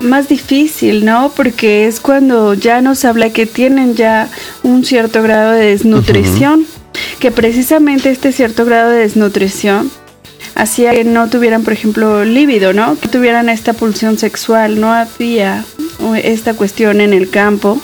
más 0.00 0.28
difícil, 0.28 1.04
¿no? 1.04 1.30
Porque 1.36 1.86
es 1.86 2.00
cuando 2.00 2.54
ya 2.54 2.80
nos 2.80 3.04
habla 3.04 3.30
que 3.30 3.46
tienen 3.46 3.94
ya 3.94 4.28
un 4.62 4.84
cierto 4.84 5.22
grado 5.22 5.52
de 5.52 5.66
desnutrición 5.66 6.66
que 7.18 7.30
precisamente 7.30 8.10
este 8.10 8.32
cierto 8.32 8.64
grado 8.64 8.90
de 8.90 8.98
desnutrición 8.98 9.90
hacía 10.54 10.92
que 10.92 11.04
no 11.04 11.28
tuvieran, 11.28 11.64
por 11.64 11.72
ejemplo, 11.72 12.24
líbido, 12.24 12.72
¿no? 12.72 12.96
Que 12.98 13.08
tuvieran 13.08 13.48
esta 13.48 13.72
pulsión 13.72 14.18
sexual, 14.18 14.80
no 14.80 14.92
había 14.92 15.64
esta 16.22 16.54
cuestión 16.54 17.00
en 17.00 17.12
el 17.12 17.30
campo. 17.30 17.78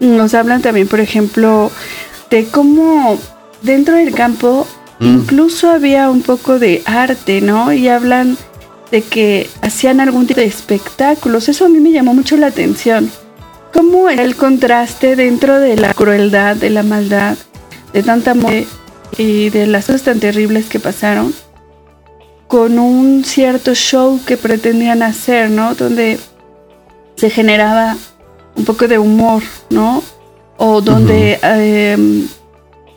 Nos 0.00 0.34
hablan 0.34 0.62
también, 0.62 0.88
por 0.88 1.00
ejemplo, 1.00 1.70
de 2.30 2.46
cómo 2.46 3.18
dentro 3.62 3.96
del 3.96 4.14
campo 4.14 4.66
mm. 4.98 5.06
incluso 5.06 5.70
había 5.70 6.08
un 6.08 6.22
poco 6.22 6.58
de 6.58 6.82
arte, 6.86 7.40
¿no? 7.40 7.72
Y 7.72 7.88
hablan 7.88 8.38
de 8.90 9.02
que 9.02 9.48
hacían 9.62 10.00
algún 10.00 10.26
tipo 10.26 10.40
de 10.40 10.46
espectáculos. 10.46 11.48
Eso 11.48 11.66
a 11.66 11.68
mí 11.68 11.80
me 11.80 11.92
llamó 11.92 12.14
mucho 12.14 12.36
la 12.36 12.46
atención. 12.48 13.10
¿Cómo 13.72 14.08
era 14.08 14.24
el 14.24 14.34
contraste 14.34 15.14
dentro 15.14 15.60
de 15.60 15.76
la 15.76 15.94
crueldad, 15.94 16.56
de 16.56 16.70
la 16.70 16.82
maldad? 16.82 17.36
De 17.92 18.02
tanta 18.02 18.34
muerte 18.34 18.68
y 19.16 19.50
de 19.50 19.66
las 19.66 19.86
cosas 19.86 20.02
tan 20.02 20.20
terribles 20.20 20.66
que 20.66 20.80
pasaron, 20.80 21.34
con 22.46 22.78
un 22.78 23.24
cierto 23.24 23.74
show 23.74 24.20
que 24.26 24.36
pretendían 24.36 25.02
hacer, 25.02 25.50
¿no? 25.50 25.74
Donde 25.74 26.18
se 27.16 27.30
generaba 27.30 27.96
un 28.56 28.64
poco 28.64 28.88
de 28.88 28.98
humor, 28.98 29.42
¿no? 29.70 30.02
O 30.56 30.80
donde 30.80 31.38
em, 31.42 32.26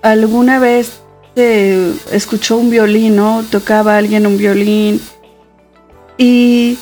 alguna 0.01 0.59
vez 0.59 0.93
se 1.35 1.93
escuchó 2.11 2.57
un 2.57 2.69
violín, 2.69 3.15
¿no? 3.15 3.43
Tocaba 3.49 3.97
alguien 3.97 4.27
un 4.27 4.37
violín. 4.37 5.01
Y 6.17 6.77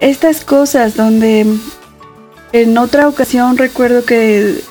estas 0.00 0.44
cosas 0.44 0.96
donde 0.96 1.46
en 2.52 2.78
otra 2.78 3.08
ocasión 3.08 3.56
recuerdo 3.56 4.04
que 4.04 4.62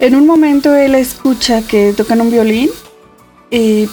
en 0.00 0.14
un 0.14 0.26
momento 0.26 0.74
él 0.74 0.94
escucha 0.94 1.62
que 1.62 1.92
tocan 1.92 2.20
un 2.20 2.30
violín 2.30 2.70
y 3.50 3.88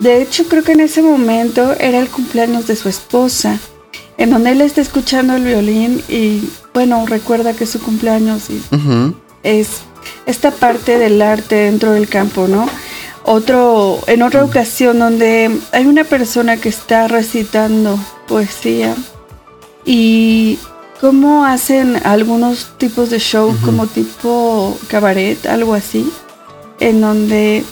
de 0.00 0.22
hecho 0.22 0.44
creo 0.44 0.62
que 0.62 0.72
en 0.72 0.80
ese 0.80 1.02
momento 1.02 1.74
era 1.78 1.98
el 1.98 2.08
cumpleaños 2.08 2.66
de 2.66 2.76
su 2.76 2.88
esposa, 2.88 3.58
en 4.18 4.30
donde 4.30 4.50
él 4.52 4.60
está 4.60 4.80
escuchando 4.80 5.34
el 5.34 5.44
violín 5.44 6.02
y 6.08 6.48
bueno, 6.74 7.04
recuerda 7.06 7.54
que 7.54 7.64
es 7.64 7.70
su 7.70 7.80
cumpleaños 7.80 8.50
y 8.50 8.62
es 9.42 9.82
esta 10.26 10.50
parte 10.50 10.98
del 10.98 11.20
arte 11.20 11.56
dentro 11.56 11.92
del 11.92 12.08
campo, 12.08 12.48
¿no? 12.48 12.66
Otro, 13.24 14.00
en 14.08 14.22
otra 14.22 14.44
ocasión 14.44 14.98
donde 14.98 15.50
hay 15.70 15.86
una 15.86 16.04
persona 16.04 16.56
que 16.56 16.68
está 16.68 17.06
recitando 17.06 17.98
poesía 18.26 18.96
y 19.84 20.58
cómo 21.02 21.44
hacen 21.44 21.96
algunos 22.04 22.78
tipos 22.78 23.10
de 23.10 23.18
show 23.18 23.52
como 23.64 23.88
tipo 23.88 24.78
cabaret, 24.86 25.44
algo 25.46 25.74
así, 25.74 26.08
en 26.78 27.00
donde 27.00 27.64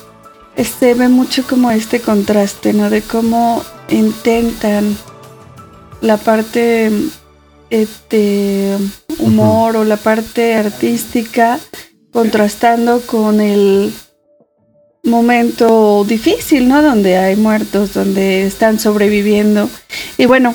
se 0.56 0.94
ve 0.94 1.08
mucho 1.08 1.44
como 1.48 1.70
este 1.70 2.00
contraste, 2.00 2.72
¿no? 2.72 2.90
De 2.90 3.02
cómo 3.02 3.62
intentan 3.88 4.96
la 6.00 6.16
parte 6.16 6.90
este, 7.70 8.76
humor 9.20 9.76
o 9.76 9.84
la 9.84 9.96
parte 9.96 10.54
artística 10.54 11.60
contrastando 12.12 13.00
con 13.02 13.40
el 13.40 13.92
momento 15.04 16.04
difícil, 16.04 16.68
¿no? 16.68 16.82
Donde 16.82 17.16
hay 17.16 17.36
muertos, 17.36 17.94
donde 17.94 18.44
están 18.44 18.80
sobreviviendo. 18.80 19.70
Y 20.18 20.26
bueno, 20.26 20.52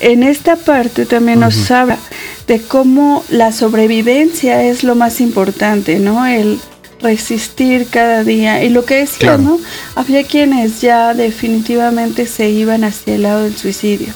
en 0.00 0.22
esta 0.22 0.56
parte 0.56 1.06
también 1.06 1.40
nos 1.40 1.70
habla 1.70 1.98
de 2.46 2.62
cómo 2.62 3.24
la 3.28 3.52
sobrevivencia 3.52 4.62
es 4.62 4.84
lo 4.84 4.94
más 4.94 5.20
importante, 5.20 5.98
¿no? 5.98 6.26
El 6.26 6.58
resistir 7.00 7.86
cada 7.90 8.24
día. 8.24 8.62
Y 8.64 8.70
lo 8.70 8.84
que 8.84 8.96
decía, 8.96 9.38
¿no? 9.38 9.58
Había 9.94 10.24
quienes 10.24 10.80
ya 10.80 11.14
definitivamente 11.14 12.26
se 12.26 12.50
iban 12.50 12.84
hacia 12.84 13.14
el 13.14 13.22
lado 13.22 13.44
del 13.44 13.56
suicidio. 13.56 14.12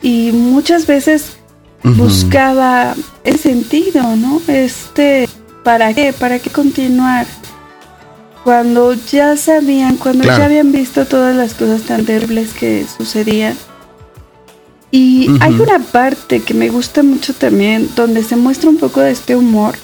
Y 0.00 0.30
muchas 0.32 0.86
veces 0.86 1.38
buscaba 1.82 2.94
el 3.24 3.38
sentido, 3.38 4.16
¿no? 4.16 4.40
Este, 4.46 5.28
¿para 5.64 5.92
qué? 5.94 6.12
¿Para 6.12 6.38
qué 6.38 6.50
continuar? 6.50 7.26
Cuando 8.44 8.94
ya 8.94 9.36
sabían, 9.36 9.96
cuando 9.96 10.24
ya 10.24 10.44
habían 10.44 10.72
visto 10.72 11.06
todas 11.06 11.36
las 11.36 11.54
cosas 11.54 11.82
tan 11.82 12.06
terribles 12.06 12.54
que 12.54 12.86
sucedían, 12.96 13.54
y 14.90 15.28
hay 15.40 15.54
una 15.54 15.78
parte 15.80 16.40
que 16.40 16.54
me 16.54 16.70
gusta 16.70 17.02
mucho 17.02 17.34
también, 17.34 17.90
donde 17.94 18.22
se 18.22 18.36
muestra 18.36 18.70
un 18.70 18.78
poco 18.78 19.00
de 19.00 19.10
este 19.10 19.36
humor 19.36 19.74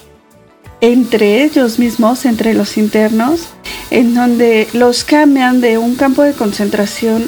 entre 0.80 1.44
ellos 1.44 1.78
mismos, 1.78 2.26
entre 2.26 2.52
los 2.52 2.76
internos, 2.76 3.48
en 3.90 4.14
donde 4.14 4.68
los 4.74 5.04
cambian 5.04 5.62
de 5.62 5.78
un 5.78 5.96
campo 5.96 6.22
de 6.22 6.34
concentración 6.34 7.26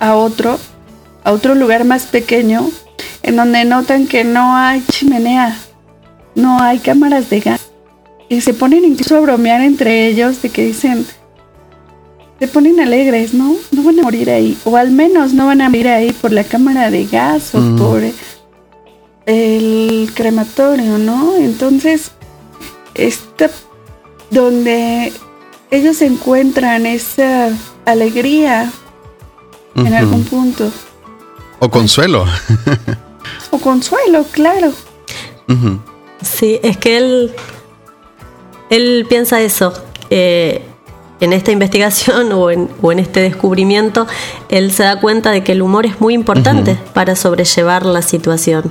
a 0.00 0.14
otro, 0.16 0.58
a 1.22 1.30
otro 1.30 1.54
lugar 1.54 1.84
más 1.84 2.06
pequeño, 2.06 2.68
en 3.22 3.36
donde 3.36 3.64
notan 3.64 4.08
que 4.08 4.24
no 4.24 4.56
hay 4.56 4.84
chimenea, 4.90 5.56
no 6.34 6.60
hay 6.60 6.80
cámaras 6.80 7.30
de 7.30 7.40
gas. 7.40 7.60
Y 8.28 8.40
se 8.40 8.54
ponen 8.54 8.84
incluso 8.84 9.16
a 9.16 9.20
bromear 9.20 9.60
entre 9.60 10.08
ellos 10.08 10.42
de 10.42 10.50
que 10.50 10.66
dicen, 10.66 11.06
se 12.38 12.48
ponen 12.48 12.80
alegres, 12.80 13.32
¿no? 13.32 13.56
No 13.72 13.82
van 13.82 13.98
a 14.00 14.02
morir 14.02 14.30
ahí. 14.30 14.56
O 14.64 14.76
al 14.76 14.90
menos 14.90 15.32
no 15.32 15.46
van 15.46 15.60
a 15.60 15.68
morir 15.68 15.88
ahí 15.88 16.12
por 16.12 16.32
la 16.32 16.44
cámara 16.44 16.90
de 16.90 17.06
gas 17.06 17.54
o 17.54 17.76
por 17.76 18.02
el 19.26 20.10
crematorio, 20.14 20.98
¿no? 20.98 21.36
Entonces, 21.36 22.12
está 22.94 23.50
donde 24.30 25.12
ellos 25.70 26.02
encuentran 26.02 26.86
esa 26.86 27.50
alegría 27.84 28.70
en 29.74 29.94
algún 29.94 30.24
punto. 30.24 30.70
O 31.58 31.70
consuelo. 31.70 32.26
o 33.50 33.58
consuelo, 33.58 34.24
claro. 34.30 34.72
Sí, 36.22 36.58
es 36.62 36.76
que 36.76 36.98
él, 36.98 37.34
él 38.68 39.06
piensa 39.08 39.40
eso. 39.40 39.72
Eh, 40.10 40.62
en 41.20 41.32
esta 41.32 41.52
investigación 41.52 42.32
o 42.34 42.50
en, 42.50 42.68
o 42.82 42.92
en, 42.92 42.98
este 42.98 43.20
descubrimiento, 43.20 44.06
él 44.48 44.72
se 44.72 44.82
da 44.82 45.00
cuenta 45.00 45.30
de 45.30 45.42
que 45.42 45.52
el 45.52 45.62
humor 45.62 45.86
es 45.86 46.00
muy 46.00 46.14
importante 46.14 46.78
para 46.94 47.16
sobrellevar 47.16 47.84
la 47.84 48.02
situación. 48.02 48.64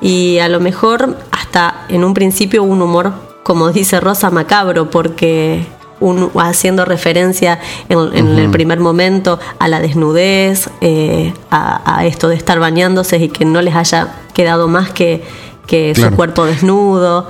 Y 0.00 0.38
a 0.38 0.48
lo 0.48 0.58
mejor 0.58 1.16
hasta 1.30 1.86
en 1.88 2.04
un 2.04 2.12
principio 2.12 2.64
un 2.64 2.82
humor, 2.82 3.12
como 3.44 3.70
dice 3.70 4.00
Rosa, 4.00 4.30
macabro, 4.30 4.90
porque 4.90 5.64
haciendo 6.36 6.84
referencia 6.84 7.60
en, 7.88 8.38
el 8.38 8.50
primer 8.50 8.80
momento 8.80 9.38
a 9.60 9.68
la 9.68 9.80
desnudez, 9.80 10.68
eh, 10.80 11.32
a, 11.50 12.04
esto 12.04 12.28
de 12.28 12.34
estar 12.34 12.58
bañándose 12.58 13.18
y 13.18 13.28
que 13.28 13.44
no 13.44 13.62
les 13.62 13.76
haya 13.76 14.16
quedado 14.34 14.66
más 14.66 14.90
que, 14.90 15.22
que 15.66 15.94
su 15.94 16.10
cuerpo 16.16 16.44
desnudo 16.44 17.28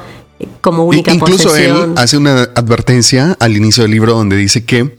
como 0.61 0.85
única 0.85 1.13
Incluso 1.13 1.55
él 1.57 1.95
hace 1.97 2.17
una 2.17 2.43
advertencia 2.55 3.37
al 3.41 3.57
inicio 3.57 3.83
del 3.83 3.93
libro 3.93 4.15
donde 4.15 4.37
dice 4.37 4.65
que 4.65 4.99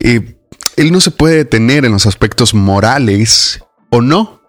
eh, 0.00 0.36
él 0.76 0.92
no 0.92 1.00
se 1.00 1.10
puede 1.10 1.36
detener 1.36 1.84
en 1.84 1.92
los 1.92 2.06
aspectos 2.06 2.54
morales 2.54 3.60
o 3.90 4.00
no, 4.00 4.40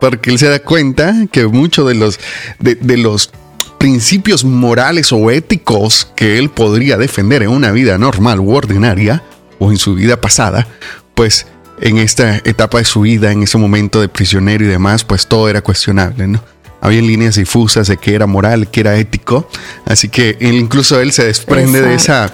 porque 0.00 0.30
él 0.30 0.38
se 0.38 0.48
da 0.48 0.60
cuenta 0.60 1.26
que 1.30 1.46
muchos 1.46 1.86
de 1.86 1.94
los, 1.94 2.18
de, 2.58 2.96
los 2.96 3.30
principios 3.78 4.44
morales 4.44 5.12
o 5.12 5.30
éticos 5.30 6.08
que 6.16 6.38
él 6.38 6.50
podría 6.50 6.96
defender 6.96 7.42
en 7.42 7.50
una 7.50 7.70
vida 7.70 7.98
normal 7.98 8.40
u 8.40 8.54
ordinaria 8.54 9.22
o 9.58 9.70
en 9.70 9.78
su 9.78 9.94
vida 9.94 10.20
pasada, 10.20 10.66
pues 11.14 11.46
en 11.80 11.98
esta 11.98 12.36
etapa 12.38 12.78
de 12.78 12.84
su 12.84 13.02
vida, 13.02 13.30
en 13.30 13.44
ese 13.44 13.56
momento 13.58 14.00
de 14.00 14.08
prisionero 14.08 14.64
y 14.64 14.68
demás, 14.68 15.04
pues 15.04 15.26
todo 15.26 15.48
era 15.48 15.62
cuestionable, 15.62 16.26
¿no? 16.26 16.42
Había 16.80 17.02
líneas 17.02 17.36
difusas 17.36 17.88
de 17.88 17.96
que 17.96 18.14
era 18.14 18.26
moral, 18.26 18.70
que 18.70 18.80
era 18.80 18.96
ético, 18.96 19.48
así 19.84 20.08
que 20.08 20.36
incluso 20.40 21.00
él 21.00 21.12
se 21.12 21.24
desprende 21.24 21.82
de 21.82 21.94
esa, 21.94 22.32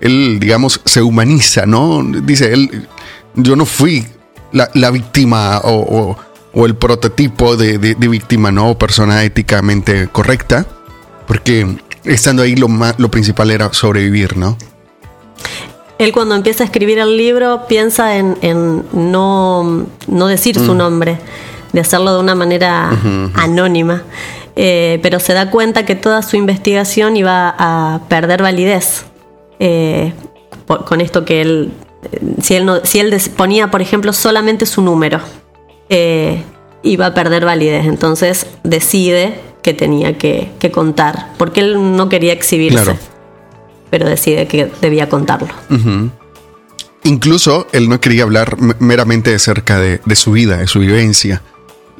él, 0.00 0.38
digamos, 0.38 0.80
se 0.84 1.02
humaniza, 1.02 1.66
¿no? 1.66 2.02
Dice, 2.04 2.52
él, 2.52 2.88
yo 3.34 3.56
no 3.56 3.66
fui 3.66 4.06
la, 4.52 4.90
víctima 4.90 5.60
o, 5.64 6.16
el 6.54 6.76
prototipo 6.76 7.56
de, 7.56 7.78
víctima, 7.78 8.52
¿no? 8.52 8.78
Persona 8.78 9.24
éticamente 9.24 10.08
correcta, 10.08 10.66
porque 11.26 11.66
estando 12.04 12.42
ahí 12.42 12.54
lo, 12.56 12.68
lo 12.98 13.10
principal 13.10 13.50
era 13.50 13.72
sobrevivir, 13.72 14.36
¿no? 14.36 14.56
Él 16.02 16.12
cuando 16.12 16.34
empieza 16.34 16.64
a 16.64 16.66
escribir 16.66 16.98
el 16.98 17.16
libro 17.16 17.66
piensa 17.68 18.16
en, 18.16 18.84
no, 18.92 19.86
decir 20.28 20.56
su 20.56 20.74
mm. 20.74 20.76
nombre, 20.76 21.18
de 21.72 21.80
hacerlo 21.80 22.14
de 22.14 22.20
una 22.20 22.34
manera 22.34 22.90
anónima, 23.34 24.02
eh, 24.56 24.98
pero 25.02 25.20
se 25.20 25.32
da 25.32 25.50
cuenta 25.50 25.84
que 25.86 25.94
toda 25.94 26.22
su 26.22 26.36
investigación 26.36 27.16
iba 27.16 27.54
a 27.58 28.00
perder 28.08 28.42
validez 28.42 29.04
eh, 29.58 30.12
con 30.66 31.00
esto 31.00 31.24
que 31.24 31.40
él, 31.40 31.72
si 32.42 32.54
él, 32.54 32.64
no, 32.64 32.84
si 32.84 32.98
él 32.98 33.14
ponía, 33.36 33.70
por 33.70 33.82
ejemplo, 33.82 34.12
solamente 34.12 34.66
su 34.66 34.82
número, 34.82 35.20
eh, 35.88 36.42
iba 36.82 37.06
a 37.06 37.14
perder 37.14 37.44
validez. 37.44 37.86
Entonces 37.86 38.46
decide 38.62 39.40
que 39.62 39.74
tenía 39.74 40.18
que, 40.18 40.50
contar, 40.72 41.28
porque 41.38 41.60
él 41.60 41.96
no 41.96 42.08
quería 42.08 42.32
exhibirse 42.32 42.96
pero 43.92 44.08
decide 44.08 44.46
que 44.48 44.70
debía 44.80 45.10
contarlo. 45.10 45.50
Incluso 47.04 47.66
él 47.72 47.90
no 47.90 48.00
quería 48.00 48.22
hablar 48.22 48.56
meramente 48.80 49.34
acerca 49.34 49.78
de, 49.78 50.00
su 50.16 50.32
vida, 50.32 50.56
de 50.56 50.66
su 50.66 50.78
vivencia. 50.78 51.42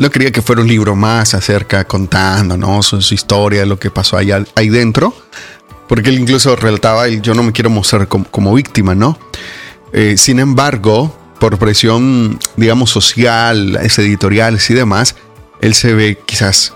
No 0.03 0.11
quería 0.11 0.33
que 0.33 0.43
fuera 0.43 0.61
un 0.61 0.67
libro 0.67 0.97
más 0.97 1.33
acerca 1.33 1.85
contando, 1.85 2.57
¿no? 2.57 2.83
Su, 2.83 2.97
historia, 3.15 3.65
lo 3.65 3.79
que 3.79 3.89
pasó 3.89 4.17
ahí, 4.17 4.33
ahí 4.57 4.69
dentro. 4.69 5.15
Porque 5.87 6.11
él 6.11 6.19
incluso 6.19 6.57
relataba, 6.57 7.09
y 7.09 7.21
yo 7.21 7.35
no 7.35 7.45
me 7.45 7.53
quiero 7.53 7.71
mostrar 7.71 8.09
como, 8.09 8.53
víctima, 8.53 8.97
¿no? 8.97 9.17
Eh, 9.93 10.17
sin 10.19 10.41
embargo, 10.41 11.17
por 11.39 11.57
presión, 11.57 12.41
digamos, 12.57 12.91
social, 12.91 13.79
editoriales 13.81 14.69
y 14.71 14.75
demás, 14.75 15.15
él 15.61 15.73
se 15.73 15.95
ve 15.95 16.19
quizás 16.27 16.75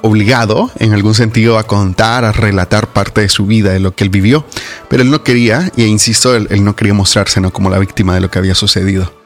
obligado 0.00 0.70
en 0.78 0.94
algún 0.94 1.14
sentido 1.14 1.58
a 1.58 1.66
contar, 1.66 2.24
a 2.24 2.32
relatar 2.32 2.94
parte 2.94 3.20
de 3.20 3.28
su 3.28 3.44
vida, 3.44 3.72
de 3.72 3.80
lo 3.80 3.94
que 3.94 4.04
él 4.04 4.10
vivió, 4.10 4.46
pero 4.88 5.02
él 5.02 5.10
no 5.10 5.22
quería, 5.22 5.70
y 5.76 5.84
insisto, 5.84 6.34
él, 6.34 6.64
no 6.64 6.74
quería 6.74 6.94
mostrarse 6.94 7.42
¿no? 7.42 7.52
como 7.52 7.68
la 7.68 7.78
víctima 7.78 8.14
de 8.14 8.22
lo 8.22 8.30
que 8.30 8.38
había 8.38 8.54
sucedido. 8.54 9.23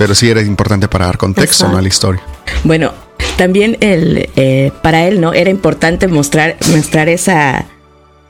Pero 0.00 0.14
sí 0.14 0.30
era 0.30 0.40
importante 0.40 0.88
para 0.88 1.04
dar 1.04 1.18
contexto 1.18 1.66
a 1.76 1.82
la 1.82 1.86
historia. 1.86 2.22
Bueno, 2.64 2.94
también 3.36 3.76
el, 3.82 4.30
eh, 4.34 4.72
para 4.80 5.06
él 5.06 5.20
no 5.20 5.34
era 5.34 5.50
importante 5.50 6.08
mostrar, 6.08 6.56
mostrar 6.74 7.10
esa, 7.10 7.66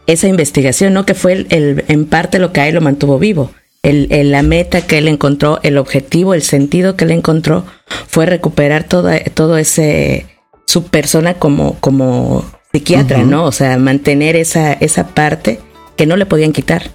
esa 0.09 0.26
investigación, 0.26 0.92
¿no? 0.92 1.06
que 1.06 1.14
fue 1.14 1.46
el, 1.48 1.85
en 1.87 2.06
parte 2.06 2.40
lo 2.40 2.52
que 2.52 2.61
a 2.61 2.66
él 2.66 2.74
lo 2.74 2.80
mantuvo 2.80 3.20
vivo. 3.20 3.52
El, 3.85 4.33
la 4.33 4.42
meta 4.42 4.80
que 4.80 4.98
él 4.98 5.06
encontró, 5.06 5.61
el 5.62 5.78
objetivo, 5.78 6.35
el 6.35 6.42
sentido 6.42 6.96
que 6.96 7.04
él 7.04 7.12
encontró 7.12 7.64
fue 8.09 8.26
recuperar 8.26 8.83
todo, 8.83 9.09
todo 9.35 9.56
ese 9.56 10.26
su 10.66 10.87
persona 10.87 11.35
como, 11.35 11.76
como 11.78 12.44
psiquiatra, 12.72 13.22
¿no? 13.22 13.44
O 13.44 13.52
sea, 13.52 13.78
mantener 13.78 14.35
esa, 14.35 14.72
esa 14.72 15.06
parte 15.14 15.61
que 15.94 16.06
no 16.06 16.16
le 16.16 16.26
podían 16.26 16.52
quitar. 16.52 16.90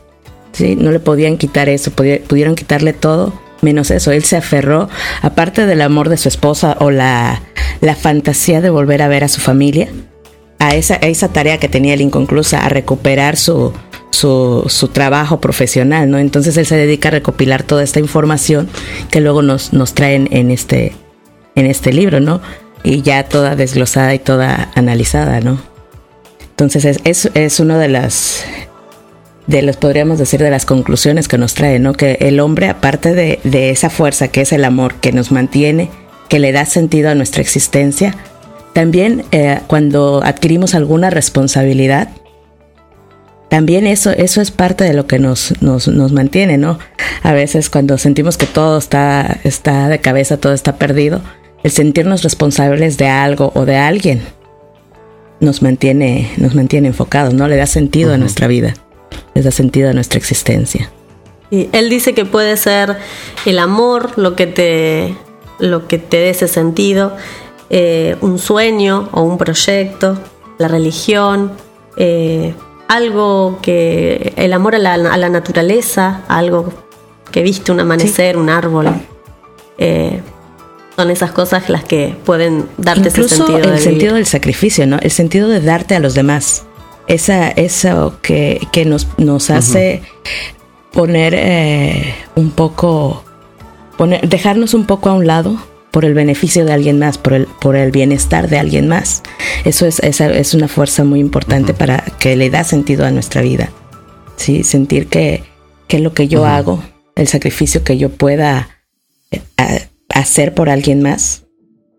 Sí, 0.52 0.76
no 0.76 0.92
le 0.92 1.00
podían 1.00 1.38
quitar 1.38 1.70
eso, 1.70 1.92
pudieron 1.92 2.56
quitarle 2.56 2.92
todo 2.92 3.45
menos 3.66 3.92
eso. 3.92 4.12
Él 4.12 4.24
se 4.24 4.38
aferró, 4.38 4.88
aparte 5.22 5.66
del 5.66 5.82
amor 5.82 6.08
de 6.08 6.16
su 6.16 6.30
esposa 6.30 6.78
o 6.80 6.92
la, 6.92 7.42
la 7.82 7.96
fantasía 7.96 8.62
de 8.62 8.70
volver 8.70 9.02
a 9.02 9.10
ver 9.10 9.26
a 9.26 9.28
su 9.28 9.42
familia, 9.42 9.90
a 10.60 10.76
esa, 10.76 10.96
esa 10.96 11.28
tarea 11.28 11.58
que 11.58 11.68
tenía 11.68 11.94
él 11.94 12.02
inconclusa, 12.02 12.66
a 12.66 12.70
recuperar 12.70 13.36
su, 13.36 13.74
su, 14.12 14.64
su, 14.68 14.88
trabajo 14.88 15.42
profesional, 15.42 16.10
¿no? 16.10 16.18
Entonces 16.18 16.56
él 16.56 16.66
se 16.66 16.78
dedica 16.78 17.10
a 17.10 17.12
recopilar 17.12 17.64
toda 17.64 17.84
esta 17.84 18.00
información 18.00 18.70
que 19.12 19.20
luego 19.20 19.42
nos, 19.42 19.74
nos 19.74 19.94
traen 19.94 20.30
en 20.32 20.52
este, 20.52 20.94
en 21.56 21.66
este 21.66 21.92
libro, 21.92 22.22
¿no? 22.22 22.40
y 22.86 23.02
ya 23.02 23.24
toda 23.24 23.56
desglosada 23.56 24.14
y 24.14 24.20
toda 24.20 24.72
analizada, 24.76 25.42
¿no? 25.42 25.60
Entonces 26.52 26.86
es, 26.86 27.00
es, 27.04 27.32
es 27.34 27.60
uno 27.60 27.80
de 27.80 27.90
las 27.90 28.46
de 29.48 29.62
los 29.62 29.78
podríamos 29.78 30.18
decir 30.18 30.42
de 30.42 30.50
las 30.50 30.66
conclusiones 30.66 31.28
que 31.28 31.38
nos 31.38 31.54
trae, 31.54 31.80
¿no? 31.80 31.94
Que 31.94 32.18
el 32.22 32.40
hombre, 32.40 32.70
aparte 32.70 33.14
de, 33.14 33.40
de, 33.44 33.70
esa 33.70 33.90
fuerza 33.90 34.28
que 34.30 34.42
es 34.42 34.52
el 34.52 34.66
amor 34.66 34.96
que 34.96 35.12
nos 35.12 35.32
mantiene, 35.32 35.90
que 36.30 36.40
le 36.40 36.52
da 36.52 36.66
sentido 36.66 37.10
a 37.10 37.16
nuestra 37.16 37.42
existencia, 37.42 38.16
también 38.74 39.24
eh, 39.32 39.60
cuando 39.68 40.22
adquirimos 40.24 40.76
alguna 40.76 41.10
responsabilidad, 41.10 42.10
también 43.50 43.88
eso, 43.88 44.12
eso 44.12 44.42
es 44.42 44.52
parte 44.52 44.84
de 44.84 44.94
lo 44.94 45.08
que 45.08 45.20
nos, 45.20 45.54
nos, 45.62 45.88
nos 45.88 46.12
mantiene, 46.12 46.58
¿no? 46.58 46.78
A 47.24 47.32
veces 47.32 47.70
cuando 47.70 47.98
sentimos 47.98 48.38
que 48.38 48.48
todo 48.48 48.78
está, 48.78 49.40
está 49.44 49.88
de 49.88 50.00
cabeza, 50.00 50.38
todo 50.38 50.54
está 50.54 50.76
perdido, 50.76 51.22
el 51.64 51.72
sentirnos 51.72 52.22
responsables 52.22 52.98
de 52.98 53.08
algo 53.08 53.52
o 53.56 53.66
de 53.66 53.78
alguien 53.78 54.24
nos 55.40 55.62
mantiene, 55.62 56.30
nos 56.38 56.54
mantiene 56.54 56.90
enfocados, 56.90 57.34
¿no? 57.34 57.48
Le 57.48 57.56
da 57.56 57.68
sentido 57.68 58.14
a 58.14 58.18
nuestra 58.18 58.48
vida, 58.48 58.74
le 59.36 59.42
da 59.42 59.52
sentido 59.52 59.90
a 59.90 59.94
nuestra 59.94 60.18
existencia. 60.18 60.90
Y 61.52 61.70
él 61.74 61.90
dice 61.90 62.14
que 62.14 62.26
puede 62.26 62.58
ser 62.58 62.98
el 63.46 63.60
amor 63.60 64.18
lo 64.18 64.36
que 64.36 64.48
te, 64.48 65.16
lo 65.60 65.88
que 65.88 66.00
te 66.00 66.18
dé 66.18 66.30
ese 66.32 66.48
sentido, 66.48 67.16
eh, 67.70 68.16
un 68.22 68.40
sueño 68.40 69.10
o 69.12 69.22
un 69.22 69.38
proyecto, 69.38 70.18
la 70.58 70.68
religión, 70.68 71.52
eh, 71.98 72.56
algo 72.88 73.60
que 73.62 74.34
el 74.38 74.54
amor 74.54 74.76
a 74.76 74.80
la, 74.80 74.94
a 74.94 75.18
la, 75.18 75.30
naturaleza, 75.30 76.22
algo 76.28 76.74
que 77.32 77.44
viste 77.44 77.72
un 77.72 77.80
amanecer, 77.80 78.38
un 78.38 78.50
árbol. 78.50 78.88
Eh, 79.78 80.22
son 80.96 81.12
esas 81.12 81.32
cosas 81.32 81.70
las 81.70 81.84
que 81.84 82.16
pueden 82.26 82.70
darte 82.78 83.10
ese 83.10 83.28
sentido. 83.28 83.58
El 83.58 83.80
sentido 83.80 84.16
del 84.16 84.26
sacrificio, 84.26 84.88
¿no? 84.88 84.98
El 85.02 85.12
sentido 85.12 85.50
de 85.50 85.60
darte 85.60 85.96
a 85.96 86.00
los 86.00 86.14
demás. 86.14 86.65
Esa, 87.08 87.50
eso 87.50 88.18
que, 88.22 88.60
que 88.72 88.86
nos, 88.86 89.08
nos 89.18 89.50
hace 89.50 90.02
poner 90.92 91.34
eh, 91.36 92.16
un 92.36 92.52
poco, 92.52 93.24
poner, 93.98 94.28
dejarnos 94.28 94.74
un 94.74 94.86
poco 94.86 95.10
a 95.10 95.14
un 95.14 95.28
lado 95.28 95.58
por 95.92 96.04
el 96.04 96.14
beneficio 96.14 96.66
de 96.66 96.74
alguien 96.74 97.00
más, 97.00 97.18
por 97.18 97.34
el, 97.34 97.48
por 97.62 97.76
el 97.76 97.92
bienestar 97.92 98.50
de 98.50 98.60
alguien 98.60 98.88
más. 98.88 99.24
Eso 99.64 99.86
es, 99.86 100.00
es 100.02 100.54
una 100.54 100.68
fuerza 100.68 101.04
muy 101.04 101.20
importante 101.20 101.74
para 101.74 102.04
que 102.20 102.36
le 102.36 102.50
da 102.50 102.64
sentido 102.64 103.06
a 103.06 103.12
nuestra 103.12 103.42
vida. 103.42 103.70
¿sí? 104.36 104.64
Sentir 104.64 105.08
que, 105.08 105.44
que 105.88 106.00
lo 106.00 106.14
que 106.14 106.28
yo 106.28 106.46
hago, 106.46 106.84
el 107.16 107.28
sacrificio 107.28 107.84
que 107.84 107.98
yo 107.98 108.10
pueda 108.10 108.70
eh, 109.32 109.42
hacer 110.10 110.54
por 110.54 110.70
alguien 110.70 111.02
más 111.02 111.44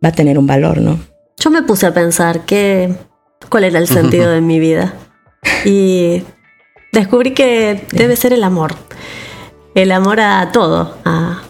va 0.05 0.11
a 0.11 0.13
tener 0.13 0.39
un 0.39 0.47
valor, 0.47 0.79
¿no? 0.79 0.99
Yo 1.39 1.51
me 1.51 1.63
puse 1.63 1.87
a 1.87 1.95
pensar 1.95 2.45
que, 2.47 2.95
cuál 3.49 3.65
era 3.65 3.79
el 3.79 3.89
sentido 3.89 4.31
de 4.31 4.41
mi 4.43 4.59
vida 4.59 4.95
y 5.65 6.23
descubrí 6.93 7.35
que 7.35 7.87
debe 7.93 8.17
ser 8.17 8.33
el 8.33 8.45
amor. 8.45 8.75
El 9.75 9.93
amor 9.93 10.21
a 10.21 10.51
todo, 10.53 10.97
a, 11.05 11.43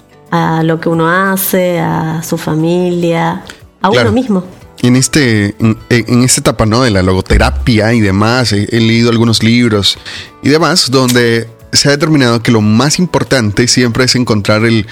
lo 0.65 0.81
que 0.81 0.89
uno 0.89 1.09
hace, 1.09 1.79
a 1.79 2.23
su 2.23 2.37
familia, 2.37 3.45
a 3.81 3.91
uno 3.91 4.13
mismo. 4.13 4.45
En, 4.83 4.97
este, 4.97 5.55
en, 5.59 6.23
esta 6.25 6.41
etapa 6.41 6.67
¿no? 6.67 6.83
de 6.83 6.91
la 6.91 7.03
logoterapia 7.03 7.95
y 7.95 8.01
demás, 8.01 8.53
he, 8.53 8.65
he 8.65 8.81
leído 8.81 9.11
algunos 9.11 9.43
libros 9.43 9.97
y 10.43 10.51
demás 10.51 10.91
donde 10.91 11.49
se 11.73 11.89
ha 11.89 11.93
determinado 11.93 12.43
que 12.43 12.51
lo 12.51 12.61
más 12.61 12.99
importante 12.99 13.69
siempre 13.69 14.05
es 14.05 14.15
encontrar 14.17 14.65
el 14.65 14.87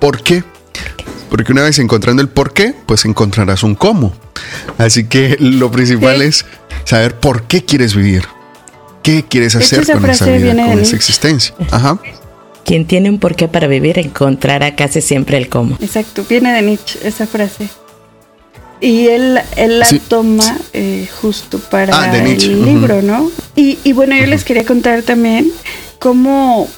por 0.00 0.22
qué 0.22 0.42
porque 1.28 1.52
una 1.52 1.62
vez 1.62 1.78
encontrando 1.78 2.22
el 2.22 2.28
por 2.28 2.52
qué, 2.52 2.74
pues 2.86 3.04
encontrarás 3.04 3.62
un 3.62 3.74
cómo. 3.74 4.12
Así 4.78 5.04
que 5.04 5.36
lo 5.38 5.70
principal 5.70 6.22
es 6.22 6.44
saber 6.84 7.18
por 7.18 7.44
qué 7.44 7.64
quieres 7.64 7.94
vivir. 7.94 8.24
¿Qué 9.02 9.24
quieres 9.24 9.54
hacer 9.54 9.86
con 9.86 10.08
esa 10.10 10.26
vida, 10.26 10.66
con 10.66 10.78
esa 10.78 10.96
existencia? 10.96 11.54
Ajá. 11.70 11.98
Quien 12.64 12.86
tiene 12.86 13.08
un 13.08 13.18
porqué 13.18 13.48
para 13.48 13.66
vivir 13.66 13.98
encontrará 13.98 14.76
casi 14.76 15.00
siempre 15.00 15.38
el 15.38 15.48
cómo. 15.48 15.78
Exacto, 15.80 16.24
viene 16.28 16.52
de 16.52 16.62
Nietzsche 16.62 16.98
esa 17.02 17.26
frase. 17.26 17.68
Y 18.80 19.06
él, 19.08 19.40
él 19.56 19.78
la 19.80 19.88
toma 20.06 20.56
eh, 20.72 21.08
justo 21.20 21.58
para 21.58 21.98
ah, 21.98 22.16
el 22.16 22.64
libro, 22.64 23.02
¿no? 23.02 23.30
Y, 23.56 23.78
y 23.82 23.92
bueno, 23.92 24.16
yo 24.16 24.26
les 24.26 24.44
quería 24.44 24.64
contar 24.64 25.02
también 25.02 25.50
cómo 25.98 26.68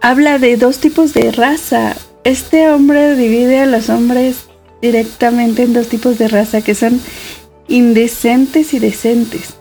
habla 0.00 0.38
de 0.38 0.56
dos 0.56 0.78
tipos 0.78 1.12
de 1.12 1.30
raza 1.32 1.94
este 2.24 2.70
hombre 2.70 3.16
divide 3.16 3.60
a 3.60 3.66
los 3.66 3.88
hombres 3.88 4.46
directamente 4.80 5.62
en 5.62 5.72
dos 5.72 5.88
tipos 5.88 6.18
de 6.18 6.28
raza 6.28 6.60
que 6.60 6.74
son 6.74 7.00
indecentes 7.68 8.74
y 8.74 8.78
decentes. 8.78 9.54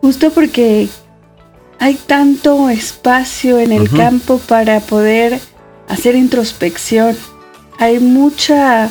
Justo 0.00 0.30
porque 0.30 0.88
hay 1.78 1.94
tanto 1.94 2.68
espacio 2.68 3.58
en 3.58 3.72
el 3.72 3.90
campo 3.90 4.38
para 4.38 4.80
poder 4.80 5.40
hacer 5.88 6.14
introspección. 6.14 7.16
Hay 7.78 7.98
mucha 7.98 8.90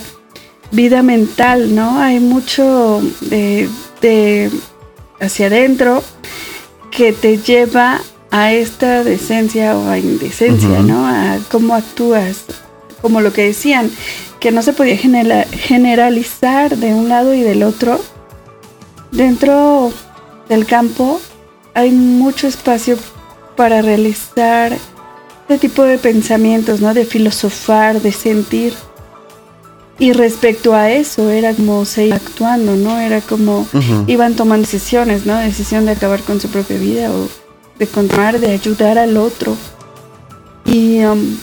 vida 0.71 1.01
mental, 1.01 1.73
¿no? 1.73 1.99
Hay 1.99 2.19
mucho 2.19 3.01
de, 3.21 3.69
hacia 5.19 5.47
adentro 5.47 6.03
que 6.91 7.13
te 7.13 7.37
lleva 7.37 8.01
a 8.31 8.51
esta 8.51 9.03
decencia 9.03 9.77
o 9.77 9.89
a 9.89 9.99
indecencia, 9.99 10.79
¿no? 10.81 11.07
A 11.07 11.37
cómo 11.51 11.75
actúas, 11.75 12.45
como 13.03 13.19
lo 13.19 13.33
que 13.33 13.43
decían, 13.43 13.91
que 14.39 14.51
no 14.51 14.61
se 14.61 14.71
podía 14.71 14.97
generalizar 14.97 16.77
de 16.77 16.93
un 16.93 17.09
lado 17.09 17.33
y 17.33 17.41
del 17.41 17.61
otro. 17.63 17.99
Dentro 19.11 19.91
del 20.47 20.65
campo 20.65 21.19
hay 21.73 21.91
mucho 21.91 22.47
espacio 22.47 22.97
para 23.57 23.81
realizar 23.81 24.71
este 25.41 25.67
tipo 25.67 25.83
de 25.83 25.97
pensamientos, 25.97 26.79
¿no? 26.79 26.93
De 26.93 27.05
filosofar, 27.05 28.01
de 28.01 28.13
sentir. 28.13 28.73
Y 29.99 30.13
respecto 30.13 30.73
a 30.73 30.89
eso, 30.89 31.29
era 31.29 31.53
como 31.53 31.83
se 31.83 32.05
iba 32.05 32.15
actuando, 32.15 32.77
¿no? 32.77 32.99
Era 32.99 33.19
como 33.19 33.67
iban 34.07 34.35
tomando 34.35 34.65
decisiones, 34.65 35.25
¿no? 35.25 35.35
Decisión 35.37 35.85
de 35.85 35.91
acabar 35.91 36.21
con 36.21 36.39
su 36.39 36.47
propia 36.47 36.77
vida 36.77 37.11
o 37.11 37.27
de 37.77 37.85
continuar, 37.85 38.39
de 38.39 38.51
ayudar 38.51 38.97
al 38.97 39.17
otro. 39.17 39.57
Y 40.65 41.03
um, 41.03 41.37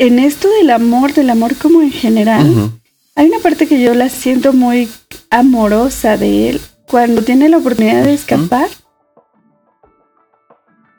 en 0.00 0.18
esto 0.18 0.48
del 0.48 0.70
amor, 0.70 1.12
del 1.12 1.28
amor 1.28 1.54
como 1.56 1.82
en 1.82 1.92
general, 1.92 2.72
hay 3.14 3.26
una 3.26 3.38
parte 3.40 3.68
que 3.68 3.82
yo 3.82 3.92
la 3.92 4.08
siento 4.08 4.54
muy 4.54 4.88
amorosa 5.28 6.16
de 6.16 6.48
él 6.48 6.60
cuando 6.88 7.20
tiene 7.20 7.50
la 7.50 7.58
oportunidad 7.58 8.04
de 8.04 8.14
escapar. 8.14 8.68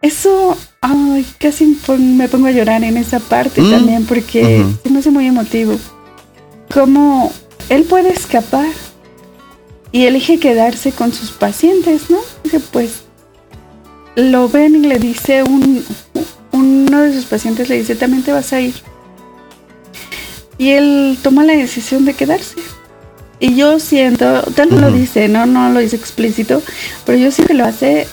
Eso, 0.04 0.56
ay, 0.82 1.26
casi 1.40 1.80
me 1.98 2.28
pongo 2.28 2.46
a 2.46 2.52
llorar 2.52 2.84
en 2.84 2.96
esa 2.96 3.20
parte 3.20 3.64
también 3.64 4.06
porque 4.06 4.64
se 4.84 4.90
me 4.92 5.00
hace 5.00 5.10
muy 5.10 5.26
emotivo 5.26 5.76
cómo 6.72 7.32
él 7.70 7.86
puede 7.86 8.12
escapar 8.14 8.70
y 9.92 10.06
elige 10.06 10.40
quedarse 10.40 10.92
con 10.92 11.12
sus 11.12 11.32
pacientes, 11.32 12.12
¿no? 12.12 12.20
Que 12.52 12.60
pues 12.60 13.02
lo 14.16 14.48
ven 14.48 14.76
y 14.76 14.88
le 14.88 15.00
dice 15.00 15.42
un, 15.42 15.84
uno 16.52 17.02
de 17.02 17.14
sus 17.14 17.26
pacientes 17.26 17.68
le 17.68 17.80
dice, 17.80 17.96
también 17.96 18.22
te 18.22 18.32
vas 18.32 18.54
a 18.54 18.62
ir. 18.62 18.76
Y 20.62 20.74
él 20.74 21.18
toma 21.24 21.44
la 21.44 21.54
decisión 21.54 22.06
de 22.06 22.14
quedarse. 22.14 22.54
Y 23.40 23.56
yo 23.56 23.80
siento, 23.80 24.44
tal 24.56 24.70
vez 24.70 24.80
lo 24.80 24.92
dice, 24.92 25.28
¿no? 25.28 25.48
No 25.48 25.72
lo 25.72 25.80
dice 25.80 25.96
explícito, 25.96 26.62
pero 27.04 27.18
yo 27.18 27.32
siento 27.32 27.54
que 27.54 27.58
lo 27.58 27.66
hace 27.66 28.08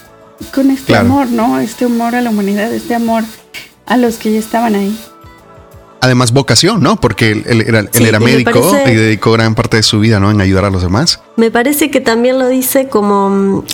con 0.55 0.71
este 0.71 0.97
amor, 0.97 1.29
¿no? 1.29 1.61
Este 1.61 1.85
amor 1.85 2.15
a 2.15 2.23
la 2.23 2.31
humanidad, 2.31 2.73
este 2.73 2.95
amor 2.95 3.23
a 3.85 3.99
los 3.99 4.17
que 4.17 4.33
ya 4.33 4.39
estaban 4.39 4.75
ahí 4.75 4.99
además 6.01 6.33
vocación, 6.33 6.83
¿no? 6.83 6.99
Porque 6.99 7.33
él, 7.33 7.65
era, 7.67 8.21
médico 8.21 8.73
y 8.87 8.95
dedicó 8.95 9.33
gran 9.33 9.55
parte 9.55 9.77
de 9.77 9.83
su 9.83 10.01
vida, 10.01 10.19
¿no? 10.19 10.31
En 10.31 10.41
ayudar 10.41 10.65
a 10.65 10.71
los 10.71 10.81
demás. 10.81 11.21
Me 11.37 11.51
parece 11.51 11.91
que 11.91 12.01
también 12.01 12.39
lo 12.39 12.49
dice 12.49 12.89
como, 12.89 13.65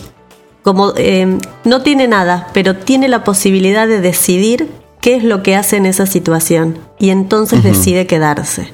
como 0.63 0.95
eh, 0.97 1.39
no 1.65 1.83
tiene 1.83 2.09
nada, 2.09 2.49
pero 2.55 2.75
tiene 2.77 3.09
la 3.09 3.23
posibilidad 3.23 3.87
de 3.87 4.01
decidir 4.01 4.69
qué 5.05 5.17
es 5.17 5.23
lo 5.23 5.43
que 5.43 5.55
hace 5.55 5.77
en 5.77 5.85
esa 5.85 6.07
situación. 6.07 6.79
Y 6.99 7.11
entonces 7.11 7.63
decide 7.63 8.07
quedarse, 8.07 8.71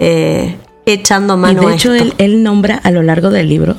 eh, 0.00 0.56
echando 0.84 1.36
mano 1.36 1.62
y 1.62 1.66
de 1.66 1.74
hecho, 1.74 1.94
Él, 1.94 2.12
él 2.18 2.42
nombra 2.42 2.74
a 2.74 2.90
lo 2.90 3.04
largo 3.04 3.30
del 3.30 3.48
libro 3.48 3.76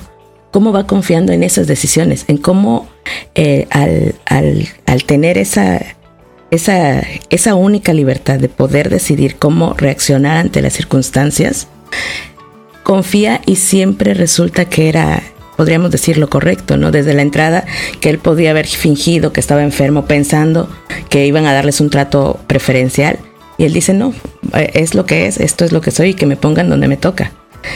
cómo 0.51 0.71
va 0.71 0.87
confiando 0.87 1.33
en 1.33 1.43
esas 1.43 1.67
decisiones, 1.67 2.23
en 2.27 2.37
cómo 2.37 2.87
eh, 3.35 3.67
al, 3.71 4.15
al, 4.25 4.67
al 4.85 5.03
tener 5.03 5.37
esa 5.37 5.79
esa, 6.49 7.03
esa 7.29 7.55
única 7.55 7.93
libertad 7.93 8.39
de 8.39 8.49
poder 8.49 8.89
decidir 8.89 9.35
cómo 9.35 9.73
reaccionar 9.73 10.37
ante 10.37 10.61
las 10.61 10.73
circunstancias, 10.73 11.67
confía 12.83 13.41
y 13.45 13.57
siempre 13.57 14.13
resulta 14.13 14.65
que 14.65 14.89
era, 14.89 15.21
podríamos 15.59 15.91
decir, 15.91 16.17
lo 16.17 16.29
correcto, 16.29 16.77
¿no? 16.77 16.89
Desde 16.89 17.13
la 17.13 17.21
entrada, 17.21 17.65
que 17.99 18.09
él 18.09 18.17
podía 18.17 18.51
haber 18.51 18.65
fingido 18.65 19.33
que 19.33 19.41
estaba 19.41 19.61
enfermo 19.61 20.05
pensando 20.05 20.69
que 21.09 21.25
iban 21.25 21.45
a 21.47 21.53
darles 21.53 21.81
un 21.81 21.89
trato 21.89 22.39
preferencial. 22.47 23.19
Y 23.57 23.65
él 23.65 23.73
dice, 23.73 23.93
no, 23.93 24.13
eh, 24.53 24.71
es 24.75 24.95
lo 24.95 25.05
que 25.05 25.25
es, 25.25 25.37
esto 25.37 25.65
es 25.65 25.73
lo 25.73 25.81
que 25.81 25.91
soy 25.91 26.11
y 26.11 26.13
que 26.13 26.25
me 26.25 26.37
pongan 26.37 26.69
donde 26.69 26.87
me 26.87 26.95
toca. 26.95 27.33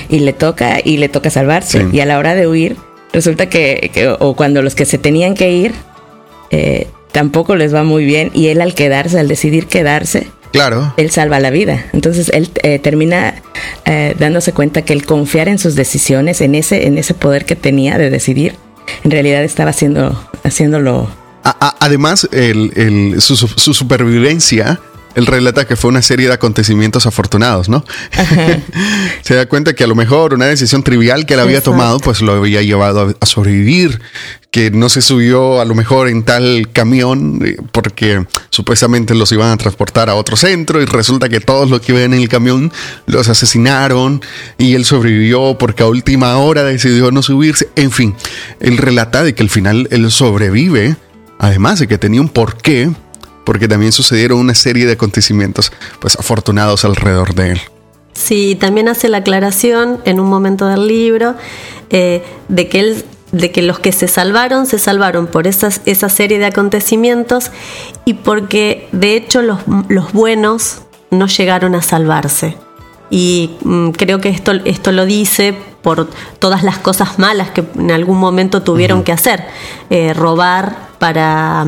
Y 0.07 0.19
le 0.19 0.31
toca 0.31 0.77
y 0.81 0.95
le 0.95 1.09
toca 1.09 1.29
salvarse. 1.29 1.85
Y 1.91 1.99
a 1.99 2.05
la 2.05 2.19
hora 2.19 2.35
de 2.35 2.47
huir, 2.47 2.77
resulta 3.11 3.49
que, 3.49 4.15
o 4.21 4.33
cuando 4.33 4.61
los 4.61 4.75
que 4.75 4.85
se 4.85 4.97
tenían 4.97 5.33
que 5.33 5.51
ir, 5.51 5.73
eh, 6.51 6.87
tampoco 7.11 7.57
les 7.57 7.75
va 7.75 7.83
muy 7.83 8.05
bien 8.05 8.31
y 8.33 8.47
él 8.47 8.61
al 8.61 8.75
quedarse, 8.75 9.19
al 9.19 9.27
decidir 9.27 9.67
quedarse, 9.67 10.27
Claro. 10.53 10.93
Él 10.97 11.09
salva 11.09 11.39
la 11.39 11.49
vida. 11.49 11.83
Entonces 11.93 12.29
él 12.33 12.49
eh, 12.61 12.77
termina 12.77 13.41
eh, 13.85 14.15
dándose 14.17 14.53
cuenta 14.53 14.83
que 14.83 14.93
el 14.93 15.03
confiar 15.03 15.49
en 15.49 15.57
sus 15.57 15.75
decisiones, 15.75 16.41
en 16.41 16.53
ese, 16.53 16.85
en 16.85 16.97
ese 16.99 17.15
poder 17.15 17.45
que 17.45 17.55
tenía 17.55 17.97
de 17.97 18.11
decidir, 18.11 18.55
en 19.03 19.11
realidad 19.11 19.43
estaba 19.43 19.71
haciendo, 19.71 20.29
haciéndolo. 20.43 21.09
además, 21.43 22.29
el, 22.31 23.15
su, 23.19 23.35
su, 23.35 23.73
supervivencia 23.73 24.79
él 25.15 25.25
relata 25.25 25.65
que 25.65 25.75
fue 25.75 25.89
una 25.89 26.01
serie 26.01 26.27
de 26.27 26.33
acontecimientos 26.33 27.05
afortunados, 27.05 27.69
¿no? 27.69 27.85
Se 29.21 29.35
da 29.35 29.45
cuenta 29.47 29.73
que 29.73 29.83
a 29.83 29.87
lo 29.87 29.95
mejor 29.95 30.33
una 30.33 30.45
decisión 30.45 30.83
trivial 30.83 31.25
que 31.25 31.35
él 31.35 31.39
había 31.39 31.61
tomado, 31.61 31.99
pues 31.99 32.21
lo 32.21 32.33
había 32.33 32.61
llevado 32.61 33.15
a, 33.19 33.25
sobrevivir, 33.25 34.01
que 34.51 34.69
no 34.69 34.89
se 34.89 35.01
subió 35.01 35.61
a 35.61 35.65
lo 35.65 35.73
mejor 35.73 36.07
en 36.09 36.23
tal 36.23 36.69
camión 36.71 37.41
eh, 37.43 37.57
porque 37.71 38.25
supuestamente 38.51 39.15
los 39.15 39.31
iban 39.31 39.49
a 39.49 39.57
transportar 39.57 40.09
a 40.09 40.15
otro 40.15 40.35
centro 40.35 40.81
y 40.81 40.85
resulta 40.85 41.29
que 41.29 41.39
todos 41.39 41.69
los 41.69 41.81
que 41.81 41.93
iban 41.93 42.13
en 42.13 42.21
el 42.21 42.29
camión 42.29 42.71
los 43.07 43.29
asesinaron 43.29 44.21
y 44.59 44.75
él 44.75 44.85
sobrevivió 44.85 45.57
porque 45.57 45.81
a 45.81 45.87
última 45.87 46.37
hora 46.37 46.63
decidió 46.63 47.11
no 47.11 47.23
subirse. 47.23 47.69
En 47.75 47.91
fin, 47.91 48.15
él 48.59 48.77
relata 48.77 49.23
de 49.23 49.33
que 49.33 49.41
al 49.41 49.49
final 49.49 49.87
él 49.89 50.11
sobrevive, 50.11 50.97
además 51.39 51.79
de 51.79 51.87
que 51.87 51.97
tenía 51.97 52.21
un 52.21 52.29
porqué 52.29 52.91
porque 53.45 53.67
también 53.67 53.91
sucedieron 53.91 54.39
una 54.39 54.55
serie 54.55 54.85
de 54.85 54.93
acontecimientos 54.93 55.71
pues 55.99 56.15
afortunados 56.17 56.85
alrededor 56.85 57.33
de 57.33 57.51
él. 57.51 57.61
Sí, 58.13 58.55
también 58.59 58.89
hace 58.89 59.09
la 59.09 59.17
aclaración 59.17 59.99
en 60.05 60.19
un 60.19 60.29
momento 60.29 60.67
del 60.67 60.87
libro 60.87 61.35
eh, 61.89 62.23
de 62.47 62.69
que 62.69 62.79
él 62.79 63.05
de 63.31 63.51
que 63.51 63.63
los 63.63 63.79
que 63.79 63.91
se 63.91 64.07
salvaron 64.07 64.67
se 64.67 64.77
salvaron 64.77 65.25
por 65.25 65.47
esas, 65.47 65.81
esa 65.85 66.07
serie 66.07 66.37
de 66.37 66.45
acontecimientos 66.45 67.49
y 68.05 68.13
porque 68.13 68.87
de 68.91 69.15
hecho 69.15 69.41
los, 69.41 69.57
los 69.89 70.13
buenos 70.13 70.83
no 71.09 71.25
llegaron 71.27 71.73
a 71.73 71.81
salvarse. 71.81 72.55
Y 73.09 73.57
mm, 73.63 73.89
creo 73.89 74.21
que 74.21 74.29
esto, 74.29 74.53
esto 74.65 74.91
lo 74.91 75.05
dice 75.05 75.55
por 75.81 76.09
todas 76.39 76.63
las 76.63 76.79
cosas 76.79 77.19
malas 77.19 77.51
que 77.51 77.63
en 77.75 77.91
algún 77.91 78.17
momento 78.17 78.63
tuvieron 78.63 79.03
que 79.03 79.11
hacer. 79.11 79.45
Eh, 79.89 80.13
robar 80.13 80.92
para, 81.03 81.65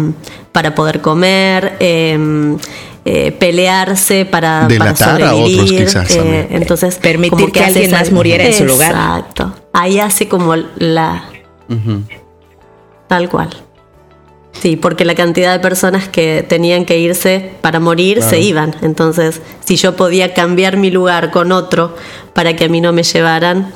para 0.53 0.73
poder 0.73 1.01
comer, 1.01 1.75
em, 1.81 2.57
eh, 3.03 3.33
pelearse 3.33 4.23
para, 4.23 4.65
Delatar 4.65 5.19
para 5.19 5.31
sobrevivir. 5.31 5.59
A 5.59 5.63
otros 5.63 6.05
quizás, 6.05 6.15
eh, 6.15 6.47
entonces, 6.51 6.95
permitir 6.95 7.51
que, 7.51 7.59
alguien 7.59 7.91
más 7.91 8.13
muriera 8.13 8.45
en 8.45 8.53
su 8.53 8.63
lugar. 8.63 8.91
Exacto. 8.91 9.53
Ahí 9.73 9.99
hace 9.99 10.29
como 10.29 10.55
la. 10.77 11.25
Tal 13.09 13.27
cual. 13.27 13.49
Sí, 14.53 14.77
porque 14.77 15.03
la 15.03 15.15
cantidad 15.15 15.51
de 15.51 15.59
personas 15.59 16.07
que 16.07 16.45
tenían 16.47 16.86
que 16.86 16.97
irse 16.97 17.51
para 17.59 17.81
morir 17.81 18.21
se 18.21 18.39
iban. 18.39 18.73
Entonces, 18.81 19.41
si 19.65 19.75
yo 19.75 19.97
podía 19.97 20.33
cambiar 20.33 20.77
mi 20.77 20.91
lugar 20.91 21.29
con 21.29 21.51
otro 21.51 21.93
para 22.33 22.55
que 22.55 22.63
a 22.63 22.69
mí 22.69 22.79
no 22.79 22.93
me 22.93 23.03
llevaran, 23.03 23.73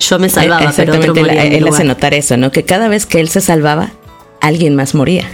yo 0.00 0.18
me 0.18 0.30
salvaba. 0.30 0.64
Exactamente, 0.64 1.12
pero 1.12 1.12
otro 1.12 1.42
él 1.42 1.68
hace 1.68 1.84
notar 1.84 2.14
eso, 2.14 2.38
¿no? 2.38 2.50
Que 2.50 2.62
cada 2.62 2.88
vez 2.88 3.04
que 3.04 3.20
él 3.20 3.28
se 3.28 3.42
salvaba, 3.42 3.90
alguien 4.46 4.74
más 4.74 4.94
moría. 4.94 5.24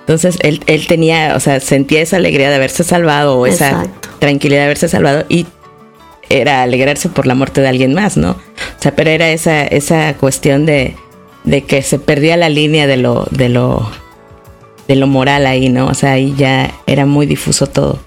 Entonces 0.00 0.38
él, 0.40 0.62
él 0.66 0.86
tenía, 0.86 1.34
o 1.36 1.40
sea, 1.40 1.60
sentía 1.60 2.00
esa 2.00 2.16
alegría 2.16 2.48
de 2.48 2.56
haberse 2.56 2.82
salvado 2.82 3.38
o 3.38 3.46
esa 3.46 3.86
tranquilidad 4.18 4.60
de 4.60 4.64
haberse 4.64 4.88
salvado 4.88 5.26
y 5.28 5.46
era 6.30 6.62
alegrarse 6.62 7.08
por 7.08 7.26
la 7.26 7.34
muerte 7.34 7.60
de 7.60 7.68
alguien 7.68 7.94
más, 7.94 8.16
¿no? 8.16 8.30
O 8.30 8.82
sea, 8.82 8.94
pero 8.94 9.10
era 9.10 9.28
esa, 9.30 9.64
esa 9.66 10.14
cuestión 10.14 10.66
de, 10.66 10.96
de 11.44 11.64
que 11.64 11.82
se 11.82 11.98
perdía 11.98 12.36
la 12.36 12.48
línea 12.48 12.86
de 12.86 12.96
lo, 12.96 13.26
de 13.30 13.48
lo, 13.48 13.90
de 14.86 14.96
lo 14.96 15.06
moral 15.06 15.46
ahí, 15.46 15.68
¿no? 15.68 15.86
O 15.86 15.94
sea, 15.94 16.12
ahí 16.12 16.34
ya 16.36 16.72
era 16.86 17.06
muy 17.06 17.26
difuso 17.26 17.66
todo. 17.66 17.98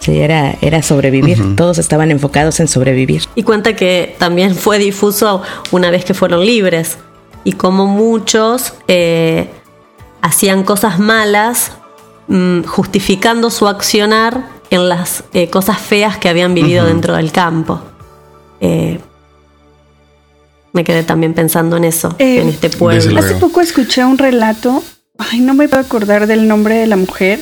Sí, 0.00 0.18
era, 0.18 0.54
era 0.62 0.82
sobrevivir. 0.82 1.56
Todos 1.56 1.78
estaban 1.78 2.10
enfocados 2.10 2.60
en 2.60 2.68
sobrevivir. 2.68 3.22
Y 3.34 3.42
cuenta 3.42 3.74
que 3.74 4.14
también 4.18 4.54
fue 4.54 4.78
difuso 4.78 5.42
una 5.72 5.90
vez 5.90 6.04
que 6.04 6.14
fueron 6.14 6.46
libres. 6.46 6.98
Y 7.44 7.52
como 7.52 7.86
muchos 7.86 8.74
eh, 8.88 9.50
hacían 10.22 10.64
cosas 10.64 10.98
malas 10.98 11.72
mm, 12.28 12.62
justificando 12.64 13.50
su 13.50 13.68
accionar 13.68 14.58
en 14.70 14.88
las 14.88 15.24
eh, 15.32 15.48
cosas 15.48 15.78
feas 15.78 16.18
que 16.18 16.28
habían 16.28 16.54
vivido 16.54 16.86
dentro 16.86 17.16
del 17.16 17.32
campo. 17.32 17.80
Eh, 18.60 19.00
me 20.72 20.84
quedé 20.84 21.02
también 21.02 21.34
pensando 21.34 21.76
en 21.76 21.84
eso, 21.84 22.14
eh, 22.18 22.40
en 22.40 22.48
este 22.48 22.70
pueblo. 22.70 23.18
Hace 23.18 23.36
poco 23.36 23.60
escuché 23.60 24.04
un 24.04 24.18
relato, 24.18 24.82
ay, 25.16 25.40
no 25.40 25.54
me 25.54 25.68
puedo 25.68 25.82
acordar 25.82 26.26
del 26.26 26.46
nombre 26.46 26.76
de 26.76 26.86
la 26.86 26.96
mujer, 26.96 27.40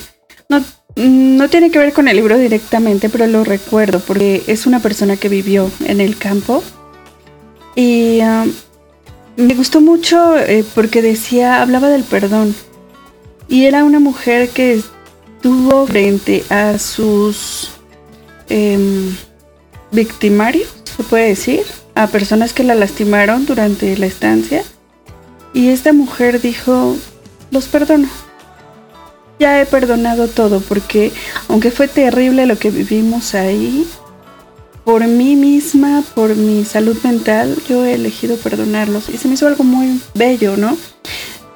no 0.49 0.61
mm, 0.61 1.37
no 1.37 1.49
tiene 1.49 1.71
que 1.71 1.79
ver 1.79 1.93
con 1.93 2.09
el 2.09 2.17
libro 2.17 2.39
directamente, 2.39 3.09
pero 3.09 3.27
lo 3.27 3.45
recuerdo 3.45 4.01
porque 4.01 4.45
es 4.47 4.67
una 4.67 4.81
persona 4.81 5.17
que 5.17 5.29
vivió 5.29 5.71
en 5.85 6.01
el 6.01 6.17
campo. 6.17 6.63
Y 7.75 8.21
um, 8.23 8.51
me 9.37 9.55
gustó 9.55 9.81
mucho 9.81 10.39
eh, 10.39 10.65
porque 10.75 11.03
decía, 11.03 11.61
hablaba 11.61 11.89
del 11.89 12.05
perdón. 12.05 12.55
Y 13.49 13.67
era 13.67 13.85
una 13.85 14.01
mujer 14.01 14.49
que 14.49 14.83
estuvo 15.37 15.87
frente 15.87 16.45
a 16.49 16.79
sus 16.79 17.71
em, 18.49 19.15
victimarios, 19.93 20.69
se 20.97 21.03
puede 21.05 21.29
decir, 21.29 21.63
a 21.95 22.09
personas 22.09 22.53
que 22.53 22.65
la 22.65 22.75
lastimaron 22.75 23.47
durante 23.47 23.97
la 23.97 24.07
estancia. 24.07 24.65
Y 25.53 25.69
esta 25.69 25.93
mujer 25.93 26.41
dijo, 26.41 26.97
los 27.51 27.67
perdono. 27.67 28.09
Ya 29.39 29.61
he 29.61 29.67
perdonado 29.67 30.29
todo 30.29 30.61
porque 30.61 31.13
aunque 31.49 31.71
fue 31.71 31.89
terrible 31.89 32.47
lo 32.47 32.59
que 32.59 32.71
vivimos 32.71 33.35
ahí, 33.35 33.87
por 34.87 35.05
mí 35.09 35.35
misma, 35.35 36.05
por 36.15 36.37
mi 36.37 36.65
salud 36.65 36.97
mental, 37.03 37.59
yo 37.69 37.85
he 37.85 37.95
elegido 37.95 38.37
perdonarlos. 38.37 39.09
Y 39.09 39.19
se 39.19 39.27
me 39.27 39.35
hizo 39.35 39.49
algo 39.49 39.65
muy 39.65 40.01
bello, 40.15 40.57
¿no? 40.57 40.79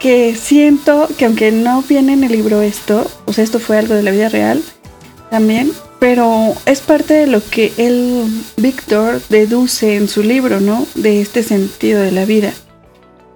Que 0.00 0.34
siento 0.34 1.08
que 1.16 1.26
aunque 1.26 1.52
no 1.52 1.80
viene 1.82 2.14
en 2.14 2.24
el 2.24 2.32
libro 2.32 2.60
esto, 2.60 3.08
o 3.26 3.32
sea, 3.32 3.44
esto 3.44 3.60
fue 3.60 3.78
algo 3.78 3.94
de 3.94 4.02
la 4.02 4.10
vida 4.10 4.30
real 4.30 4.60
también, 5.30 5.70
pero 6.00 6.54
es 6.66 6.80
parte 6.80 7.14
de 7.14 7.28
lo 7.28 7.40
que 7.48 7.72
él, 7.76 8.24
Víctor, 8.56 9.22
deduce 9.28 9.94
en 9.94 10.08
su 10.08 10.24
libro, 10.24 10.58
¿no? 10.58 10.84
De 10.96 11.20
este 11.20 11.44
sentido 11.44 12.00
de 12.00 12.10
la 12.10 12.24
vida. 12.24 12.52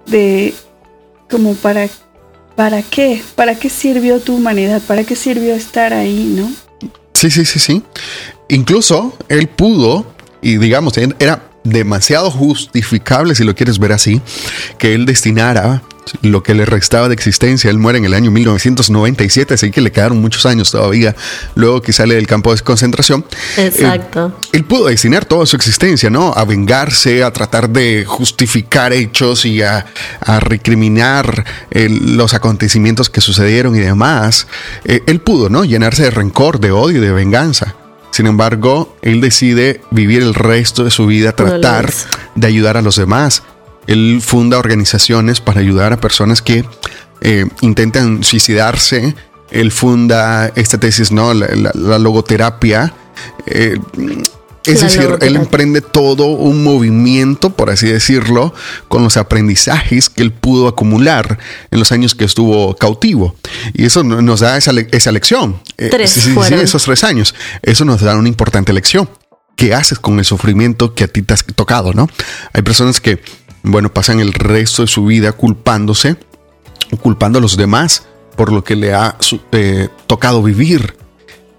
De 0.07 0.53
como 1.31 1.53
para, 1.53 1.87
¿para 2.57 2.81
qué? 2.81 3.21
¿Para 3.37 3.55
qué 3.55 3.69
sirvió 3.69 4.19
tu 4.19 4.35
humanidad? 4.35 4.81
¿Para 4.81 5.05
qué 5.05 5.15
sirvió 5.15 5.55
estar 5.55 5.93
ahí, 5.93 6.33
no? 6.35 6.51
Sí, 7.13 7.31
sí, 7.31 7.45
sí, 7.45 7.59
sí. 7.59 7.81
Incluso 8.49 9.17
él 9.29 9.47
pudo, 9.47 10.05
y 10.41 10.57
digamos, 10.57 10.97
era 10.97 11.43
demasiado 11.63 12.31
justificable, 12.31 13.35
si 13.35 13.43
lo 13.43 13.55
quieres 13.55 13.79
ver 13.79 13.91
así, 13.91 14.21
que 14.77 14.93
él 14.93 15.05
destinara 15.05 15.81
lo 16.21 16.43
que 16.43 16.53
le 16.53 16.65
restaba 16.65 17.07
de 17.07 17.13
existencia. 17.13 17.69
Él 17.69 17.79
muere 17.79 17.97
en 17.97 18.05
el 18.05 18.13
año 18.13 18.31
1997, 18.31 19.55
así 19.55 19.71
que 19.71 19.81
le 19.81 19.91
quedaron 19.91 20.21
muchos 20.21 20.45
años 20.45 20.71
todavía 20.71 21.15
luego 21.55 21.81
que 21.81 21.93
sale 21.93 22.15
del 22.15 22.27
campo 22.27 22.53
de 22.55 22.61
concentración. 22.61 23.25
Exacto. 23.57 24.39
él 24.51 24.63
pudo 24.65 24.85
destinar 24.85 25.25
toda 25.25 25.45
su 25.45 25.55
existencia, 25.55 26.09
¿no? 26.09 26.33
A 26.35 26.45
vengarse, 26.45 27.23
a 27.23 27.31
tratar 27.31 27.69
de 27.69 28.05
justificar 28.05 28.93
hechos 28.93 29.45
y 29.45 29.61
a, 29.61 29.85
recriminar 30.39 31.45
los 31.71 32.33
acontecimientos 32.33 33.09
que 33.09 33.21
sucedieron 33.21 33.75
y 33.75 33.79
demás. 33.79 34.47
Eh, 34.85 35.01
él 35.07 35.21
pudo, 35.21 35.49
¿no? 35.49 35.65
Llenarse 35.65 36.03
de 36.03 36.11
rencor, 36.11 36.59
de 36.59 36.71
odio, 36.71 37.01
de 37.01 37.11
venganza. 37.11 37.75
Sin 38.15 38.27
embargo, 38.27 38.95
él 39.01 39.19
decide 39.19 39.81
vivir 39.91 40.21
el 40.21 40.33
resto 40.33 40.85
de 40.85 40.91
su 40.91 41.05
vida, 41.05 41.33
tratar 41.33 41.91
de 42.35 42.47
ayudar 42.47 42.77
a 42.77 42.81
los 42.81 42.95
demás 42.95 43.43
él 43.87 44.19
funda 44.21 44.57
organizaciones 44.57 45.41
para 45.41 45.59
ayudar 45.59 45.93
a 45.93 45.97
personas 45.97 46.41
que 46.41 46.65
eh, 47.21 47.45
intentan 47.61 48.23
suicidarse. 48.23 49.15
Él 49.51 49.71
funda 49.71 50.51
esta 50.55 50.79
tesis, 50.79 51.11
¿no? 51.11 51.33
La, 51.33 51.99
logoterapia. 51.99 52.93
Eh, 53.45 53.79
es 54.67 54.81
decir, 54.81 55.17
él 55.21 55.35
emprende 55.35 55.81
todo 55.81 56.27
un 56.27 56.63
movimiento, 56.63 57.55
por 57.55 57.69
así 57.69 57.87
decirlo, 57.87 58.53
con 58.87 59.03
los 59.03 59.17
aprendizajes 59.17 60.09
que 60.09 60.23
él 60.23 60.31
pudo 60.31 60.67
acumular 60.67 61.39
en 61.71 61.79
los 61.79 61.91
años 61.91 62.15
que 62.15 62.25
estuvo 62.25 62.75
cautivo. 62.75 63.35
Y 63.73 63.85
eso 63.85 64.03
nos 64.03 64.39
da 64.39 64.57
esa, 64.57 64.71
lección. 64.73 65.61
Eh, 65.77 65.89
tres 65.89 66.11
sí, 66.11 66.35
sí, 66.47 66.53
esos 66.53 66.83
tres 66.83 67.03
años. 67.03 67.35
Eso 67.61 67.85
nos 67.85 68.01
da 68.01 68.15
una 68.15 68.27
importante 68.27 68.73
lección. 68.73 69.09
¿Qué 69.55 69.73
haces 69.73 69.99
con 69.99 70.19
el 70.19 70.25
sufrimiento 70.25 70.93
que 70.93 71.05
a 71.05 71.07
ti 71.07 71.21
te 71.21 71.33
has 71.33 71.45
tocado, 71.45 71.93
no? 71.93 72.09
Hay 72.53 72.61
personas 72.61 72.99
que 72.99 73.21
bueno, 73.63 73.91
pasan 73.91 74.19
el 74.19 74.33
resto 74.33 74.83
de 74.83 74.87
su 74.87 75.05
vida 75.05 75.31
culpándose, 75.31 76.17
culpando 77.01 77.39
a 77.39 77.41
los 77.41 77.57
demás 77.57 78.03
por 78.35 78.51
lo 78.51 78.63
que 78.63 78.75
le 78.75 78.93
ha 78.93 79.17
eh, 79.51 79.89
tocado 80.07 80.43
vivir. 80.43 80.95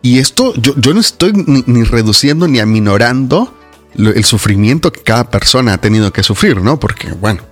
Y 0.07 0.20
esto 0.20 0.54
yo, 0.54 0.94
no 0.94 1.00
estoy 1.00 1.32
ni, 1.34 1.82
reduciendo 1.82 2.46
ni 2.46 2.61
aminorando 2.61 3.52
el 3.98 4.24
sufrimiento 4.24 4.92
que 4.92 5.00
cada 5.00 5.28
persona 5.28 5.72
ha 5.74 5.78
tenido 5.78 6.12
que 6.12 6.22
sufrir, 6.22 6.62
¿no? 6.62 6.78
Porque, 6.78 7.11
bueno, 7.11 7.42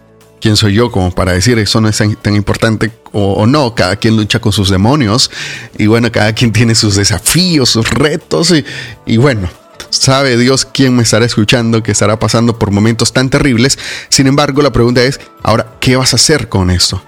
¿quién 0.41 0.55
soy 0.55 0.75
yo 0.75 0.93
como 0.93 1.13
para 1.13 1.33
decir 1.33 1.59
eso 1.59 1.81
no 1.81 1.89
es 1.89 2.01
tan, 2.23 2.37
importante 2.37 2.93
o, 3.11 3.45
no? 3.45 3.75
Cada 3.75 3.97
quien 3.97 4.17
lucha 4.17 4.39
con 4.39 4.53
sus 4.53 4.71
demonios 4.71 5.33
y 5.79 5.89
bueno, 5.89 6.13
cada 6.13 6.33
quien 6.33 6.53
tiene 6.53 6.77
sus 6.77 6.95
desafíos, 6.95 7.71
sus 7.71 7.91
retos 7.91 8.53
y, 8.53 8.65
y 9.05 9.17
bueno, 9.17 9.49
Sabe 9.91 10.37
Dios 10.37 10.65
quién 10.65 10.95
me 10.95 11.03
estará 11.03 11.25
escuchando, 11.25 11.83
que 11.83 11.93
estará 11.93 12.19
pasando 12.19 12.59
por 12.59 12.71
momentos 12.71 13.13
tan 13.13 13.31
terribles. 13.31 13.79
Sin 14.09 14.27
embargo, 14.29 14.63
la 14.63 14.73
pregunta 14.73 15.03
es, 15.03 15.21
ahora, 15.43 15.75
¿qué 15.81 15.95
vas 15.97 16.13
a 16.13 16.17
hacer 16.17 16.49
con 16.49 16.71
esto? 16.71 17.03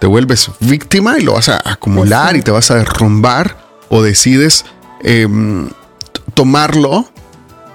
¿Te 0.00 0.06
vuelves 0.06 0.50
víctima 0.60 1.18
y 1.18 1.22
lo 1.22 1.34
vas 1.34 1.48
a 1.48 1.60
acumular 1.64 2.36
y 2.36 2.42
te 2.42 2.50
vas 2.50 2.70
a 2.70 2.76
derrumbar? 2.76 3.61
¿O 3.94 4.02
decides 4.02 4.64
em, 5.02 5.68
tomarlo 6.32 7.04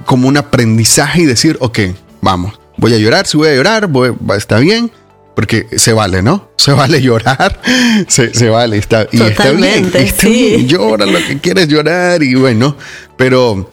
como 0.08 0.28
un 0.28 0.38
aprendizaje 0.38 1.22
y 1.22 1.26
decir, 1.26 1.58
ok, 1.60 1.80
vamos, 2.22 2.60
voy 2.78 2.96
a 2.96 2.98
llorar, 2.98 3.28
si 3.28 3.38
voy 3.38 3.50
a 3.50 3.56
llorar, 3.56 3.86
voy, 3.86 4.16
está 4.36 4.58
bien, 4.58 4.90
porque 5.36 5.68
se 5.78 5.94
vale, 5.94 6.24
¿no? 6.24 6.50
Se 6.58 6.72
vale 6.74 7.02
llorar, 7.02 7.62
se, 8.08 8.50
vale, 8.50 8.78
está, 8.78 9.08
y 9.12 9.22
está 9.22 9.52
bien, 9.52 9.90
llora 10.68 11.06
lo 11.06 11.20
que 11.20 11.40
quieres 11.40 11.70
llorar 11.70 12.24
y 12.24 12.34
bueno, 12.34 12.76
pero 13.16 13.70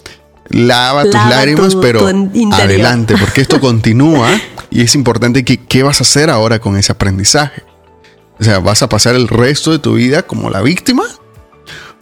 lava, 0.49 1.05
tus 1.05 1.15
lágrimas, 1.15 1.75
pero 1.75 2.07
adelante, 2.53 3.17
porque 3.19 3.41
esto 3.41 3.59
continúa 3.59 4.29
y 4.71 4.83
es 4.83 4.95
importante 4.95 5.45
que 5.45 5.57
qué 5.57 5.83
vas 5.83 6.01
a 6.01 6.05
hacer 6.05 6.31
ahora 6.31 6.61
con 6.61 6.77
ese 6.77 6.93
aprendizaje. 6.93 7.63
O 8.39 8.45
sea, 8.45 8.59
¿vas 8.59 8.83
a 8.83 8.89
pasar 8.89 9.15
el 9.15 9.27
resto 9.27 9.73
de 9.73 9.79
tu 9.79 9.95
vida 9.95 10.23
como 10.23 10.51
la 10.51 10.61
víctima? 10.61 11.05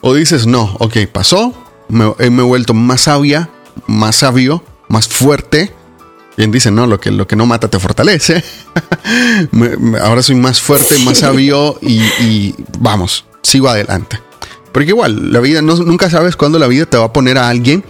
¿O 0.05 0.15
dices, 0.15 0.49
no, 0.49 0.75
ok, 0.81 0.97
pasó, 1.13 1.55
me, 1.89 2.13
he 2.19 2.29
vuelto 2.29 2.75
más 2.75 3.03
sabia, 3.03 3.51
más 3.87 4.17
sabio, 4.17 4.65
más 4.89 5.07
fuerte? 5.07 5.73
Bien 6.37 6.51
dice, 6.51 6.73
no, 6.73 6.89
lo 6.89 6.99
que, 6.99 7.13
lo 7.13 7.29
que 7.29 7.37
no 7.37 7.47
mata 7.47 7.69
te 7.69 7.79
fortalece. 7.79 8.43
ahora 10.03 10.23
soy 10.25 10.35
más 10.35 10.61
fuerte, 10.61 10.99
más 11.05 11.19
sabio 11.19 11.79
y, 11.81 12.53
vamos, 12.81 13.27
sigo 13.43 13.69
adelante. 13.69 14.19
Porque 14.73 14.89
igual, 14.89 15.33
la 15.33 15.39
vida, 15.39 15.63
nunca 15.63 16.11
sabes 16.11 16.35
cuándo 16.35 16.59
la 16.59 16.67
vida 16.67 16.85
te 16.87 16.97
va 16.97 17.05
a 17.05 17.13
poner 17.13 17.39
a 17.39 17.49
alguien 17.49 17.85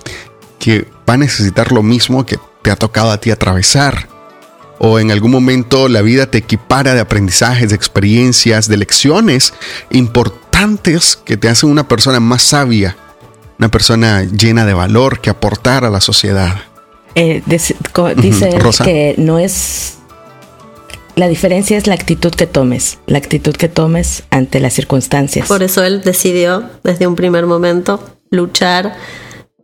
que 0.58 0.86
va 1.08 1.14
a 1.14 1.16
necesitar 1.16 1.72
lo 1.72 1.82
mismo 1.82 2.26
que 2.26 2.38
te 2.60 2.70
ha 2.70 2.76
tocado 2.76 3.10
a 3.10 3.16
ti 3.18 3.30
atravesar. 3.30 4.08
O 4.78 4.98
en 4.98 5.12
algún 5.12 5.30
momento 5.30 5.88
la 5.88 6.02
vida 6.02 6.26
te 6.26 6.38
equipara 6.38 6.92
de 6.92 7.00
aprendizajes, 7.00 7.70
de 7.70 7.76
experiencias, 7.76 8.68
de 8.68 8.76
lecciones 8.76 9.54
importantes 9.90 10.41
que 11.24 11.36
te 11.36 11.48
hacen 11.48 11.70
una 11.70 11.88
persona 11.88 12.20
más 12.20 12.42
sabia, 12.42 12.96
una 13.58 13.70
persona 13.70 14.22
llena 14.24 14.64
de 14.64 14.74
valor 14.74 15.20
que 15.20 15.30
aportar 15.30 15.84
a 15.84 15.90
la 15.90 16.00
sociedad. 16.00 16.56
Eh, 17.14 17.42
dice 17.46 17.76
que 18.84 19.14
no 19.18 19.38
es... 19.38 19.98
La 21.14 21.28
diferencia 21.28 21.76
es 21.76 21.86
la 21.86 21.94
actitud 21.94 22.30
que 22.30 22.46
tomes, 22.46 22.98
la 23.06 23.18
actitud 23.18 23.54
que 23.54 23.68
tomes 23.68 24.22
ante 24.30 24.60
las 24.60 24.72
circunstancias. 24.72 25.46
Por 25.46 25.62
eso 25.62 25.84
él 25.84 26.00
decidió 26.02 26.70
desde 26.84 27.06
un 27.06 27.16
primer 27.16 27.44
momento 27.44 28.02
luchar 28.30 28.96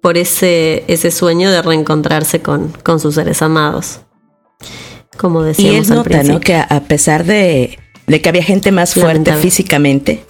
por 0.02 0.18
ese, 0.18 0.84
ese 0.88 1.10
sueño 1.10 1.50
de 1.50 1.62
reencontrarse 1.62 2.40
con, 2.40 2.68
con 2.82 3.00
sus 3.00 3.14
seres 3.14 3.40
amados. 3.40 4.00
Como 5.16 5.42
decíamos 5.42 5.88
y 5.88 5.90
él 5.90 5.96
nota, 5.96 6.22
¿no? 6.22 6.38
Que 6.38 6.56
a 6.56 6.80
pesar 6.86 7.24
de, 7.24 7.78
de, 8.06 8.20
que 8.20 8.28
había 8.28 8.42
gente 8.42 8.70
más 8.70 8.92
fuerte 8.92 9.32
físicamente, 9.32 10.24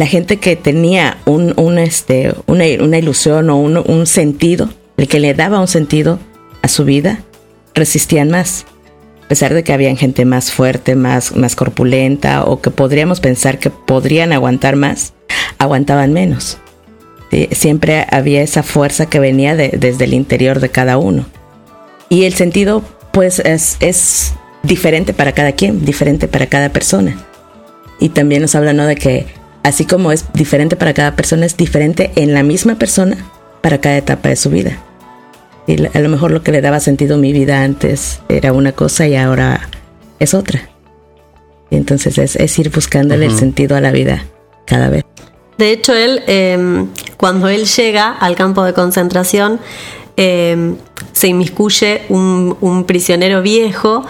la 0.00 0.06
gente 0.06 0.38
que 0.38 0.56
tenía 0.56 1.18
un, 1.26 1.76
este, 1.76 2.32
una, 2.46 2.66
ilusión 2.66 3.50
o 3.50 3.58
un, 3.58 4.06
sentido, 4.06 4.70
el 4.96 5.08
que 5.08 5.20
le 5.20 5.34
daba 5.34 5.60
un 5.60 5.68
sentido 5.68 6.18
a 6.62 6.68
su 6.68 6.86
vida, 6.86 7.20
resistían 7.74 8.30
más. 8.30 8.64
A 9.22 9.28
pesar 9.28 9.52
de 9.52 9.62
que 9.62 9.74
había 9.74 9.94
gente 9.96 10.24
más 10.24 10.52
fuerte, 10.52 10.96
más, 10.96 11.34
corpulenta 11.54 12.44
o 12.46 12.62
que 12.62 12.70
podríamos 12.70 13.20
pensar 13.20 13.58
que 13.58 13.68
podrían 13.68 14.32
aguantar 14.32 14.74
más, 14.74 15.12
aguantaban 15.58 16.14
menos 16.14 16.56
siempre 17.52 18.06
había 18.10 18.42
esa 18.42 18.64
fuerza 18.64 19.06
que 19.06 19.20
venía 19.20 19.54
desde 19.54 20.04
el 20.04 20.14
interior 20.14 20.58
de 20.60 20.70
cada 20.70 20.96
uno. 20.96 21.26
Y 22.08 22.24
el 22.24 22.32
sentido, 22.32 22.82
pues, 23.12 23.38
es, 23.38 24.32
diferente 24.62 25.12
para 25.12 25.30
cada 25.32 25.52
quien, 25.52 25.84
diferente 25.84 26.26
para 26.26 26.46
cada 26.46 26.70
persona. 26.70 27.24
Y 28.00 28.08
también 28.08 28.42
nos 28.42 28.56
habla. 28.56 28.72
De 28.72 28.96
que 28.96 29.26
así 29.62 29.84
como 29.84 30.12
es 30.12 30.26
diferente 30.32 30.76
para 30.76 30.94
cada 30.94 31.16
persona, 31.16 31.46
es 31.46 31.56
diferente 31.56 32.12
en 32.16 32.34
la 32.34 32.42
misma 32.42 32.76
persona 32.76 33.16
para 33.60 33.80
cada 33.80 33.96
etapa 33.96 34.28
de 34.28 34.36
su 34.36 34.50
vida. 34.50 34.78
Y 35.66 35.86
a 35.86 36.00
lo 36.00 36.08
mejor 36.08 36.30
lo 36.30 36.42
que 36.42 36.52
le 36.52 36.60
daba 36.60 36.80
sentido 36.80 37.16
a 37.16 37.18
mi 37.18 37.32
vida 37.32 37.62
antes 37.62 38.20
era 38.28 38.52
una 38.52 38.72
cosa 38.72 39.06
y 39.06 39.16
ahora 39.16 39.68
es 40.18 40.34
otra. 40.34 40.68
Y 41.70 41.76
entonces 41.76 42.18
es, 42.18 42.58
ir 42.58 42.70
buscándole 42.70 43.26
el 43.26 43.36
sentido 43.36 43.76
a 43.76 43.80
la 43.80 43.92
vida 43.92 44.24
cada 44.66 44.88
vez. 44.88 45.04
De 45.56 45.70
hecho, 45.70 45.94
él, 45.94 46.22
em, 46.26 46.88
cuando 47.16 47.48
él 47.48 47.66
llega 47.66 48.10
al 48.10 48.34
campo 48.34 48.64
de 48.64 48.72
concentración, 48.72 49.60
em, 50.16 50.76
se 51.12 51.28
inmiscuye 51.28 52.02
un, 52.08 52.84
prisionero 52.86 53.42
viejo 53.42 54.04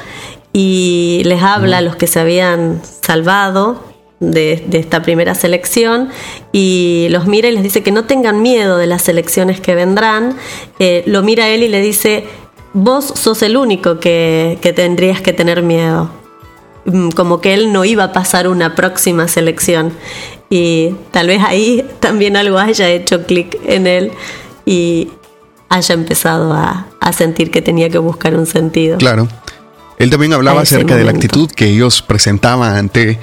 y 0.53 1.23
les 1.25 1.43
habla 1.43 1.79
a 1.79 1.81
los 1.83 1.97
que 1.97 2.07
se 2.07 2.21
habían 2.21 2.81
salvado 3.03 3.90
de, 4.21 4.65
esta 4.73 5.03
primera 5.03 5.35
selección 5.35 6.11
y 6.53 7.09
los 7.11 7.27
mira 7.27 7.49
y 7.49 7.53
les 7.53 7.63
dice 7.63 7.83
que 7.83 7.91
no 7.91 8.05
tengan 8.05 8.43
miedo 8.43 8.77
de 8.77 8.87
las 8.87 9.03
selecciones 9.03 9.61
que 9.61 9.75
vendrán. 9.75 10.37
Eh, 10.79 11.03
lo 11.07 11.23
mira 11.23 11.49
él 11.49 11.63
y 11.63 11.69
le 11.69 11.81
dice, 11.81 12.25
vos 12.73 13.13
sos 13.17 13.43
el 13.43 13.57
único 13.57 13.99
que, 13.99 14.59
que 14.61 14.73
tendrías 14.73 15.21
que 15.21 15.33
tener 15.33 15.63
miedo. 15.63 16.11
Mm, 16.85 17.11
como 17.11 17.41
que 17.41 17.55
él 17.55 17.73
no 17.73 17.85
iba 17.85 18.05
a 18.05 18.13
pasar 18.13 18.49
una 18.49 18.75
próxima 18.75 19.27
selección. 19.29 19.93
Y 20.49 20.95
tal 21.11 21.29
vez 21.29 21.43
ahí 21.43 21.85
también 22.01 22.37
algo 22.37 22.59
haya 22.59 22.89
hecho 22.89 23.25
clic 23.25 23.59
en 23.65 23.87
él 23.87 24.13
y 24.67 25.09
haya 25.69 25.95
empezado 25.95 26.53
a, 26.53 26.87
a, 27.01 27.13
sentir 27.13 27.51
que 27.51 27.63
tenía 27.63 27.89
que 27.91 27.99
buscar 27.99 28.35
un 28.35 28.47
sentido. 28.47 28.99
Claro. 28.99 29.29
Él 30.01 30.09
también 30.09 30.33
hablaba 30.33 30.63
acerca 30.63 30.97
de 30.97 31.05
la 31.05 31.11
actitud 31.11 31.51
que 31.51 31.67
ellos 31.67 32.01
presentaban 32.01 32.75
ante 32.75 33.19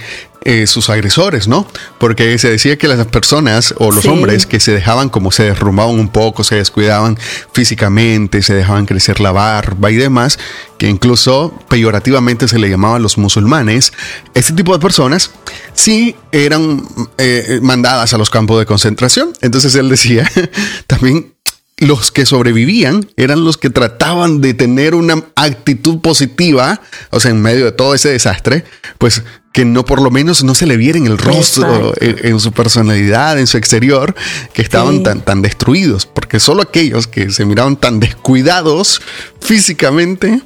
eh, 0.50 0.66
sus 0.66 0.90
agresores, 0.90 1.50
¿no? 1.50 1.68
Porque 1.98 2.38
se 2.38 2.50
decía 2.50 2.78
que 2.78 2.88
las 2.88 3.06
personas 3.08 3.76
o 3.80 3.92
los 3.92 4.06
hombres 4.06 4.46
que 4.46 4.62
se 4.62 4.72
dejaban 4.72 5.10
como 5.10 5.30
se 5.34 5.44
derrumbaban 5.44 6.00
un 6.00 6.08
poco, 6.08 6.46
se 6.46 6.56
descuidaban 6.56 7.20
físicamente, 7.52 8.42
se 8.42 8.54
dejaban 8.54 8.86
crecer 8.86 9.20
la 9.20 9.34
barba 9.34 9.92
y 9.92 9.98
demás, 9.98 10.40
que 10.78 10.88
incluso 10.88 11.54
peyorativamente 11.68 12.48
se 12.48 12.60
le 12.60 12.70
llamaban 12.70 13.04
los 13.04 13.18
musulmanes, 13.18 13.92
ese 14.36 14.54
tipo 14.54 14.72
de 14.72 14.80
personas 14.80 15.32
sí 15.74 16.16
eran 16.32 16.82
eh, 17.18 17.60
mandadas 17.62 18.14
a 18.14 18.18
los 18.18 18.30
campos 18.30 18.58
de 18.58 18.66
concentración. 18.66 19.34
Entonces 19.42 19.76
él 19.76 19.90
decía 19.90 20.32
también 20.88 21.34
los 21.80 22.12
que 22.12 22.26
sobrevivían 22.26 23.08
eran 23.18 23.44
los 23.44 23.58
que 23.58 23.70
trataban 23.70 24.42
de 24.42 24.54
tener 24.56 24.96
una 24.96 25.24
actitud 25.36 26.00
positiva, 26.00 26.82
o 27.12 27.20
sea, 27.20 27.32
en 27.32 27.42
medio 27.42 27.66
de 27.66 27.72
todo 27.72 27.94
ese 27.94 28.10
desastre, 28.10 28.64
pues 28.98 29.24
que 29.54 29.64
no 29.64 29.86
por 29.86 30.02
lo 30.02 30.12
menos 30.12 30.44
no 30.44 30.56
se 30.56 30.66
le 30.66 30.78
viera 30.78 30.98
en 30.98 31.08
el 31.08 31.18
rostro, 31.18 31.94
en, 32.00 32.40
su 32.40 32.52
personalidad, 32.52 33.40
en 33.40 33.48
su 33.48 33.58
exterior, 33.58 34.16
que 34.54 34.62
estaban 34.62 35.04
tan, 35.04 35.22
tan 35.22 35.42
destruidos, 35.42 36.06
porque 36.06 36.40
solo 36.40 36.64
aquellos 36.64 37.08
que 37.08 37.32
se 37.32 37.46
miraban 37.46 37.76
tan 37.76 38.00
descuidados 38.00 39.02
físicamente, 39.40 40.42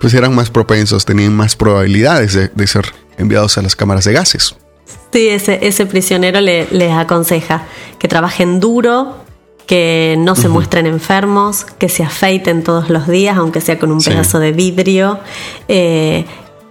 pues 0.00 0.14
eran 0.14 0.34
más 0.34 0.50
propensos, 0.50 1.04
tenían 1.04 1.34
más 1.34 1.56
probabilidades 1.56 2.32
de, 2.32 2.66
ser 2.66 2.86
enviados 3.18 3.58
a 3.58 3.62
las 3.62 3.76
cámaras 3.76 4.04
de 4.04 4.12
gases. 4.12 4.54
Sí, 5.12 5.28
ese, 5.28 5.60
ese 5.62 5.86
prisionero 5.86 6.40
le, 6.40 6.68
les 6.70 6.92
aconseja 6.92 7.64
que 7.98 8.08
trabajen 8.08 8.60
duro, 8.60 9.25
que 9.66 10.14
no 10.18 10.36
se 10.36 10.48
muestren 10.48 10.86
enfermos, 10.86 11.64
que 11.64 11.88
se 11.88 12.04
afeiten 12.04 12.62
todos 12.62 12.88
los 12.88 13.08
días, 13.08 13.36
aunque 13.36 13.60
sea 13.60 13.78
con 13.78 13.90
un 13.90 14.00
pedazo 14.00 14.38
de 14.38 14.52
vidrio, 14.52 15.18
eh, 15.66 16.24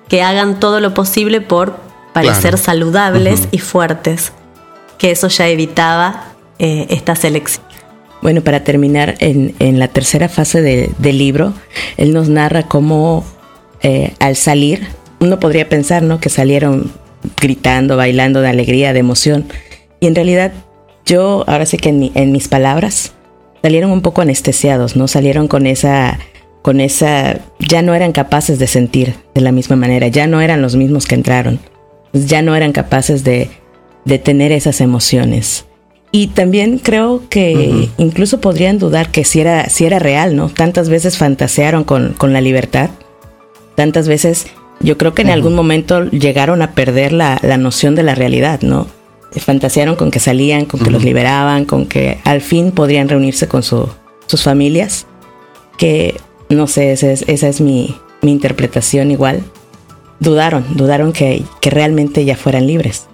que 0.08 0.24
hagan 0.24 0.60
todo 0.60 0.80
lo 0.80 0.94
posible 0.94 1.42
por 1.42 1.78
parecer 2.14 2.58
saludables 2.58 3.50
y 3.52 3.58
fuertes, 3.58 4.32
que 4.98 5.12
eso 5.12 5.28
ya 5.28 5.50
evitaba 5.50 6.32
eh, 6.58 6.88
esta 6.90 7.16
selección. 7.16 7.66
Bueno, 8.22 8.42
para 8.42 8.64
terminar, 8.64 9.16
en, 9.20 9.78
la 9.78 9.90
tercera 9.90 10.30
fase 10.30 10.62
del 10.62 11.18
libro, 11.18 11.54
él 11.98 12.14
nos 12.14 12.30
narra 12.30 12.64
cómo 12.64 13.26
eh, 13.82 14.14
al 14.20 14.38
salir, 14.38 14.88
uno 15.20 15.40
podría 15.40 15.68
pensar 15.68 16.02
¿no? 16.02 16.20
que 16.20 16.30
salieron 16.30 16.92
gritando, 17.40 17.98
bailando 17.98 18.42
de 18.42 18.48
alegría, 18.48 18.94
de 18.94 19.00
emoción, 19.00 19.46
y 20.00 20.08
en 20.08 20.16
realidad 20.16 20.54
yo, 21.06 21.44
ahora 21.48 21.66
sí 21.66 21.78
que 21.78 21.90
en, 21.90 22.32
mis 22.32 22.48
palabras, 22.48 23.14
salieron 23.62 23.92
un 23.92 24.02
poco 24.02 24.22
anestesiados, 24.22 24.96
¿no? 24.96 25.08
Salieron 25.08 25.48
con 25.48 25.68
esa, 25.68 26.20
con 26.62 26.82
esa, 26.82 27.40
ya 27.60 27.82
no 27.82 27.94
eran 27.94 28.12
capaces 28.12 28.60
de 28.60 28.68
sentir 28.68 29.16
de 29.34 29.42
la 29.42 29.52
misma 29.52 29.76
manera, 29.76 30.08
ya 30.08 30.28
no 30.28 30.42
eran 30.42 30.62
los 30.62 30.76
mismos 30.76 31.06
que 31.06 31.16
entraron, 31.16 31.60
ya 32.14 32.42
no 32.42 32.56
eran 32.56 32.72
capaces 32.72 33.24
de, 33.24 33.50
de 34.06 34.20
tener 34.20 34.52
esas 34.52 34.82
emociones. 34.82 35.66
Y 36.12 36.28
también 36.28 36.80
creo 36.80 37.24
que 37.30 37.90
incluso 37.98 38.40
podrían 38.40 38.80
dudar 38.80 39.12
que 39.12 39.26
si 39.26 39.42
era, 39.42 39.70
si 39.70 39.86
era 39.86 40.00
real, 40.00 40.36
¿no? 40.36 40.50
Tantas 40.50 40.88
veces 40.88 41.18
fantasearon 41.18 41.84
con, 41.84 42.14
con 42.14 42.32
la 42.32 42.40
libertad, 42.40 42.90
tantas 43.76 44.08
veces 44.08 44.48
yo 44.80 44.98
creo 44.98 45.14
que 45.14 45.24
en 45.24 45.30
algún 45.30 45.56
momento 45.56 46.06
llegaron 46.06 46.62
a 46.62 46.72
perder 46.72 47.12
la, 47.12 47.38
la 47.42 47.58
noción 47.58 47.96
de 47.96 48.04
la 48.04 48.16
realidad, 48.16 48.62
¿no? 48.62 48.88
Fantasearon 49.40 49.96
con 49.96 50.12
que 50.12 50.20
salían, 50.20 50.66
con 50.66 50.80
que 50.80 50.92
los 50.92 51.04
liberaban, 51.04 51.66
con 51.66 51.86
que 51.86 52.20
al 52.24 52.42
fin 52.42 52.72
podrían 52.72 53.10
reunirse 53.10 53.48
con 53.48 53.64
sus 53.64 53.90
familias, 54.44 55.08
que 55.78 56.20
no 56.50 56.68
sé, 56.68 56.92
esa 56.92 57.48
es, 57.48 57.62
mi, 57.62 58.00
interpretación 58.22 59.12
igual. 59.12 59.44
Dudaron, 60.20 60.66
dudaron 60.76 61.14
que, 61.14 61.44
realmente 61.62 62.26
ya 62.26 62.36
fueran 62.38 62.68
libres. 62.68 63.08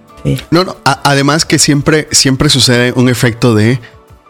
No, 0.52 0.64
no, 0.64 0.78
además 0.86 1.46
que 1.46 1.58
siempre, 1.58 2.08
siempre 2.12 2.50
sucede 2.50 2.94
un 2.96 3.10
efecto 3.10 3.56
de 3.56 3.80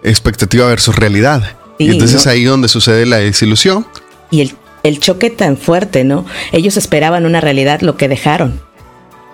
expectativa 0.04 0.66
versus 0.68 0.96
realidad. 0.96 1.58
y 1.78 1.90
entonces 1.90 2.26
ahí 2.28 2.46
donde 2.46 2.68
sucede 2.68 3.06
la 3.06 3.18
desilusión. 3.18 3.86
Y 4.30 4.42
el, 4.42 4.56
el 4.84 5.00
choque 5.00 5.30
tan 5.30 5.58
fuerte, 5.58 6.04
¿no? 6.06 6.26
Ellos 6.54 6.78
esperaban 6.78 7.26
una 7.26 7.42
realidad, 7.42 7.82
lo 7.82 7.98
que 7.98 8.08
dejaron 8.08 8.62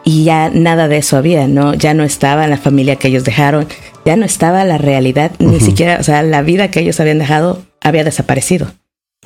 y 0.08 0.24
ya 0.24 0.50
nada 0.50 0.88
de 0.88 1.00
eso 1.00 1.18
había, 1.18 1.50
¿no? 1.50 1.74
Ya 1.74 1.94
no 1.94 2.06
estaba 2.06 2.48
la 2.48 2.56
familia 2.56 2.96
que 2.96 3.10
ellos 3.10 3.26
dejaron, 3.26 3.68
ya 4.06 4.16
no 4.16 4.24
estaba 4.24 4.64
la 4.64 4.78
realidad, 4.78 5.34
ni 5.40 5.60
siquiera, 5.60 5.98
o 6.00 6.04
sea, 6.04 6.24
la 6.24 6.44
vida 6.44 6.72
que 6.72 6.80
ellos 6.80 7.02
habían 7.02 7.20
dejado 7.20 7.62
había 7.82 8.06
desaparecido. 8.06 8.72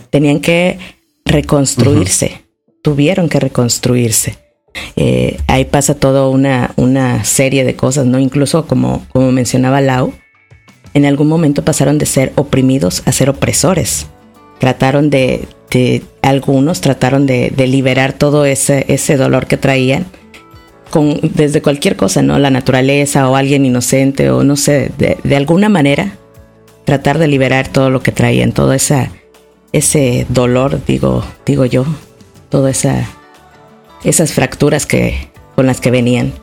Tenían 0.10 0.40
que 0.40 0.80
reconstruirse, 1.24 2.42
tuvieron 2.82 3.30
que 3.30 3.40
reconstruirse. 3.40 4.40
Eh, 4.96 5.38
ahí 5.46 5.66
pasa 5.66 5.94
toda 5.94 6.28
una, 6.30 6.74
una 6.78 7.24
serie 7.26 7.64
de 7.64 7.76
cosas, 7.76 8.08
¿no? 8.08 8.18
Incluso 8.18 8.66
como, 8.66 9.06
como 9.14 9.32
mencionaba 9.32 9.82
Lau, 9.82 10.16
en 10.96 11.06
algún 11.06 11.28
momento 11.28 11.64
pasaron 11.64 12.00
de 12.00 12.08
ser 12.08 12.34
oprimidos 12.36 13.04
a 13.06 13.12
ser 13.12 13.30
opresores. 13.30 14.08
Trataron 14.58 15.12
de, 15.12 15.48
de 15.70 16.02
algunos 16.24 16.82
trataron 16.82 17.28
de, 17.28 17.54
de 17.56 17.68
liberar 17.68 18.14
todo 18.14 18.46
ese, 18.46 18.86
ese 18.88 19.16
dolor 19.16 19.46
que 19.46 19.58
traían 19.58 20.08
con, 20.92 21.20
desde 21.34 21.62
cualquier 21.62 21.96
cosa, 21.96 22.22
¿no? 22.22 22.38
La 22.38 22.52
naturaleza 22.52 23.28
o 23.30 23.36
alguien 23.36 23.66
inocente 23.66 24.30
o 24.30 24.44
no 24.44 24.56
sé, 24.56 24.92
de, 24.98 25.36
alguna 25.36 25.70
manera 25.70 26.18
tratar 26.86 27.18
de 27.18 27.28
liberar 27.28 27.68
todo 27.68 27.90
lo 27.90 28.04
que 28.04 28.12
traían, 28.12 28.52
todo 28.52 28.74
esa, 28.74 29.10
ese 29.72 30.28
dolor, 30.30 30.82
digo, 30.86 31.26
digo 31.46 31.66
yo, 31.66 31.86
todas 32.50 32.78
esa, 32.80 33.08
esas 34.04 34.34
fracturas 34.34 34.86
que, 34.86 35.30
con 35.56 35.66
las 35.66 35.82
que 35.82 35.90
venían. 35.90 36.34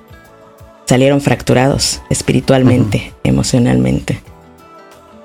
Salieron 0.87 1.21
fracturados 1.21 2.01
espiritualmente, 2.09 3.13
emocionalmente. 3.23 4.23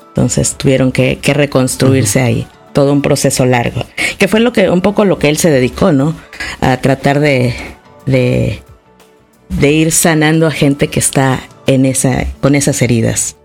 Entonces 0.09 0.55
tuvieron 0.57 0.91
que, 0.91 1.17
reconstruirse 1.23 2.21
ahí. 2.21 2.47
Todo 2.73 2.91
un 2.91 3.01
proceso 3.01 3.45
largo. 3.45 3.83
Que 4.17 4.27
fue 4.27 4.39
lo 4.39 4.51
que, 4.51 4.69
un 4.69 4.81
poco 4.81 5.05
lo 5.05 5.19
que 5.19 5.29
él 5.29 5.37
se 5.37 5.49
dedicó, 5.49 5.91
¿no? 5.91 6.15
A 6.59 6.77
tratar 6.77 7.19
de, 7.19 7.53
de 8.05 8.61
de 9.59 9.71
ir 9.71 9.91
sanando 9.91 10.47
a 10.47 10.51
gente 10.51 10.87
que 10.87 10.99
está 10.99 11.41
en 11.67 11.85
esa, 11.85 12.25
con 12.41 12.55
esas 12.55 12.81
heridas. 12.81 13.35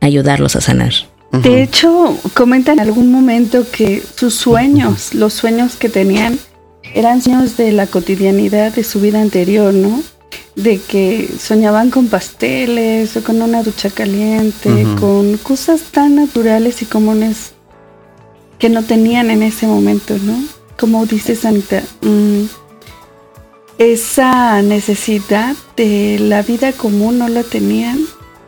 Ayudarlos 0.00 0.56
a 0.56 0.60
sanar. 0.60 0.92
De 1.32 1.62
hecho, 1.62 2.16
comenta 2.34 2.72
en 2.72 2.80
algún 2.80 3.12
momento 3.12 3.66
que 3.70 4.02
sus 4.16 4.34
sueños, 4.34 5.14
los 5.14 5.34
sueños 5.34 5.76
que 5.76 5.88
tenían, 5.88 6.38
eran 6.94 7.20
sueños 7.20 7.56
de 7.56 7.72
la 7.72 7.86
cotidianidad 7.86 8.72
de 8.72 8.82
su 8.82 9.00
vida 9.00 9.20
anterior, 9.20 9.74
¿no? 9.74 10.02
De 10.56 10.80
que 10.80 11.28
soñaban 11.38 11.90
con 11.90 12.08
pasteles 12.08 13.16
o 13.16 13.22
con 13.22 13.42
una 13.42 13.62
ducha 13.62 13.90
caliente, 13.90 14.86
con 14.98 15.36
cosas 15.36 15.82
tan 15.92 16.16
naturales 16.16 16.80
y 16.82 16.86
comunes 16.86 17.52
que 18.58 18.70
no 18.70 18.82
tenían 18.82 19.30
en 19.30 19.42
ese 19.42 19.66
momento, 19.66 20.16
¿no? 20.22 20.42
Como 20.78 21.04
dice 21.06 21.36
Santa, 21.36 21.82
mm, 22.00 22.44
esa 23.78 24.60
necesidad 24.62 25.54
de 25.76 26.18
la 26.18 26.42
vida 26.42 26.72
común 26.72 27.18
no 27.18 27.28
la 27.28 27.44
tenían 27.44 28.00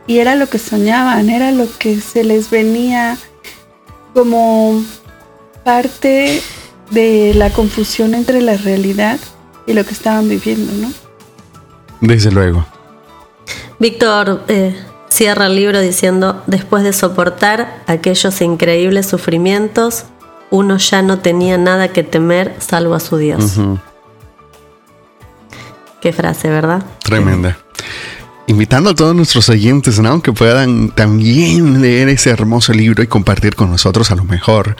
y 0.07 0.19
era 0.19 0.35
lo 0.35 0.49
que 0.49 0.59
soñaban, 0.59 1.31
era 1.31 1.53
lo 1.53 1.67
que 1.79 2.01
se 2.01 2.25
les 2.25 2.51
venía 2.51 3.17
como 4.13 4.83
parte 5.65 6.43
de 6.91 7.33
la 7.35 7.51
confusión 7.51 8.15
entre 8.15 8.41
la 8.41 8.57
realidad 8.57 9.21
y 9.67 9.73
lo 9.73 9.85
que 9.85 9.93
estaban 9.93 10.29
viviendo, 10.29 10.73
¿no? 10.73 10.93
Desde 12.01 12.33
luego. 12.33 12.67
Víctor 13.79 14.43
eh, 14.49 14.75
cierra 15.09 15.47
el 15.47 15.55
libro 15.55 15.81
diciendo, 15.81 16.43
después 16.47 16.83
de 16.83 16.93
soportar 16.93 17.83
aquellos 17.87 18.41
increíbles 18.41 19.07
sufrimientos, 19.07 20.07
uno 20.51 20.79
ya 20.79 21.03
no 21.03 21.21
tenía 21.21 21.57
nada 21.57 21.89
que 21.89 22.03
temer 22.03 22.57
salvo 22.59 22.95
a 22.95 23.01
su 23.01 23.17
Dios. 23.17 23.59
Qué 26.01 26.13
frase, 26.13 26.49
¿verdad? 26.49 26.83
Tremenda. 27.03 27.59
invitando 28.47 28.91
a 28.91 28.95
todos 28.95 29.15
nuestros 29.15 29.49
oyentes, 29.49 30.01
¿no? 30.01 30.23
Que 30.23 30.33
puedan 30.33 30.91
también 30.91 31.83
leer 31.83 32.09
ese 32.09 32.31
hermoso 32.31 32.73
libro 32.73 33.03
y 33.03 33.07
compartir 33.07 33.55
con 33.55 33.71
nosotros 33.71 34.11
a 34.11 34.17
lo 34.17 34.25
mejor 34.25 34.77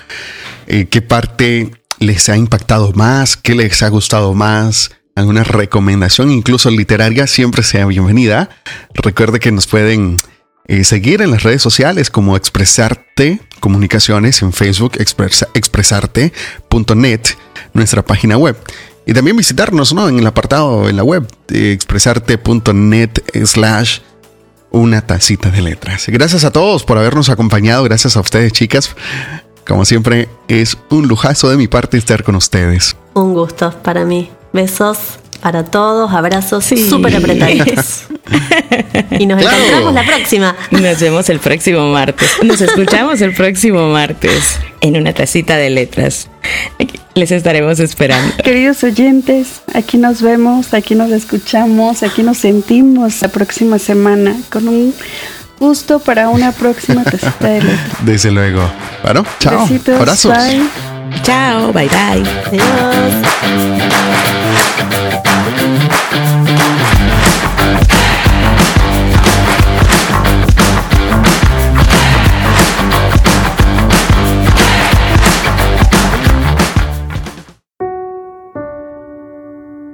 eh, 0.67 0.87
qué 0.87 1.03
parte 1.03 1.71
les 1.99 2.29
ha 2.29 2.37
impactado 2.37 2.93
más, 2.95 3.37
qué 3.37 3.55
les 3.55 3.83
ha 3.83 3.89
gustado 3.89 4.35
más, 4.35 4.93
alguna 5.15 5.45
recomendación, 5.45 6.31
incluso 6.31 6.71
literaria, 6.71 7.27
siempre 7.27 7.63
sea 7.63 7.87
bienvenida. 7.87 8.49
Recuerde 8.95 9.39
que 9.39 9.53
nos 9.53 9.67
pueden 9.67 10.17
eh, 10.67 10.85
seguir 10.85 11.23
en 11.23 11.31
las 11.31 11.43
redes 11.43 11.63
sociales 11.63 12.11
como 12.11 12.37
Expresarte 12.37 13.41
Comunicaciones 13.61 14.41
en 14.41 14.55
Facebook, 14.55 14.93
expresarte.net, 14.99 17.21
nuestra 17.75 18.03
página 18.03 18.39
web. 18.39 18.57
Y 19.11 19.13
también 19.13 19.37
visitarnos 19.37 19.93
¿no? 19.93 20.09
en 20.09 20.21
el 20.21 20.27
apartado 20.29 20.89
en 20.89 20.95
la 20.95 21.03
web 21.03 21.27
expresarte.net 21.49 23.11
slash 23.45 23.99
una 24.71 25.05
tacita 25.05 25.51
de 25.51 25.63
letras. 25.63 26.05
Gracias 26.07 26.45
a 26.45 26.53
todos 26.53 26.85
por 26.85 26.97
habernos 26.97 27.29
acompañado, 27.29 27.83
gracias 27.83 28.17
a 28.17 28.21
ustedes 28.21 28.53
chicas. 28.53 28.95
Como 29.67 29.85
siempre, 29.85 30.29
es 30.47 30.79
un 30.91 31.09
lujazo 31.09 31.51
de 31.51 31.57
mi 31.57 31.67
parte 31.67 31.99
estar 31.99 32.23
con 32.23 32.37
ustedes. 32.37 32.97
Un 33.15 33.35
gusto 33.35 33.75
para 33.83 34.05
mí. 34.05 34.31
Besos 34.53 35.19
para 35.41 35.65
todos, 35.65 36.13
abrazos 36.13 36.65
súper 36.65 37.17
apretaditos. 37.17 38.05
y 39.19 39.27
nos 39.27 39.43
encontramos 39.43 39.95
la 39.95 40.05
próxima. 40.05 40.57
Nos 40.71 41.01
vemos 41.01 41.29
el 41.29 41.39
próximo 41.39 41.89
martes. 41.91 42.31
Nos 42.43 42.61
escuchamos 42.61 43.21
el 43.21 43.35
próximo 43.35 43.89
martes 43.89 44.59
en 44.81 44.97
una 44.97 45.13
tacita 45.13 45.57
de 45.57 45.71
letras. 45.71 46.29
Les 47.15 47.31
estaremos 47.33 47.81
esperando. 47.81 48.37
Queridos 48.43 48.83
oyentes, 48.85 49.63
aquí 49.75 49.99
nos 49.99 50.23
vemos, 50.23 50.73
aquí 50.75 50.95
nos 50.95 51.11
escuchamos, 51.11 52.03
aquí 52.03 52.23
nos 52.23 52.39
sentimos 52.39 53.21
la 53.21 53.29
próxima 53.29 53.79
semana 53.79 54.37
con 54.51 54.69
un 54.69 54.95
gusto 55.59 55.99
para 55.99 56.29
una 56.29 56.53
próxima 56.53 57.05
tacita 57.05 57.49
de 57.49 57.63
letras. 57.63 57.91
Desde 58.05 58.31
luego. 58.31 58.63
Bueno, 59.03 59.25
chao. 59.39 59.69
Abrazos. 59.99 60.33
Bye. 60.33 60.90
Chao, 61.23 61.73
bye 61.73 61.89
bye. 61.89 62.25
Adiós. 62.47 63.31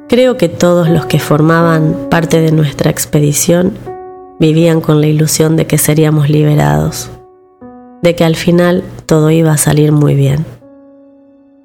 Creo 0.09 0.37
que 0.37 0.49
todos 0.49 0.89
los 0.89 1.05
que 1.05 1.19
formaban 1.19 2.09
parte 2.09 2.41
de 2.41 2.53
nuestra 2.53 2.91
expedición 2.91 3.77
vivían 4.39 4.81
con 4.81 5.01
la 5.01 5.09
ilusión 5.09 5.57
de 5.57 5.67
que 5.67 5.79
seríamos 5.79 6.31
liberados, 6.31 7.11
de 8.03 8.15
que 8.15 8.25
al 8.25 8.37
final 8.37 8.85
todo 9.05 9.31
iba 9.31 9.53
a 9.53 9.59
salir 9.59 9.93
muy 9.93 10.15
bien. 10.15 10.56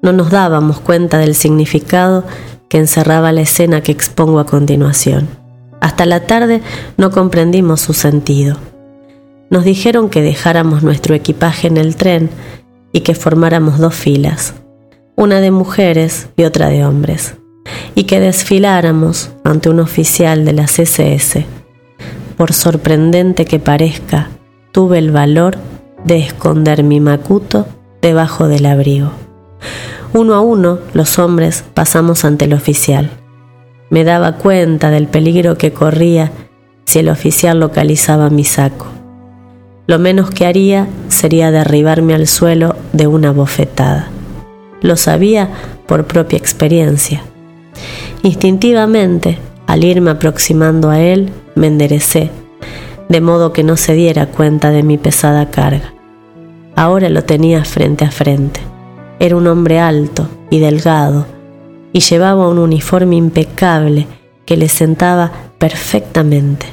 No 0.02 0.12
nos 0.12 0.30
dábamos 0.30 0.80
cuenta 0.80 1.18
del 1.18 1.34
significado 1.34 2.24
que 2.68 2.78
encerraba 2.78 3.32
la 3.32 3.42
escena 3.42 3.82
que 3.82 3.92
expongo 3.92 4.40
a 4.40 4.46
continuación. 4.46 5.28
Hasta 5.80 6.06
la 6.06 6.26
tarde 6.26 6.60
no 6.96 7.10
comprendimos 7.10 7.80
su 7.80 7.92
sentido. 7.92 8.56
Nos 9.48 9.64
dijeron 9.64 10.10
que 10.10 10.22
dejáramos 10.22 10.82
nuestro 10.82 11.14
equipaje 11.14 11.68
en 11.68 11.76
el 11.76 11.96
tren 11.96 12.30
y 12.92 13.00
que 13.00 13.14
formáramos 13.14 13.78
dos 13.78 13.94
filas, 13.94 14.54
una 15.16 15.40
de 15.40 15.50
mujeres 15.50 16.28
y 16.36 16.44
otra 16.44 16.68
de 16.68 16.84
hombres 16.84 17.36
y 17.94 18.04
que 18.04 18.20
desfiláramos 18.20 19.30
ante 19.44 19.70
un 19.70 19.80
oficial 19.80 20.44
de 20.44 20.52
la 20.52 20.64
CSS. 20.64 21.44
Por 22.36 22.52
sorprendente 22.52 23.44
que 23.44 23.58
parezca, 23.58 24.30
tuve 24.72 24.98
el 24.98 25.10
valor 25.10 25.58
de 26.04 26.18
esconder 26.18 26.82
mi 26.82 27.00
macuto 27.00 27.66
debajo 28.00 28.48
del 28.48 28.66
abrigo. 28.66 29.21
Uno 30.12 30.34
a 30.34 30.40
uno 30.40 30.78
los 30.92 31.18
hombres 31.18 31.64
pasamos 31.74 32.24
ante 32.24 32.44
el 32.44 32.54
oficial. 32.54 33.10
Me 33.90 34.04
daba 34.04 34.36
cuenta 34.36 34.90
del 34.90 35.06
peligro 35.06 35.56
que 35.58 35.72
corría 35.72 36.32
si 36.84 36.98
el 36.98 37.08
oficial 37.08 37.60
localizaba 37.60 38.30
mi 38.30 38.44
saco. 38.44 38.86
Lo 39.86 39.98
menos 39.98 40.30
que 40.30 40.46
haría 40.46 40.86
sería 41.08 41.50
derribarme 41.50 42.14
al 42.14 42.26
suelo 42.26 42.76
de 42.92 43.06
una 43.06 43.32
bofetada. 43.32 44.08
Lo 44.80 44.96
sabía 44.96 45.48
por 45.86 46.06
propia 46.06 46.38
experiencia. 46.38 47.22
Instintivamente, 48.22 49.38
al 49.66 49.84
irme 49.84 50.10
aproximando 50.10 50.90
a 50.90 51.00
él, 51.00 51.30
me 51.54 51.66
enderecé, 51.66 52.30
de 53.08 53.20
modo 53.20 53.52
que 53.52 53.64
no 53.64 53.76
se 53.76 53.94
diera 53.94 54.26
cuenta 54.26 54.70
de 54.70 54.82
mi 54.82 54.98
pesada 54.98 55.50
carga. 55.50 55.92
Ahora 56.76 57.08
lo 57.08 57.24
tenía 57.24 57.64
frente 57.64 58.04
a 58.04 58.10
frente. 58.10 58.60
Era 59.22 59.36
un 59.36 59.46
hombre 59.46 59.78
alto 59.78 60.26
y 60.50 60.58
delgado, 60.58 61.26
y 61.92 62.00
llevaba 62.00 62.48
un 62.48 62.58
uniforme 62.58 63.14
impecable 63.14 64.08
que 64.44 64.56
le 64.56 64.68
sentaba 64.68 65.30
perfectamente. 65.58 66.66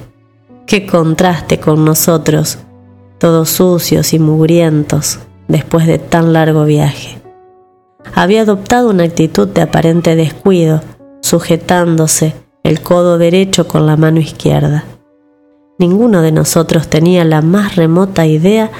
Qué 0.66 0.88
contraste 0.88 1.60
con 1.60 1.86
nosotros, 1.86 2.58
todos 3.20 3.50
sucios 3.50 4.14
y 4.14 4.20
mugrientos, 4.20 5.20
después 5.48 5.86
de 5.86 6.00
tan 6.00 6.34
largo 6.34 6.66
viaje. 6.66 7.22
Había 8.16 8.42
adoptado 8.42 8.90
una 8.90 9.04
actitud 9.04 9.48
de 9.50 9.62
aparente 9.62 10.16
descuido, 10.16 10.82
sujetándose 11.22 12.34
el 12.64 12.82
codo 12.82 13.20
derecho 13.20 13.68
con 13.68 13.86
la 13.86 13.96
mano 13.96 14.22
izquierda. 14.22 14.86
Ninguno 15.78 16.24
de 16.24 16.32
nosotros 16.32 16.88
tenía 16.88 17.24
la 17.26 17.44
más 17.44 17.76
remota 17.76 18.26
idea 18.26 18.72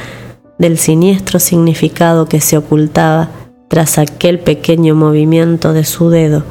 del 0.58 0.80
siniestro 0.80 1.38
significado 1.38 2.26
que 2.26 2.42
se 2.42 2.58
ocultaba 2.58 3.30
tras 3.70 4.00
aquel 4.00 4.40
pequeño 4.40 4.96
movimiento 4.96 5.74
de 5.74 5.86
su 5.86 6.10
dedo 6.10 6.44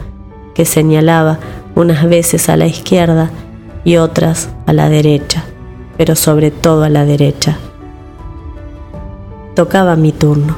que 0.54 0.64
señalaba 0.64 1.38
unas 1.74 2.08
veces 2.08 2.48
a 2.48 2.56
la 2.56 2.66
izquierda 2.66 3.30
y 3.84 3.96
otras 3.96 4.48
a 4.66 4.72
la 4.72 4.88
derecha, 4.88 5.44
pero 5.96 6.16
sobre 6.16 6.50
todo 6.50 6.84
a 6.84 6.88
la 6.88 7.04
derecha. 7.04 7.58
Tocaba 9.54 9.96
mi 9.96 10.12
turno. 10.12 10.56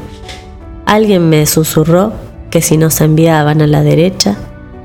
Alguien 0.84 1.28
me 1.28 1.46
susurró 1.46 2.12
que 2.50 2.60
si 2.60 2.76
nos 2.76 3.00
enviaban 3.00 3.62
a 3.62 3.66
la 3.66 3.82
derecha, 3.82 4.36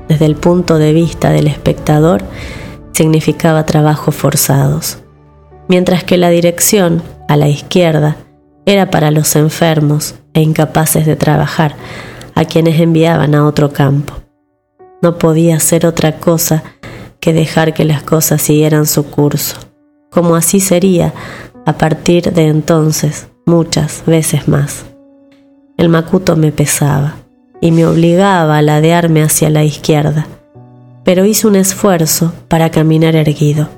desde 0.08 0.24
el 0.26 0.36
punto 0.36 0.78
de 0.78 0.92
vista 0.92 1.30
del 1.30 1.46
espectador, 1.46 2.22
significaba 2.92 3.66
trabajos 3.66 4.14
forzados, 4.14 4.98
mientras 5.68 6.04
que 6.04 6.16
la 6.16 6.30
dirección, 6.30 7.02
a 7.28 7.36
la 7.36 7.48
izquierda, 7.48 8.16
era 8.64 8.90
para 8.90 9.10
los 9.10 9.36
enfermos 9.36 10.14
e 10.36 10.40
incapaces 10.42 11.06
de 11.06 11.16
trabajar, 11.16 11.74
a 12.34 12.44
quienes 12.44 12.78
enviaban 12.78 13.34
a 13.34 13.46
otro 13.46 13.72
campo. 13.72 14.12
No 15.00 15.18
podía 15.18 15.58
ser 15.60 15.86
otra 15.86 16.18
cosa 16.18 16.62
que 17.20 17.32
dejar 17.32 17.72
que 17.72 17.86
las 17.86 18.02
cosas 18.02 18.42
siguieran 18.42 18.86
su 18.86 19.06
curso, 19.06 19.56
como 20.10 20.36
así 20.36 20.60
sería 20.60 21.14
a 21.64 21.72
partir 21.78 22.32
de 22.34 22.48
entonces 22.48 23.28
muchas 23.46 24.04
veces 24.06 24.46
más. 24.46 24.84
El 25.78 25.88
macuto 25.88 26.36
me 26.36 26.52
pesaba 26.52 27.16
y 27.62 27.72
me 27.72 27.86
obligaba 27.86 28.58
a 28.58 28.62
ladearme 28.62 29.22
hacia 29.22 29.48
la 29.48 29.64
izquierda, 29.64 30.26
pero 31.02 31.24
hice 31.24 31.46
un 31.46 31.56
esfuerzo 31.56 32.34
para 32.48 32.70
caminar 32.70 33.16
erguido. 33.16 33.68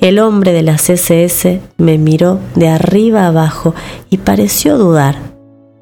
El 0.00 0.20
hombre 0.20 0.52
de 0.52 0.62
la 0.62 0.76
CSS 0.76 1.58
me 1.78 1.98
miró 1.98 2.38
de 2.54 2.68
arriba 2.68 3.26
abajo 3.26 3.74
y 4.08 4.18
pareció 4.18 4.78
dudar. 4.78 5.33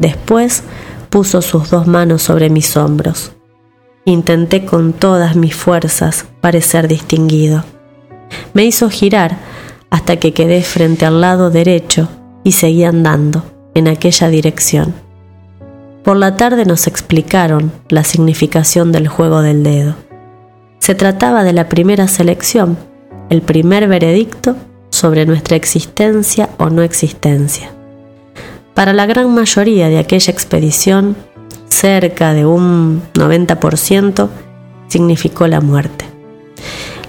Después 0.02 0.64
puso 1.10 1.42
sus 1.42 1.70
dos 1.70 1.86
manos 1.86 2.22
sobre 2.22 2.50
mis 2.50 2.76
hombros. 2.76 3.30
Intenté 4.04 4.64
con 4.64 4.94
todas 4.94 5.36
mis 5.36 5.54
fuerzas 5.54 6.26
parecer 6.40 6.88
distinguido. 6.88 7.62
Me 8.52 8.64
hizo 8.64 8.90
girar 8.90 9.38
hasta 9.90 10.16
que 10.16 10.34
quedé 10.34 10.62
frente 10.62 11.06
al 11.06 11.20
lado 11.20 11.50
derecho 11.50 12.08
y 12.42 12.50
seguí 12.50 12.82
andando 12.82 13.44
en 13.74 13.86
aquella 13.86 14.28
dirección. 14.28 14.92
Por 16.02 16.16
la 16.16 16.36
tarde 16.36 16.64
nos 16.64 16.88
explicaron 16.88 17.70
la 17.88 18.02
significación 18.02 18.90
del 18.90 19.06
juego 19.06 19.40
del 19.40 19.62
dedo. 19.62 19.94
Se 20.80 20.96
trataba 20.96 21.44
de 21.44 21.52
la 21.52 21.68
primera 21.68 22.08
selección, 22.08 22.76
el 23.30 23.40
primer 23.40 23.86
veredicto 23.86 24.56
sobre 24.90 25.26
nuestra 25.26 25.54
existencia 25.54 26.50
o 26.58 26.70
no 26.70 26.82
existencia. 26.82 27.71
Para 28.74 28.92
la 28.92 29.06
gran 29.06 29.32
mayoría 29.34 29.88
de 29.88 29.98
aquella 29.98 30.32
expedición, 30.32 31.16
cerca 31.68 32.32
de 32.32 32.46
un 32.46 33.02
90%, 33.14 34.28
significó 34.88 35.46
la 35.46 35.60
muerte. 35.60 36.04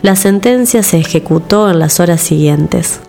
La 0.02 0.16
sentencia 0.16 0.84
se 0.84 0.98
ejecutó 0.98 1.70
en 1.70 1.80
las 1.80 2.00
horas 2.00 2.22
siguientes. 2.22 3.00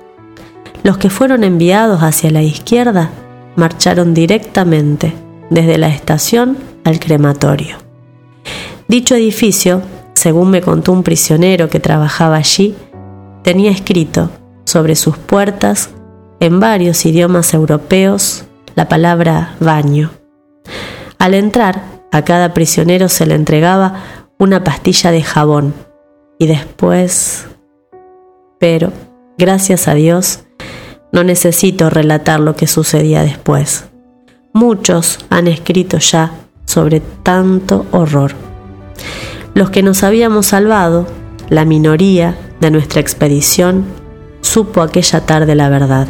Los 0.83 0.99
que 0.99 1.11
fueron 1.11 1.43
enviados 1.43 2.03
hacia 2.03 2.31
la 2.31 2.43
izquierda 2.43 3.11
marcharon 3.57 4.15
directamente 4.15 5.13
desde 5.51 5.79
la 5.79 5.89
estación 5.89 6.57
al 6.85 7.01
crematorio. 7.01 7.79
Dicho 8.87 9.15
edificio, 9.15 9.83
según 10.15 10.51
me 10.51 10.61
contó 10.61 10.93
un 10.93 11.03
prisionero 11.03 11.69
que 11.69 11.81
trabajaba 11.81 12.37
allí, 12.37 12.75
tenía 13.43 13.71
escrito 13.71 14.31
sobre 14.65 14.95
sus 14.95 15.17
puertas 15.17 15.91
en 16.45 16.61
varios 16.61 17.07
idiomas 17.07 17.55
europeos 17.55 18.45
la 18.75 18.87
palabra 18.87 19.55
baño. 19.61 20.11
Al 21.19 21.33
entrar, 21.33 21.83
a 22.13 22.23
cada 22.23 22.53
prisionero 22.53 23.09
se 23.09 23.25
le 23.25 23.35
entregaba 23.35 24.03
una 24.39 24.63
pastilla 24.63 25.11
de 25.11 25.23
jabón 25.23 25.75
y 26.39 26.47
después... 26.47 27.47
Pero, 28.59 28.93
gracias 29.39 29.89
a 29.89 29.95
Dios, 29.95 30.41
no 31.13 31.25
necesito 31.25 31.89
relatar 31.89 32.41
lo 32.41 32.57
que 32.57 32.67
sucedía 32.67 33.23
después. 33.23 33.87
Muchos 34.53 35.19
han 35.31 35.49
escrito 35.49 35.97
ya 35.97 36.33
sobre 36.67 37.01
tanto 37.23 37.87
horror. 37.91 38.33
Los 39.55 39.71
que 39.71 39.83
nos 39.83 40.03
habíamos 40.03 40.47
salvado, 40.47 41.07
la 41.49 41.65
minoría 41.65 42.37
de 42.61 42.71
nuestra 42.71 43.01
expedición, 43.01 43.85
supo 44.43 44.83
aquella 44.83 45.25
tarde 45.25 45.55
la 45.55 45.69
verdad. 45.69 46.07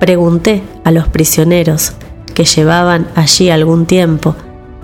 Pregunté 0.00 0.62
a 0.84 0.90
los 0.90 1.08
prisioneros 1.08 1.92
que 2.34 2.44
llevaban 2.44 3.08
allí 3.14 3.50
algún 3.50 3.86
tiempo 3.86 4.36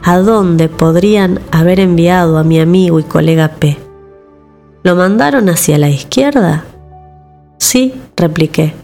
a 0.02 0.18
dónde 0.18 0.68
podrían 0.68 1.40
haber 1.50 1.80
enviado 1.80 2.36
a 2.36 2.44
mi 2.44 2.60
amigo 2.60 2.98
y 2.98 3.04
colega 3.04 3.48
P. 3.48 3.78
¿Lo 4.82 4.96
mandaron 4.96 5.48
hacia 5.48 5.78
la 5.78 5.88
izquierda? 5.88 6.64
Sí, 7.58 7.94
repliqué. 8.16 8.74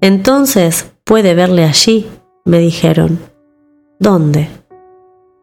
Entonces 0.00 0.90
puede 1.04 1.34
verle 1.34 1.64
allí, 1.64 2.06
me 2.44 2.58
dijeron. 2.58 3.18
¿Dónde? 3.98 4.48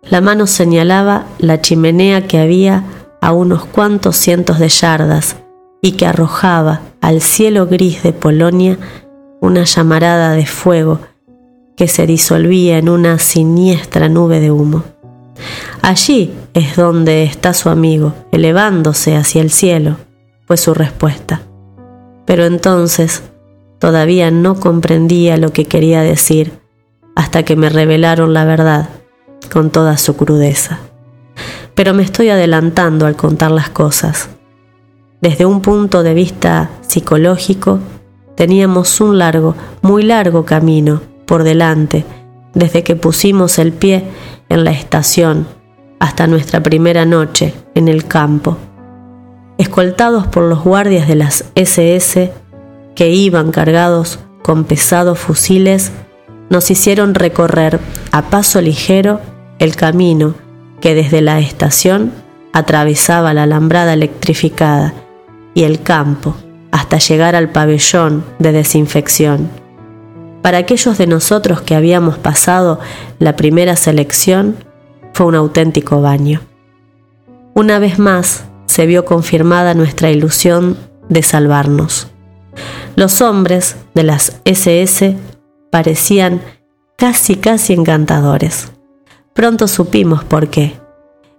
La 0.03 0.19
mano 0.19 0.47
señalaba 0.47 1.25
la 1.37 1.61
chimenea 1.61 2.27
que 2.27 2.39
había 2.39 2.83
a 3.21 3.33
unos 3.33 3.65
cuantos 3.65 4.15
cientos 4.15 4.57
de 4.57 4.69
yardas 4.69 5.35
y 5.81 5.91
que 5.93 6.07
arrojaba 6.07 6.81
al 7.01 7.21
cielo 7.21 7.67
gris 7.67 8.01
de 8.01 8.13
Polonia 8.13 8.77
una 9.41 9.63
llamarada 9.63 10.31
de 10.33 10.45
fuego 10.45 10.99
que 11.75 11.87
se 11.87 12.05
disolvía 12.05 12.77
en 12.77 12.87
una 12.87 13.17
siniestra 13.19 14.07
nube 14.07 14.39
de 14.39 14.51
humo. 14.51 14.83
Allí 15.81 16.31
es 16.53 16.75
donde 16.75 17.23
está 17.23 17.53
su 17.53 17.69
amigo, 17.69 18.13
elevándose 18.31 19.15
hacia 19.15 19.41
el 19.41 19.51
cielo, 19.51 19.97
fue 20.45 20.57
su 20.57 20.75
respuesta. 20.75 21.41
Pero 22.25 22.45
entonces 22.45 23.23
todavía 23.79 24.29
no 24.29 24.59
comprendía 24.59 25.37
lo 25.37 25.51
que 25.51 25.65
quería 25.65 26.01
decir 26.01 26.53
hasta 27.15 27.43
que 27.43 27.55
me 27.55 27.69
revelaron 27.69 28.33
la 28.35 28.45
verdad 28.45 28.89
con 29.51 29.71
toda 29.71 29.97
su 29.97 30.15
crudeza. 30.15 30.79
Pero 31.73 31.95
me 31.95 32.03
estoy 32.03 32.29
adelantando 32.29 33.07
al 33.07 33.15
contar 33.15 33.49
las 33.49 33.69
cosas. 33.69 34.29
Desde 35.19 35.47
un 35.47 35.61
punto 35.61 36.03
de 36.03 36.13
vista 36.13 36.69
psicológico, 36.81 37.79
teníamos 38.35 38.99
un 39.01 39.17
largo, 39.17 39.55
muy 39.81 40.03
largo 40.03 40.45
camino 40.45 41.01
por 41.25 41.43
delante 41.43 42.05
desde 42.53 42.83
que 42.83 42.95
pusimos 42.95 43.59
el 43.59 43.71
pie 43.71 44.03
en 44.49 44.63
la 44.63 44.71
estación 44.71 45.47
hasta 45.99 46.27
nuestra 46.27 46.61
primera 46.61 47.05
noche 47.05 47.53
en 47.75 47.87
el 47.87 48.05
campo. 48.05 48.57
Escoltados 49.57 50.27
por 50.27 50.43
los 50.43 50.63
guardias 50.63 51.07
de 51.07 51.15
las 51.15 51.45
SS 51.55 52.31
que 52.95 53.09
iban 53.09 53.51
cargados 53.51 54.19
con 54.41 54.63
pesados 54.63 55.19
fusiles, 55.19 55.91
nos 56.49 56.71
hicieron 56.71 57.13
recorrer 57.13 57.79
a 58.11 58.23
paso 58.23 58.59
ligero 58.61 59.21
el 59.59 59.75
camino 59.75 60.33
que 60.81 60.95
desde 60.95 61.21
la 61.21 61.39
estación 61.39 62.11
atravesaba 62.51 63.33
la 63.33 63.43
alambrada 63.43 63.93
electrificada 63.93 64.93
y 65.53 65.63
el 65.63 65.81
campo 65.81 66.35
hasta 66.71 66.97
llegar 66.97 67.35
al 67.35 67.49
pabellón 67.49 68.23
de 68.39 68.51
desinfección. 68.51 69.49
Para 70.41 70.57
aquellos 70.57 70.97
de 70.97 71.07
nosotros 71.07 71.61
que 71.61 71.75
habíamos 71.75 72.17
pasado 72.17 72.79
la 73.19 73.35
primera 73.35 73.75
selección, 73.75 74.55
fue 75.13 75.27
un 75.27 75.35
auténtico 75.35 76.01
baño. 76.01 76.41
Una 77.53 77.79
vez 77.79 77.99
más 77.99 78.45
se 78.65 78.85
vio 78.85 79.05
confirmada 79.05 79.73
nuestra 79.73 80.09
ilusión 80.09 80.77
de 81.09 81.21
salvarnos. 81.21 82.07
Los 82.95 83.21
hombres 83.21 83.75
de 83.93 84.03
las 84.03 84.39
SS 84.45 85.17
parecían 85.69 86.41
casi 86.97 87.35
casi 87.35 87.73
encantadores. 87.73 88.71
Pronto 89.33 89.67
supimos 89.67 90.23
por 90.23 90.49
qué. 90.49 90.75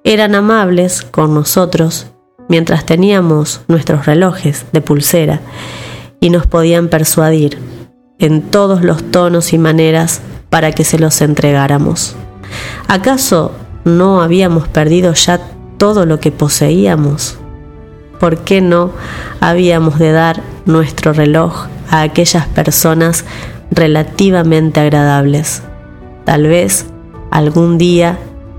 Eran 0.04 0.34
amables 0.34 1.02
con 1.02 1.34
nosotros 1.34 2.11
mientras 2.52 2.84
teníamos 2.84 3.62
nuestros 3.66 4.04
relojes 4.04 4.66
de 4.74 4.82
pulsera 4.82 5.40
y 6.20 6.28
nos 6.28 6.46
podían 6.46 6.88
persuadir 6.88 7.58
en 8.18 8.42
todos 8.42 8.84
los 8.84 9.10
tonos 9.10 9.54
y 9.54 9.58
maneras 9.58 10.20
para 10.50 10.70
que 10.70 10.84
se 10.84 10.98
los 10.98 11.22
entregáramos. 11.22 12.14
¿Acaso 12.88 13.52
no 13.86 14.20
habíamos 14.20 14.68
perdido 14.68 15.14
ya 15.14 15.40
todo 15.78 16.04
lo 16.04 16.20
que 16.20 16.30
poseíamos? 16.30 17.38
¿Por 18.20 18.40
qué 18.40 18.60
no 18.60 18.90
habíamos 19.40 19.98
de 19.98 20.12
dar 20.12 20.42
nuestro 20.66 21.14
reloj 21.14 21.68
a 21.88 22.02
aquellas 22.02 22.46
personas 22.48 23.24
relativamente 23.70 24.78
agradables? 24.80 25.62
Tal 26.26 26.48
vez 26.48 26.84
algún 27.30 27.78
día 27.78 28.18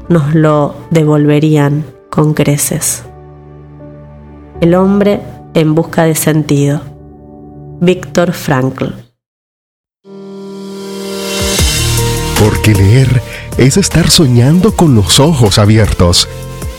nos 0.09 0.33
lo 0.33 0.73
devolverían 0.89 1.85
con 2.09 2.33
creces. 2.33 3.03
El 4.61 4.75
hombre 4.75 5.21
en 5.53 5.75
busca 5.75 6.03
de 6.03 6.15
sentido. 6.15 6.81
Víctor 7.81 8.31
Frankl 8.31 8.85
Porque 12.39 12.73
leer 12.73 13.21
es 13.57 13.77
estar 13.77 14.09
soñando 14.09 14.75
con 14.75 14.95
los 14.95 15.19
ojos 15.19 15.59
abiertos. 15.59 16.27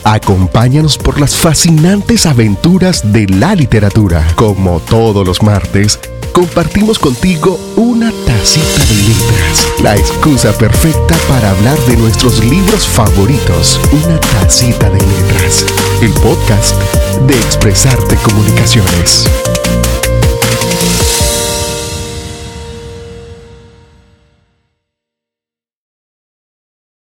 Acompáñanos 0.03 0.97
por 0.97 1.19
las 1.19 1.35
fascinantes 1.35 2.25
aventuras 2.25 3.11
de 3.11 3.27
la 3.27 3.55
literatura. 3.55 4.25
Como 4.35 4.79
todos 4.79 5.25
los 5.25 5.41
martes, 5.41 5.99
compartimos 6.31 6.99
contigo 6.99 7.59
una 7.75 8.11
tacita 8.45 8.85
de 8.85 9.01
letras. 9.07 9.67
La 9.81 9.95
excusa 9.95 10.55
perfecta 10.55 11.17
para 11.27 11.49
hablar 11.49 11.79
de 11.87 11.97
nuestros 11.97 12.45
libros 12.45 12.85
favoritos. 12.87 13.79
Una 13.91 14.19
tacita 14.19 14.87
de 14.91 14.99
letras. 14.99 15.65
El 15.99 16.13
podcast 16.13 16.79
de 17.25 17.33
Expresarte 17.33 18.15
Comunicaciones. 18.17 19.25